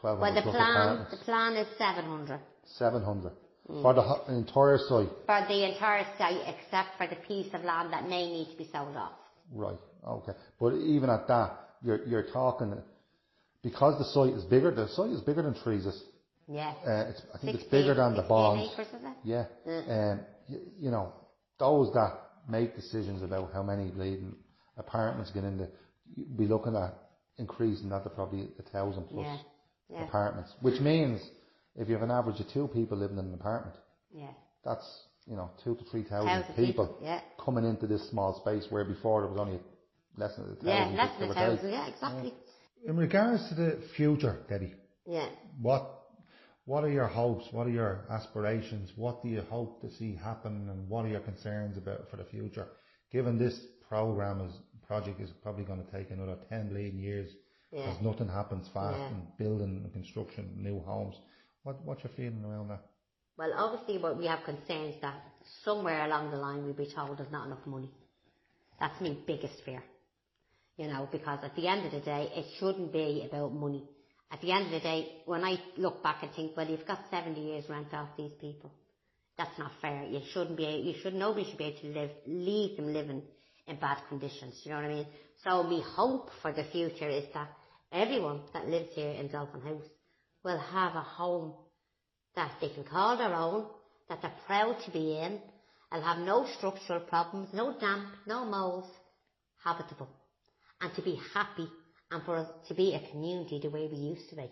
1200 0.00 0.20
Well, 0.20 0.34
the 0.34 0.42
plan, 0.50 1.06
the 1.10 1.16
plan 1.24 1.56
is 1.56 1.66
700 1.76 2.40
700 2.78 3.32
Mm. 3.32 3.34
For 3.68 3.92
the 3.92 4.34
entire 4.34 4.78
site. 4.78 5.10
for 5.26 5.44
the 5.46 5.70
entire 5.70 6.06
site, 6.16 6.40
except 6.46 6.96
for 6.96 7.06
the 7.06 7.16
piece 7.26 7.52
of 7.52 7.62
land 7.64 7.92
that 7.92 8.08
may 8.08 8.26
need 8.26 8.50
to 8.50 8.56
be 8.56 8.68
sold 8.72 8.96
off. 8.96 9.12
Right. 9.52 9.78
Okay. 10.06 10.32
But 10.58 10.74
even 10.74 11.10
at 11.10 11.28
that, 11.28 11.52
you're 11.82 12.02
you're 12.06 12.30
talking 12.32 12.74
because 13.62 13.98
the 13.98 14.06
site 14.06 14.32
is 14.38 14.44
bigger. 14.44 14.74
The 14.74 14.88
site 14.88 15.10
is 15.10 15.20
bigger 15.20 15.42
than 15.42 15.54
Teresa's. 15.54 16.02
Yeah. 16.50 16.72
Uh, 16.86 17.10
it's, 17.10 17.22
I 17.34 17.38
think 17.38 17.56
it's 17.56 17.64
bigger 17.64 17.94
than 17.94 18.12
the 18.14 18.22
16 18.22 18.28
bonds. 18.28 18.70
acres, 18.72 18.86
is 18.88 19.04
it? 19.04 19.16
Yeah. 19.22 19.44
Yeah. 19.66 20.12
Um, 20.12 20.20
you, 20.48 20.60
you 20.80 20.90
know, 20.90 21.12
those 21.58 21.92
that 21.92 22.14
make 22.48 22.74
decisions 22.74 23.22
about 23.22 23.52
how 23.52 23.62
many 23.62 23.90
bleeding 23.90 24.34
apartments 24.78 25.30
get 25.30 25.44
in 25.44 25.58
the, 25.58 25.68
be 26.38 26.46
looking 26.46 26.74
at 26.74 26.94
increasing 27.36 27.90
that 27.90 28.02
to 28.04 28.08
probably 28.10 28.48
a 28.58 28.62
thousand 28.70 29.04
plus 29.10 29.26
Yeah. 29.26 29.36
Yeah. 29.90 30.04
apartments. 30.04 30.54
Which 30.62 30.80
means 30.80 31.20
if 31.78 31.88
you 31.88 31.94
have 31.94 32.02
an 32.02 32.10
average 32.10 32.40
of 32.40 32.48
two 32.52 32.68
people 32.68 32.98
living 32.98 33.18
in 33.18 33.26
an 33.26 33.34
apartment, 33.34 33.76
Yeah. 34.12 34.32
that's 34.64 34.86
you 35.26 35.36
know 35.36 35.50
two 35.64 35.74
to 35.76 35.84
three 35.90 36.02
thousand 36.04 36.28
Thousand 36.28 36.54
people, 36.54 36.86
people, 36.86 36.98
yeah. 37.02 37.20
coming 37.38 37.64
into 37.64 37.86
this 37.86 38.08
small 38.10 38.34
space 38.40 38.66
where 38.70 38.84
before 38.84 39.22
there 39.22 39.30
was 39.30 39.38
only 39.40 39.60
less 40.16 40.34
than 40.36 40.44
a 40.44 40.48
thousand. 40.56 40.68
Yeah, 40.68 41.02
less 41.04 41.18
than 41.18 41.30
a 41.30 41.34
thousand. 41.34 41.70
Yeah, 41.70 41.86
exactly. 41.88 42.34
In 42.86 42.96
regards 42.96 43.48
to 43.48 43.54
the 43.54 43.78
future, 43.96 44.38
Debbie, 44.48 44.74
Yeah. 45.06 45.28
what 45.60 45.94
what 46.64 46.84
are 46.84 46.90
your 46.90 47.06
hopes? 47.06 47.46
What 47.52 47.66
are 47.66 47.70
your 47.70 48.04
aspirations? 48.10 48.92
What 48.96 49.22
do 49.22 49.28
you 49.30 49.40
hope 49.42 49.80
to 49.80 49.90
see 49.90 50.14
happen, 50.16 50.68
and 50.68 50.88
what 50.88 51.04
are 51.06 51.08
your 51.08 51.20
concerns 51.20 51.78
about 51.78 52.08
for 52.10 52.16
the 52.16 52.24
future? 52.24 52.66
Given 53.10 53.38
this 53.38 53.58
program 53.88 54.40
is 54.42 54.52
project 54.86 55.20
is 55.20 55.30
probably 55.42 55.64
going 55.64 55.84
to 55.84 55.92
take 55.92 56.10
another 56.10 56.36
ten 56.48 56.68
bleeding 56.68 56.98
years 56.98 57.30
Yeah. 57.72 57.84
because 57.86 58.00
nothing 58.02 58.28
happens 58.28 58.66
fast 58.68 58.98
Yeah. 58.98 59.08
in 59.10 59.26
building 59.38 59.82
and 59.84 59.92
construction 59.92 60.44
new 60.56 60.80
homes. 60.80 61.16
What 61.62 61.84
what's 61.84 62.04
your 62.04 62.12
feeling 62.16 62.44
around 62.44 62.68
that? 62.68 62.84
Well, 63.36 63.52
obviously, 63.56 63.98
what 64.02 64.18
we 64.18 64.26
have 64.26 64.44
concerns 64.44 64.96
that 65.00 65.22
somewhere 65.64 66.04
along 66.06 66.32
the 66.32 66.36
line 66.36 66.64
we'll 66.64 66.74
be 66.74 66.92
told 66.92 67.18
there's 67.18 67.30
not 67.30 67.46
enough 67.46 67.64
money. 67.66 67.90
That's 68.80 69.00
my 69.00 69.16
biggest 69.26 69.54
fear. 69.64 69.82
You 70.76 70.88
know, 70.88 71.08
because 71.10 71.40
at 71.42 71.54
the 71.56 71.66
end 71.66 71.86
of 71.86 71.92
the 71.92 72.00
day, 72.00 72.30
it 72.34 72.46
shouldn't 72.58 72.92
be 72.92 73.26
about 73.28 73.52
money. 73.54 73.88
At 74.30 74.40
the 74.40 74.52
end 74.52 74.66
of 74.66 74.72
the 74.72 74.80
day, 74.80 75.22
when 75.24 75.44
I 75.44 75.56
look 75.76 76.02
back 76.02 76.22
and 76.22 76.32
think, 76.32 76.56
well, 76.56 76.68
you've 76.68 76.86
got 76.86 77.00
70 77.10 77.40
years 77.40 77.64
rent 77.68 77.92
off 77.94 78.08
these 78.16 78.32
people. 78.40 78.72
That's 79.36 79.58
not 79.58 79.72
fair. 79.80 80.04
You 80.04 80.20
shouldn't 80.32 80.56
be, 80.56 80.64
you 80.64 81.00
should, 81.00 81.14
nobody 81.14 81.48
should 81.48 81.58
be 81.58 81.64
able 81.64 81.80
to 81.80 82.00
live, 82.00 82.10
leave 82.26 82.76
them 82.76 82.92
living 82.92 83.22
in 83.66 83.76
bad 83.76 83.98
conditions. 84.08 84.60
You 84.64 84.72
know 84.72 84.78
what 84.78 84.86
I 84.86 84.94
mean? 84.94 85.06
So 85.44 85.62
my 85.62 85.80
hope 85.94 86.30
for 86.42 86.52
the 86.52 86.64
future 86.64 87.08
is 87.08 87.24
that 87.34 87.48
everyone 87.92 88.40
that 88.52 88.68
lives 88.68 88.90
here 88.94 89.10
in 89.10 89.28
Dolphin 89.28 89.60
House 89.60 89.84
will 90.44 90.58
have 90.58 90.94
a 90.94 91.00
home 91.00 91.54
that 92.36 92.52
they 92.60 92.68
can 92.68 92.84
call 92.84 93.16
their 93.16 93.34
own, 93.34 93.66
that 94.08 94.22
they're 94.22 94.32
proud 94.46 94.76
to 94.84 94.90
be 94.90 95.18
in, 95.18 95.40
and 95.90 96.04
have 96.04 96.18
no 96.18 96.46
structural 96.56 97.00
problems, 97.00 97.48
no 97.52 97.78
damp, 97.78 98.08
no 98.26 98.44
moles, 98.44 98.90
habitable, 99.64 100.08
and 100.80 100.94
to 100.94 101.02
be 101.02 101.18
happy, 101.34 101.68
and 102.10 102.22
for 102.24 102.36
us 102.36 102.48
to 102.68 102.74
be 102.74 102.94
a 102.94 103.10
community 103.10 103.60
the 103.62 103.70
way 103.70 103.88
we 103.90 103.98
used 103.98 104.28
to 104.30 104.36
be. 104.36 104.50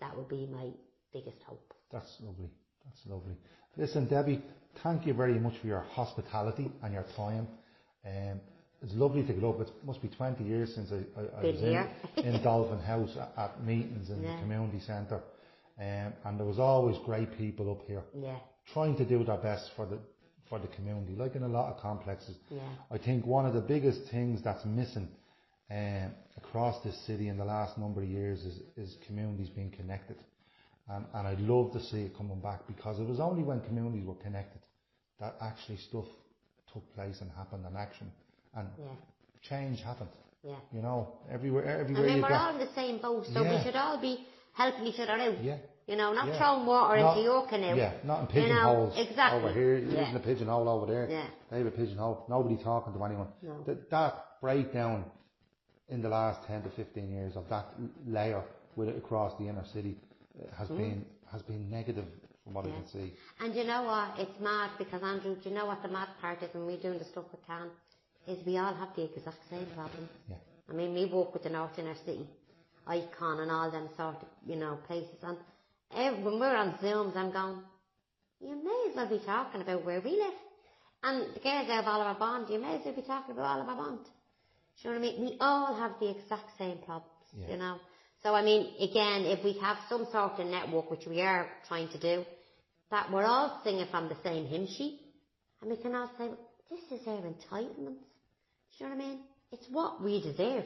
That 0.00 0.16
would 0.16 0.28
be 0.28 0.46
my 0.46 0.70
biggest 1.12 1.42
hope. 1.46 1.72
That's 1.92 2.16
lovely. 2.20 2.50
That's 2.84 3.00
lovely. 3.06 3.36
Listen, 3.76 4.08
Debbie, 4.08 4.42
thank 4.82 5.06
you 5.06 5.14
very 5.14 5.38
much 5.38 5.54
for 5.60 5.66
your 5.66 5.80
hospitality 5.80 6.70
and 6.82 6.92
your 6.92 7.06
time. 7.16 7.48
Um, 8.06 8.40
it's 8.84 8.94
lovely 8.94 9.22
to 9.26 9.32
get 9.32 9.42
up. 9.44 9.60
It 9.60 9.70
must 9.84 10.02
be 10.02 10.08
20 10.08 10.44
years 10.44 10.74
since 10.74 10.90
I, 10.92 11.20
I, 11.20 11.40
I 11.40 11.44
was 11.52 11.62
in, 11.62 12.26
in 12.34 12.42
Dolphin 12.42 12.78
House 12.80 13.16
at, 13.18 13.32
at 13.36 13.64
meetings 13.64 14.10
in 14.10 14.22
Yeah. 14.22 14.34
the 14.36 14.42
community 14.42 14.80
centre. 14.86 15.20
Um, 15.78 16.12
and 16.24 16.38
there 16.38 16.46
was 16.46 16.58
always 16.60 16.96
great 17.04 17.36
people 17.36 17.70
up 17.70 17.82
here 17.88 18.02
Yeah, 18.14 18.36
trying 18.72 18.96
to 18.96 19.04
do 19.04 19.24
their 19.24 19.38
best 19.38 19.70
for 19.74 19.86
the 19.86 19.98
for 20.48 20.58
the 20.58 20.68
community, 20.68 21.14
like 21.16 21.34
in 21.34 21.42
a 21.42 21.48
lot 21.48 21.72
of 21.74 21.80
complexes. 21.80 22.36
yeah, 22.50 22.60
I 22.90 22.98
think 22.98 23.24
one 23.26 23.46
of 23.46 23.54
the 23.54 23.62
biggest 23.62 24.02
things 24.10 24.42
that's 24.44 24.64
missing 24.66 25.08
um, 25.70 26.10
across 26.36 26.80
this 26.84 26.96
city 27.06 27.28
in 27.28 27.38
the 27.38 27.44
last 27.46 27.78
number 27.78 28.02
of 28.02 28.08
years 28.08 28.40
is, 28.44 28.60
is 28.76 28.96
communities 29.06 29.48
being 29.48 29.70
connected. 29.70 30.16
And, 30.90 31.06
and 31.14 31.26
I'd 31.26 31.40
love 31.40 31.72
to 31.72 31.80
see 31.80 32.02
it 32.02 32.16
coming 32.16 32.40
back 32.40 32.66
because 32.66 33.00
it 33.00 33.08
was 33.08 33.20
only 33.20 33.42
when 33.42 33.62
communities 33.62 34.04
were 34.06 34.16
connected 34.16 34.60
that 35.18 35.34
actually 35.40 35.78
stuff 35.78 36.04
took 36.72 36.84
place 36.94 37.16
and 37.22 37.30
happened 37.32 37.64
and 37.66 37.76
action 37.76 38.12
and 38.56 38.68
yeah, 38.78 38.84
change 39.48 39.80
happened. 39.80 40.10
yeah. 40.42 40.56
You 40.72 40.82
know, 40.82 41.08
everywhere, 41.30 41.64
And 41.64 41.80
everywhere 41.80 42.06
then 42.06 42.16
you 42.16 42.22
we're 42.22 42.34
all 42.34 42.52
in 42.52 42.58
the 42.58 42.72
same 42.74 42.98
boat, 42.98 43.26
so 43.32 43.42
Yeah. 43.42 43.56
we 43.56 43.64
should 43.64 43.76
all 43.76 43.98
be 44.00 44.26
helping 44.52 44.86
each 44.86 45.00
other 45.00 45.12
out. 45.12 45.42
Yeah. 45.42 45.58
You 45.86 45.96
know, 45.96 46.12
not 46.12 46.28
Yeah. 46.28 46.38
throwing 46.38 46.66
water 46.66 46.98
Not- 46.98 47.16
into 47.16 47.24
your 47.24 47.46
canoe. 47.46 47.74
Yeah, 47.76 47.92
not 48.04 48.30
in 48.34 48.42
You 48.42 48.48
know, 48.54 48.92
exactly. 48.96 49.38
over 49.40 49.52
here, 49.52 49.78
Yeah. 49.78 50.00
using 50.00 50.16
a 50.16 50.20
pigeonhole 50.20 50.68
over 50.68 50.86
there. 50.86 51.08
Yeah. 51.10 51.26
They 51.50 51.58
have 51.58 51.66
a 51.66 51.70
pigeonhole, 51.70 52.24
nobody 52.28 52.56
talking 52.62 52.92
to 52.94 53.04
anyone. 53.04 53.28
No. 53.42 53.62
That, 53.64 53.90
that 53.90 54.40
breakdown 54.40 55.04
in 55.88 56.00
the 56.02 56.08
last 56.08 56.46
10 56.46 56.62
to 56.62 56.70
15 56.70 57.10
years 57.10 57.36
of 57.36 57.48
that 57.50 57.66
layer 58.06 58.42
with 58.76 58.88
it 58.88 58.96
across 58.96 59.36
the 59.38 59.48
inner 59.48 59.64
city 59.72 59.96
uh, 60.40 60.54
has 60.56 60.68
mm. 60.68 60.78
been 60.78 61.06
has 61.30 61.42
been 61.42 61.68
negative 61.68 62.04
from 62.44 62.54
what 62.54 62.64
yeah. 62.64 62.72
I 62.72 62.74
can 62.76 62.86
see. 62.88 63.12
And 63.40 63.54
you 63.54 63.64
know 63.64 63.82
what? 63.82 64.18
It's 64.18 64.40
mad 64.40 64.70
because 64.78 65.02
Andrew, 65.02 65.34
do 65.34 65.48
you 65.48 65.54
know 65.54 65.66
what 65.66 65.82
the 65.82 65.88
mad 65.88 66.08
part 66.20 66.42
is 66.42 66.54
when 66.54 66.66
we're 66.66 66.80
doing 66.80 66.98
the 66.98 67.04
stuff 67.04 67.24
with 67.32 67.44
CAN? 67.46 67.70
Is 68.26 68.44
we 68.46 68.56
all 68.56 68.74
have 68.74 68.88
the 68.96 69.04
exact 69.04 69.38
same 69.50 69.66
problems. 69.74 70.08
Yeah. 70.28 70.36
I 70.70 70.72
mean, 70.72 70.94
we 70.94 71.04
walk 71.06 71.34
with 71.34 71.42
the 71.42 71.50
North 71.50 71.78
Inner 71.78 71.94
City, 72.06 72.26
Icon 72.86 73.40
and 73.40 73.50
all 73.50 73.70
them 73.70 73.88
sort 73.96 74.16
of, 74.16 74.28
you 74.46 74.56
know, 74.56 74.78
places. 74.86 75.16
And 75.22 75.36
every, 75.94 76.22
when 76.22 76.40
we're 76.40 76.56
on 76.56 76.74
Zooms, 76.82 77.16
I'm 77.16 77.32
going, 77.32 77.58
you 78.40 78.56
may 78.56 78.90
as 78.90 78.96
well 78.96 79.08
be 79.08 79.24
talking 79.24 79.60
about 79.60 79.84
where 79.84 80.00
we 80.00 80.12
live. 80.12 80.34
And 81.02 81.34
the 81.34 81.40
girls 81.40 81.68
out 81.68 81.80
of 81.80 81.86
Oliver 81.86 82.18
Bond, 82.18 82.48
you 82.48 82.58
may 82.58 82.76
as 82.76 82.80
well 82.84 82.94
be 82.94 83.02
talking 83.02 83.32
about 83.32 83.58
Oliver 83.58 83.74
Bond. 83.74 83.98
Do 84.82 84.88
you 84.88 84.94
know 84.94 85.00
what 85.00 85.08
I 85.08 85.12
mean? 85.12 85.20
We 85.20 85.36
all 85.40 85.74
have 85.74 85.92
the 86.00 86.10
exact 86.10 86.56
same 86.58 86.78
problems, 86.78 87.12
yeah. 87.36 87.50
you 87.50 87.56
know. 87.58 87.76
So 88.22 88.34
I 88.34 88.42
mean, 88.42 88.72
again, 88.80 89.26
if 89.26 89.44
we 89.44 89.58
have 89.60 89.76
some 89.88 90.06
sort 90.10 90.40
of 90.40 90.46
network, 90.46 90.90
which 90.90 91.06
we 91.06 91.20
are 91.20 91.46
trying 91.68 91.88
to 91.90 91.98
do, 91.98 92.24
that 92.90 93.12
we're 93.12 93.24
all 93.24 93.60
singing 93.62 93.86
from 93.90 94.08
the 94.08 94.16
same 94.24 94.46
hymn 94.46 94.66
sheet, 94.66 95.00
and 95.60 95.70
we 95.70 95.76
can 95.76 95.94
all 95.94 96.10
say, 96.16 96.30
this 96.70 97.00
is 97.00 97.06
our 97.06 97.18
entitlements. 97.18 97.98
Do 98.78 98.84
you 98.84 98.90
know 98.90 98.96
what 98.96 99.04
I 99.04 99.08
mean? 99.08 99.18
It's 99.52 99.68
what 99.70 100.02
we 100.02 100.20
deserve. 100.20 100.64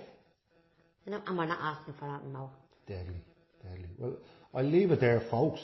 You 1.04 1.12
know, 1.12 1.20
and 1.26 1.36
we're 1.36 1.46
not 1.46 1.59
asking 1.61 1.94
for 1.94 2.06
that 2.06 2.26
more. 2.32 2.50
Deadly, 2.86 3.20
deadly. 3.62 3.88
Well, 3.98 4.16
I'll 4.54 4.64
leave 4.64 4.92
it 4.92 5.00
there, 5.00 5.20
folks. 5.20 5.61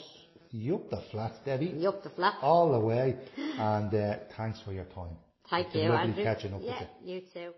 You 0.51 0.75
up 0.75 0.89
the 0.89 1.01
flats, 1.11 1.39
Debbie. 1.39 1.73
You 1.77 1.89
up 1.89 2.03
the 2.03 2.09
flats. 2.09 2.37
All 2.41 2.71
the 2.71 2.79
way. 2.79 3.15
And 3.57 3.93
uh, 3.93 4.17
thanks 4.37 4.59
for 4.59 4.73
your 4.73 4.85
time. 4.85 5.17
Thank 5.49 5.67
it's 5.67 5.75
you, 5.75 5.89
lovely 5.89 6.09
Andrew. 6.09 6.23
catching 6.23 6.53
up 6.53 6.61
yeah, 6.63 6.79
with 6.79 6.89
you. 7.03 7.15
You 7.15 7.21
too. 7.21 7.53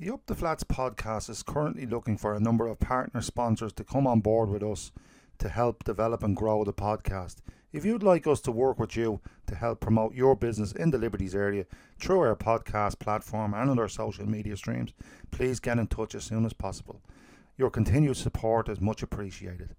The 0.00 0.12
Up 0.14 0.20
the 0.26 0.34
Flats 0.34 0.64
podcast 0.64 1.28
is 1.28 1.42
currently 1.42 1.84
looking 1.84 2.16
for 2.16 2.34
a 2.34 2.40
number 2.40 2.66
of 2.68 2.78
partner 2.78 3.20
sponsors 3.20 3.72
to 3.74 3.84
come 3.84 4.06
on 4.06 4.20
board 4.20 4.48
with 4.48 4.62
us 4.62 4.92
to 5.38 5.48
help 5.48 5.84
develop 5.84 6.22
and 6.22 6.36
grow 6.36 6.64
the 6.64 6.72
podcast. 6.72 7.36
If 7.72 7.84
you'd 7.84 8.02
like 8.02 8.26
us 8.26 8.40
to 8.42 8.52
work 8.52 8.78
with 8.78 8.96
you 8.96 9.20
to 9.48 9.54
help 9.54 9.80
promote 9.80 10.14
your 10.14 10.36
business 10.36 10.72
in 10.72 10.90
the 10.90 10.98
Liberties 10.98 11.34
area 11.34 11.66
through 11.98 12.20
our 12.20 12.36
podcast 12.36 12.98
platform 12.98 13.54
and 13.54 13.70
on 13.70 13.78
our 13.78 13.88
social 13.88 14.28
media 14.28 14.56
streams, 14.56 14.92
please 15.30 15.60
get 15.60 15.78
in 15.78 15.86
touch 15.86 16.14
as 16.14 16.24
soon 16.24 16.44
as 16.46 16.52
possible. 16.52 17.00
Your 17.56 17.70
continued 17.70 18.16
support 18.16 18.68
is 18.68 18.80
much 18.80 19.02
appreciated. 19.02 19.74